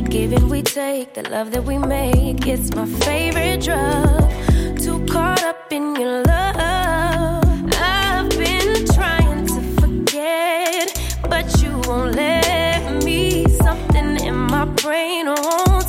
Giving 0.09 0.49
we 0.49 0.63
take, 0.63 1.15
the 1.15 1.29
love 1.29 1.51
that 1.53 1.65
we 1.65 1.79
make, 1.79 2.47
it's 2.47 2.75
my 2.75 2.87
favorite 2.87 3.63
drug. 3.63 4.31
Too 4.79 5.05
caught 5.07 5.43
up 5.43 5.73
in 5.73 5.97
your 5.97 6.23
love. 6.23 7.45
I've 7.81 8.31
been 8.31 8.87
trying 8.95 9.47
to 9.47 9.61
forget, 9.81 10.87
but 11.29 11.47
you 11.63 11.73
won't 11.87 12.15
let 12.15 13.03
me. 13.05 13.47
Something 13.49 14.21
in 14.21 14.37
my 14.37 14.65
brain 14.67 15.27
wants 15.27 15.82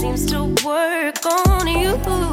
seems 0.00 0.24
to 0.24 0.44
work 0.64 1.26
on 1.26 1.68
you. 1.68 2.29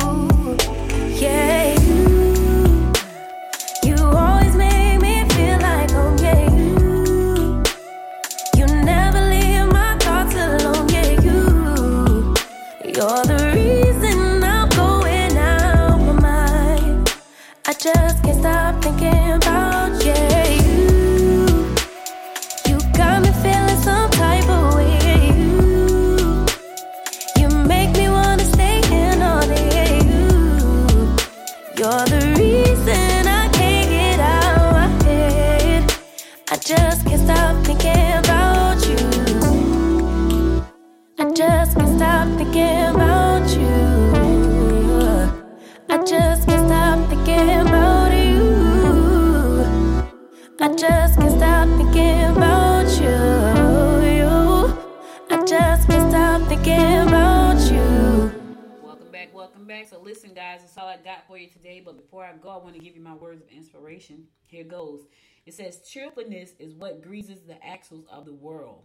Cheerfulness 65.88 66.51
is 66.59 66.73
what 66.73 67.01
greases 67.01 67.41
the 67.41 67.63
axles 67.65 68.05
of 68.11 68.25
the 68.25 68.33
world. 68.33 68.83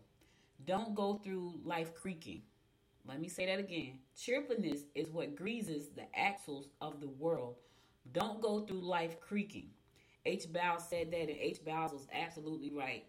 Don't 0.65 0.95
go 0.95 1.21
through 1.25 1.55
life 1.65 1.95
creaking. 1.95 2.43
Let 3.07 3.21
me 3.21 3.29
say 3.29 3.47
that 3.47 3.59
again. 3.59 3.99
Cheerfulness 4.17 4.83
is 4.95 5.11
what 5.11 5.35
greases 5.35 5.89
the 5.89 6.05
axles 6.15 6.69
of 6.81 7.01
the 7.01 7.09
world. 7.09 7.57
Don't 8.13 8.41
go 8.41 8.61
through 8.61 8.83
life 8.83 9.21
creaking. 9.21 9.71
H. 10.25 10.53
Bowles 10.53 10.89
said 10.89 11.11
that, 11.11 11.29
and 11.29 11.31
H. 11.31 11.65
Bowles 11.65 11.93
was 11.93 12.07
absolutely 12.13 12.71
right. 12.71 13.05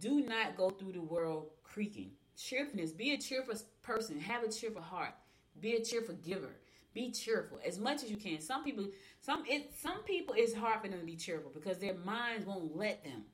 Do 0.00 0.20
not 0.20 0.56
go 0.56 0.70
through 0.70 0.92
the 0.92 1.00
world 1.00 1.50
creaking. 1.62 2.10
Cheerfulness, 2.36 2.92
be 2.92 3.12
a 3.12 3.18
cheerful 3.18 3.54
person, 3.82 4.18
have 4.18 4.42
a 4.42 4.50
cheerful 4.50 4.82
heart, 4.82 5.14
be 5.60 5.74
a 5.76 5.84
cheerful 5.84 6.16
giver. 6.16 6.56
Be 6.94 7.12
cheerful 7.12 7.60
as 7.64 7.78
much 7.78 8.02
as 8.02 8.10
you 8.10 8.16
can. 8.16 8.40
Some 8.40 8.64
people, 8.64 8.86
some 9.28 9.44
it, 9.46 9.70
some 9.78 10.02
people, 10.04 10.34
it's 10.38 10.54
hard 10.54 10.80
for 10.80 10.88
them 10.88 11.00
to 11.00 11.04
be 11.04 11.14
cheerful 11.14 11.50
because 11.52 11.78
their 11.78 11.92
minds 11.92 12.46
won't 12.46 12.74
let 12.74 13.04
them. 13.04 13.24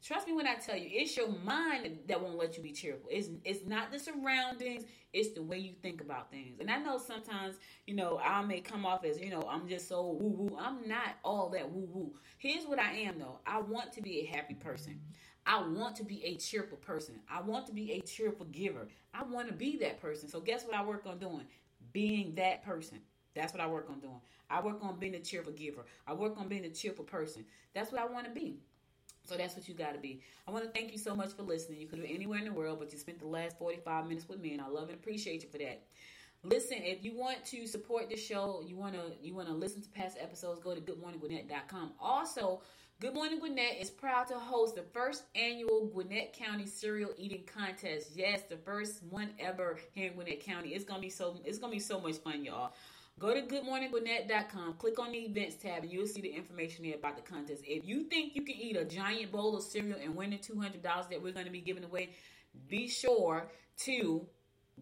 Trust 0.00 0.28
me 0.28 0.32
when 0.32 0.46
I 0.46 0.54
tell 0.54 0.76
you, 0.76 0.88
it's 0.88 1.16
your 1.16 1.28
mind 1.28 1.98
that 2.06 2.22
won't 2.22 2.38
let 2.38 2.56
you 2.56 2.62
be 2.62 2.70
cheerful. 2.70 3.08
It's 3.10 3.30
it's 3.44 3.66
not 3.66 3.90
the 3.90 3.98
surroundings, 3.98 4.84
it's 5.12 5.34
the 5.34 5.42
way 5.42 5.58
you 5.58 5.72
think 5.82 6.02
about 6.02 6.30
things. 6.30 6.60
And 6.60 6.70
I 6.70 6.78
know 6.78 6.98
sometimes, 6.98 7.56
you 7.88 7.96
know, 7.96 8.20
I 8.24 8.42
may 8.42 8.60
come 8.60 8.86
off 8.86 9.04
as, 9.04 9.20
you 9.20 9.28
know, 9.28 9.42
I'm 9.50 9.68
just 9.68 9.88
so 9.88 10.16
woo 10.20 10.30
woo. 10.30 10.56
I'm 10.58 10.88
not 10.88 11.16
all 11.24 11.48
that 11.50 11.68
woo 11.68 11.88
woo. 11.92 12.14
Here's 12.38 12.64
what 12.64 12.78
I 12.78 12.92
am 12.92 13.18
though. 13.18 13.40
I 13.44 13.60
want 13.60 13.92
to 13.94 14.02
be 14.02 14.20
a 14.20 14.26
happy 14.26 14.54
person. 14.54 15.00
I 15.46 15.60
want 15.66 15.96
to 15.96 16.04
be 16.04 16.24
a 16.24 16.36
cheerful 16.36 16.78
person. 16.78 17.16
I 17.28 17.40
want 17.40 17.66
to 17.66 17.72
be 17.72 17.92
a 17.94 18.00
cheerful 18.02 18.46
giver. 18.46 18.86
I 19.12 19.24
want 19.24 19.48
to 19.48 19.54
be 19.54 19.76
that 19.78 20.00
person. 20.00 20.28
So 20.28 20.38
guess 20.40 20.64
what 20.64 20.76
I 20.76 20.84
work 20.84 21.06
on 21.06 21.18
doing? 21.18 21.44
Being 21.92 22.36
that 22.36 22.62
person. 22.62 23.00
That's 23.34 23.52
what 23.52 23.60
I 23.60 23.66
work 23.66 23.88
on 23.90 24.00
doing. 24.00 24.20
I 24.50 24.60
work 24.60 24.82
on 24.82 24.98
being 24.98 25.14
a 25.14 25.20
cheerful 25.20 25.52
giver. 25.52 25.84
I 26.06 26.14
work 26.14 26.38
on 26.38 26.48
being 26.48 26.64
a 26.64 26.70
cheerful 26.70 27.04
person. 27.04 27.44
That's 27.74 27.92
what 27.92 28.00
I 28.00 28.06
want 28.06 28.26
to 28.26 28.32
be. 28.32 28.58
So 29.24 29.36
that's 29.36 29.54
what 29.54 29.68
you 29.68 29.74
got 29.74 29.94
to 29.94 30.00
be. 30.00 30.22
I 30.48 30.50
want 30.50 30.64
to 30.64 30.70
thank 30.70 30.92
you 30.92 30.98
so 30.98 31.14
much 31.14 31.32
for 31.32 31.42
listening. 31.42 31.80
You 31.80 31.86
could 31.86 32.02
be 32.02 32.12
anywhere 32.12 32.38
in 32.38 32.46
the 32.46 32.52
world, 32.52 32.78
but 32.80 32.92
you 32.92 32.98
spent 32.98 33.20
the 33.20 33.28
last 33.28 33.58
45 33.58 34.06
minutes 34.08 34.28
with 34.28 34.40
me, 34.40 34.52
and 34.52 34.60
I 34.60 34.68
love 34.68 34.88
and 34.88 34.98
appreciate 34.98 35.42
you 35.42 35.48
for 35.48 35.58
that. 35.58 35.82
Listen, 36.42 36.78
if 36.80 37.04
you 37.04 37.16
want 37.16 37.44
to 37.46 37.66
support 37.66 38.08
the 38.08 38.16
show, 38.16 38.64
you 38.66 38.74
want 38.74 38.94
to 38.94 39.12
you 39.22 39.34
want 39.34 39.48
to 39.48 39.54
listen 39.54 39.82
to 39.82 39.88
past 39.90 40.16
episodes, 40.18 40.58
go 40.58 40.74
to 40.74 40.80
goodmorninggwinnett.com. 40.80 41.92
Also, 42.00 42.62
Good 43.00 43.14
Morning 43.14 43.38
Gwinnett 43.38 43.80
is 43.80 43.88
proud 43.88 44.28
to 44.28 44.34
host 44.34 44.74
the 44.74 44.82
first 44.82 45.22
annual 45.34 45.86
Gwinnett 45.86 46.34
County 46.34 46.66
cereal 46.66 47.10
eating 47.16 47.44
contest. 47.46 48.10
Yes, 48.14 48.42
the 48.42 48.58
first 48.58 49.02
one 49.08 49.30
ever 49.38 49.78
here 49.92 50.08
in 50.08 50.12
Gwinnett 50.12 50.44
County. 50.44 50.74
It's 50.74 50.84
gonna 50.84 51.00
be 51.00 51.08
so 51.08 51.38
it's 51.46 51.56
gonna 51.56 51.72
be 51.72 51.78
so 51.78 51.98
much 51.98 52.16
fun, 52.16 52.44
y'all. 52.44 52.74
Go 53.20 53.34
to 53.34 53.42
goodmorninggwinnett.com, 53.42 54.76
click 54.78 54.98
on 54.98 55.12
the 55.12 55.18
events 55.18 55.56
tab, 55.56 55.82
and 55.82 55.92
you'll 55.92 56.06
see 56.06 56.22
the 56.22 56.30
information 56.34 56.86
there 56.86 56.94
about 56.94 57.16
the 57.16 57.22
contest. 57.22 57.62
If 57.66 57.86
you 57.86 58.04
think 58.04 58.34
you 58.34 58.42
can 58.42 58.56
eat 58.56 58.78
a 58.78 58.84
giant 58.86 59.30
bowl 59.30 59.54
of 59.54 59.62
cereal 59.62 59.98
and 60.02 60.16
win 60.16 60.30
the 60.30 60.38
$200 60.38 60.82
that 60.82 61.22
we're 61.22 61.32
going 61.32 61.44
to 61.44 61.52
be 61.52 61.60
giving 61.60 61.84
away, 61.84 62.14
be 62.66 62.88
sure 62.88 63.46
to 63.80 64.26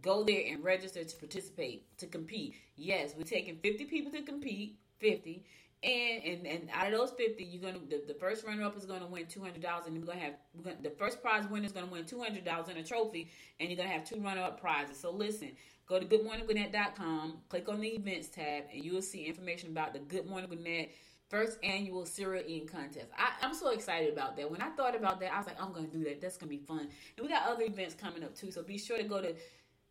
go 0.01 0.23
there 0.23 0.43
and 0.53 0.63
register 0.63 1.03
to 1.03 1.17
participate, 1.17 1.99
to 1.99 2.07
compete. 2.07 2.55
Yes, 2.77 3.13
we're 3.19 3.25
taking 3.25 3.57
50 3.57 3.87
people 3.87 4.13
to 4.13 4.23
compete, 4.23 4.79
50. 5.01 5.45
And, 5.81 6.25
and 6.25 6.47
and 6.47 6.69
out 6.75 6.93
of 6.93 6.99
those 6.99 7.13
fifty, 7.13 7.45
you're 7.45 7.63
gonna 7.63 7.79
the, 7.89 8.03
the 8.09 8.19
first 8.19 8.45
runner 8.45 8.65
up 8.65 8.77
is 8.77 8.85
gonna 8.85 9.07
win 9.07 9.27
two 9.27 9.41
hundred 9.41 9.63
dollars, 9.63 9.87
and 9.87 9.97
we're 9.97 10.07
gonna 10.07 10.19
have 10.19 10.35
we're 10.53 10.65
gonna, 10.65 10.83
the 10.83 10.91
first 10.91 11.23
prize 11.23 11.49
winner 11.49 11.67
is 11.67 11.71
gonna 11.71 11.87
win 11.87 12.05
two 12.05 12.21
hundred 12.21 12.45
dollars 12.45 12.67
and 12.69 12.79
a 12.79 12.83
trophy, 12.83 13.31
and 13.61 13.69
you're 13.69 13.77
gonna 13.77 13.89
have 13.89 14.05
two 14.05 14.21
runner 14.21 14.43
up 14.43 14.61
prizes. 14.61 14.99
So 14.99 15.13
listen, 15.13 15.53
go 15.89 15.99
to 15.99 16.05
goodmorninggwinnett.com, 16.05 17.39
click 17.49 17.69
on 17.69 17.81
the 17.81 17.89
events 17.89 18.29
tab, 18.29 18.65
and 18.73 18.85
you 18.85 18.93
will 18.93 19.03
see 19.03 19.25
information 19.25 19.71
about 19.71 19.95
the 19.95 19.99
Good 20.01 20.27
Morning 20.27 20.49
Gwinnett 20.49 20.91
first 21.29 21.59
annual 21.63 22.07
cereal 22.07 22.43
eating 22.47 22.69
contest. 22.69 23.07
I, 23.17 23.47
am 23.47 23.55
so 23.55 23.71
excited 23.71 24.13
about 24.13 24.37
that. 24.37 24.51
When 24.51 24.63
I 24.63 24.71
thought 24.71 24.97
about 24.97 25.21
that, 25.21 25.33
I 25.33 25.39
was 25.39 25.47
like, 25.47 25.61
I'm 25.63 25.73
gonna 25.73 25.87
do 25.87 26.05
that. 26.05 26.21
That's 26.21 26.37
gonna 26.37 26.51
be 26.51 26.59
fun. 26.59 26.81
And 26.81 26.91
we 27.21 27.29
got 27.29 27.47
other 27.47 27.65
events 27.65 27.95
coming 27.95 28.23
up 28.23 28.35
too, 28.35 28.51
so 28.51 28.63
be 28.63 28.79
sure 28.79 28.97
to 28.97 29.05
go 29.05 29.21
to 29.21 29.35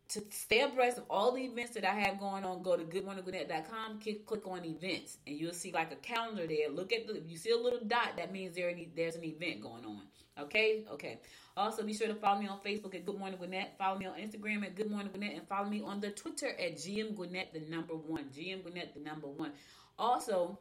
to 0.08 0.22
stay 0.30 0.60
abreast 0.60 0.98
of 0.98 1.04
all 1.10 1.32
the 1.32 1.42
events 1.42 1.72
that 1.72 1.84
I 1.84 1.94
have 1.94 2.18
going 2.18 2.44
on, 2.44 2.62
go 2.62 2.76
to 2.76 2.84
goodmorninggwinnett.com, 2.84 4.00
click, 4.00 4.24
click 4.24 4.46
on 4.46 4.64
events, 4.64 5.18
and 5.26 5.38
you'll 5.38 5.52
see 5.52 5.70
like 5.70 5.92
a 5.92 5.96
calendar 5.96 6.46
there. 6.46 6.70
Look 6.70 6.92
at 6.92 7.06
the, 7.06 7.16
if 7.16 7.28
you 7.28 7.36
see 7.36 7.50
a 7.50 7.56
little 7.56 7.80
dot, 7.86 8.16
that 8.16 8.32
means 8.32 8.54
there 8.56 8.70
any, 8.70 8.88
there's 8.96 9.16
an 9.16 9.24
event 9.24 9.60
going 9.60 9.84
on. 9.84 10.02
Okay? 10.40 10.84
Okay. 10.92 11.18
Also, 11.56 11.82
be 11.82 11.92
sure 11.92 12.06
to 12.06 12.14
follow 12.14 12.40
me 12.40 12.46
on 12.46 12.60
Facebook 12.60 12.94
at 12.94 13.04
Good 13.04 13.18
Morning 13.18 13.36
Gwinnett. 13.36 13.76
Follow 13.76 13.98
me 13.98 14.06
on 14.06 14.14
Instagram 14.14 14.64
at 14.64 14.76
Good 14.76 14.90
Morning 14.90 15.10
Gwinnett. 15.12 15.36
And 15.36 15.48
follow 15.48 15.68
me 15.68 15.82
on 15.82 16.00
the 16.00 16.10
Twitter 16.10 16.50
at 16.50 16.76
GM 16.76 17.16
Gwinnett, 17.16 17.52
the 17.52 17.60
number 17.68 17.94
one. 17.94 18.26
GM 18.26 18.62
Gwinnett, 18.62 18.94
the 18.94 19.00
number 19.00 19.26
one. 19.26 19.50
Also, 19.98 20.58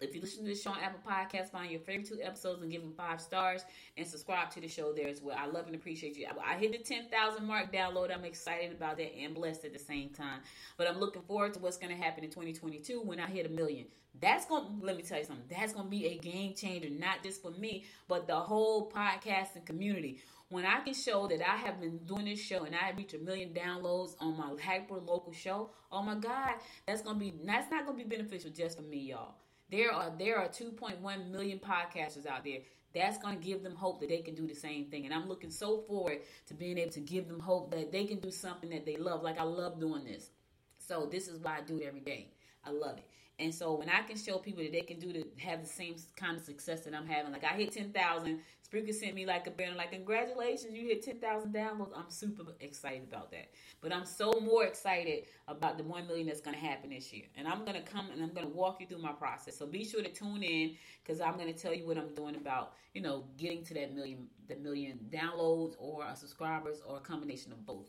if 0.00 0.14
you 0.14 0.20
listen 0.20 0.44
to 0.44 0.50
the 0.50 0.56
show 0.56 0.70
on 0.70 0.78
Apple 0.78 1.00
Podcasts, 1.06 1.50
find 1.50 1.70
your 1.70 1.80
favorite 1.80 2.06
two 2.06 2.18
episodes 2.22 2.62
and 2.62 2.70
give 2.70 2.82
them 2.82 2.92
five 2.96 3.20
stars 3.20 3.64
and 3.96 4.06
subscribe 4.06 4.50
to 4.50 4.60
the 4.60 4.68
show 4.68 4.92
there 4.92 5.08
as 5.08 5.20
well. 5.20 5.36
I 5.38 5.46
love 5.46 5.66
and 5.66 5.74
appreciate 5.74 6.16
you. 6.16 6.26
I, 6.44 6.56
hit 6.56 6.72
the 6.72 6.78
10,000 6.78 7.44
mark 7.44 7.72
download. 7.72 8.14
I'm 8.14 8.24
excited 8.24 8.72
about 8.72 8.96
that 8.98 9.16
and 9.16 9.34
blessed 9.34 9.64
at 9.64 9.72
the 9.72 9.78
same 9.78 10.10
time. 10.10 10.40
But 10.76 10.88
I'm 10.88 10.98
looking 11.00 11.22
forward 11.22 11.54
to 11.54 11.60
what's 11.60 11.78
going 11.78 11.96
to 11.96 12.00
happen 12.00 12.22
in 12.22 12.30
2022 12.30 13.02
when 13.02 13.18
I 13.18 13.26
hit 13.26 13.46
a 13.46 13.48
million. 13.48 13.86
That's 14.20 14.46
going 14.46 14.80
to, 14.80 14.86
let 14.86 14.96
me 14.96 15.02
tell 15.02 15.18
you 15.18 15.24
something, 15.24 15.44
that's 15.48 15.72
going 15.72 15.86
to 15.86 15.90
be 15.90 16.06
a 16.06 16.18
game 16.18 16.54
changer, 16.54 16.90
not 16.90 17.22
just 17.22 17.42
for 17.42 17.50
me, 17.52 17.84
but 18.08 18.26
the 18.26 18.36
whole 18.36 18.90
podcasting 18.90 19.66
community 19.66 20.20
when 20.50 20.64
I 20.64 20.80
can 20.80 20.94
show 20.94 21.26
that 21.28 21.46
I 21.46 21.56
have 21.56 21.80
been 21.80 21.98
doing 21.98 22.24
this 22.24 22.40
show 22.40 22.64
and 22.64 22.74
I 22.74 22.92
reach 22.96 23.12
a 23.12 23.18
million 23.18 23.50
downloads 23.50 24.14
on 24.18 24.36
my 24.36 24.50
hyper 24.62 24.94
local 24.94 25.32
show, 25.32 25.70
oh 25.92 26.02
my 26.02 26.14
God, 26.14 26.54
that's 26.86 27.02
gonna 27.02 27.18
be 27.18 27.34
that's 27.44 27.70
not 27.70 27.84
gonna 27.84 27.98
be 27.98 28.04
beneficial 28.04 28.50
just 28.50 28.78
for 28.78 28.82
me, 28.82 28.98
y'all. 28.98 29.34
There 29.70 29.92
are 29.92 30.12
there 30.18 30.38
are 30.38 30.48
2.1 30.48 31.30
million 31.30 31.58
podcasters 31.58 32.26
out 32.26 32.44
there. 32.44 32.58
That's 32.94 33.18
going 33.18 33.38
to 33.38 33.44
give 33.44 33.62
them 33.62 33.74
hope 33.74 34.00
that 34.00 34.08
they 34.08 34.22
can 34.22 34.34
do 34.34 34.46
the 34.46 34.54
same 34.54 34.86
thing. 34.86 35.04
And 35.04 35.12
I'm 35.12 35.28
looking 35.28 35.50
so 35.50 35.82
forward 35.82 36.20
to 36.46 36.54
being 36.54 36.78
able 36.78 36.92
to 36.92 37.00
give 37.00 37.28
them 37.28 37.38
hope 37.38 37.70
that 37.72 37.92
they 37.92 38.06
can 38.06 38.18
do 38.18 38.30
something 38.30 38.70
that 38.70 38.86
they 38.86 38.96
love. 38.96 39.22
Like 39.22 39.38
I 39.38 39.42
love 39.42 39.78
doing 39.78 40.04
this. 40.04 40.30
So 40.78 41.06
this 41.10 41.28
is 41.28 41.38
why 41.38 41.58
I 41.58 41.60
do 41.60 41.76
it 41.78 41.84
every 41.86 42.00
day. 42.00 42.30
I 42.64 42.70
love 42.70 42.96
it. 42.96 43.04
And 43.40 43.54
so 43.54 43.74
when 43.74 43.88
I 43.88 44.02
can 44.02 44.16
show 44.16 44.38
people 44.38 44.64
that 44.64 44.72
they 44.72 44.80
can 44.80 44.98
do 44.98 45.12
to 45.12 45.24
have 45.38 45.60
the 45.62 45.68
same 45.68 45.94
kind 46.16 46.36
of 46.36 46.42
success 46.42 46.80
that 46.80 46.94
I'm 46.94 47.06
having, 47.06 47.30
like 47.30 47.44
I 47.44 47.54
hit 47.54 47.72
10,000, 47.72 48.40
Spreaker 48.70 48.94
sent 48.94 49.14
me 49.14 49.24
like 49.24 49.46
a 49.46 49.50
banner, 49.50 49.76
like 49.76 49.92
congratulations, 49.92 50.74
you 50.74 50.88
hit 50.88 51.02
10,000 51.02 51.54
downloads. 51.54 51.96
I'm 51.96 52.10
super 52.10 52.42
excited 52.60 53.04
about 53.08 53.30
that. 53.30 53.50
But 53.80 53.94
I'm 53.94 54.04
so 54.04 54.32
more 54.42 54.64
excited 54.64 55.24
about 55.46 55.78
the 55.78 55.84
1 55.84 56.06
million 56.06 56.26
that's 56.26 56.40
going 56.40 56.56
to 56.56 56.62
happen 56.62 56.90
this 56.90 57.12
year. 57.12 57.24
And 57.36 57.48
I'm 57.48 57.64
going 57.64 57.82
to 57.82 57.88
come 57.90 58.10
and 58.12 58.22
I'm 58.22 58.34
going 58.34 58.46
to 58.46 58.52
walk 58.52 58.80
you 58.80 58.86
through 58.86 59.00
my 59.00 59.12
process. 59.12 59.56
So 59.56 59.66
be 59.66 59.84
sure 59.84 60.02
to 60.02 60.10
tune 60.10 60.42
in 60.42 60.76
because 61.02 61.20
I'm 61.20 61.36
going 61.36 61.52
to 61.52 61.58
tell 61.58 61.72
you 61.72 61.86
what 61.86 61.96
I'm 61.96 62.14
doing 62.14 62.36
about, 62.36 62.74
you 62.92 63.00
know, 63.00 63.24
getting 63.38 63.64
to 63.64 63.74
that 63.74 63.94
million, 63.94 64.26
the 64.48 64.56
million 64.56 64.98
downloads 65.10 65.74
or 65.78 66.04
uh, 66.04 66.14
subscribers 66.14 66.82
or 66.86 66.98
a 66.98 67.00
combination 67.00 67.52
of 67.52 67.64
both. 67.64 67.88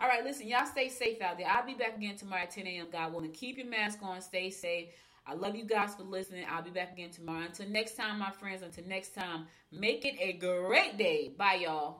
All 0.00 0.08
right, 0.08 0.24
listen, 0.24 0.48
y'all 0.48 0.66
stay 0.66 0.88
safe 0.88 1.20
out 1.20 1.38
there. 1.38 1.48
I'll 1.48 1.66
be 1.66 1.74
back 1.74 1.96
again 1.96 2.16
tomorrow 2.16 2.42
at 2.42 2.50
10 2.50 2.66
a.m. 2.66 2.86
God 2.90 3.12
willing. 3.12 3.32
Keep 3.32 3.58
your 3.58 3.66
mask 3.66 3.98
on, 4.02 4.20
stay 4.20 4.50
safe. 4.50 4.88
I 5.28 5.34
love 5.34 5.54
you 5.54 5.64
guys 5.64 5.94
for 5.94 6.04
listening. 6.04 6.46
I'll 6.50 6.62
be 6.62 6.70
back 6.70 6.94
again 6.94 7.10
tomorrow. 7.10 7.44
Until 7.44 7.68
next 7.68 7.96
time, 7.96 8.18
my 8.18 8.30
friends, 8.30 8.62
until 8.62 8.86
next 8.86 9.14
time, 9.14 9.46
make 9.70 10.06
it 10.06 10.14
a 10.18 10.32
great 10.32 10.96
day. 10.96 11.32
Bye, 11.36 11.64
y'all. 11.64 11.98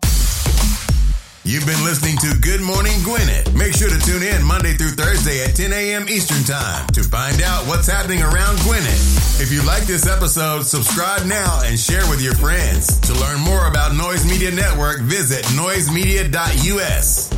You've 1.44 1.66
been 1.66 1.84
listening 1.84 2.16
to 2.18 2.38
Good 2.40 2.62
Morning 2.62 2.92
Gwinnett. 3.04 3.52
Make 3.54 3.74
sure 3.74 3.90
to 3.90 3.98
tune 4.00 4.22
in 4.22 4.42
Monday 4.42 4.74
through 4.74 4.92
Thursday 4.92 5.44
at 5.44 5.54
10 5.54 5.74
a.m. 5.74 6.08
Eastern 6.08 6.42
Time 6.44 6.86
to 6.88 7.02
find 7.02 7.42
out 7.42 7.66
what's 7.66 7.86
happening 7.86 8.22
around 8.22 8.58
Gwinnett. 8.60 8.98
If 9.40 9.52
you 9.52 9.62
like 9.62 9.84
this 9.84 10.06
episode, 10.06 10.62
subscribe 10.62 11.26
now 11.26 11.60
and 11.64 11.78
share 11.78 12.08
with 12.08 12.22
your 12.22 12.34
friends. 12.34 12.98
To 13.00 13.12
learn 13.14 13.40
more 13.40 13.68
about 13.68 13.94
Noise 13.94 14.26
Media 14.26 14.50
Network, 14.50 15.00
visit 15.00 15.44
noisemedia.us. 15.56 17.37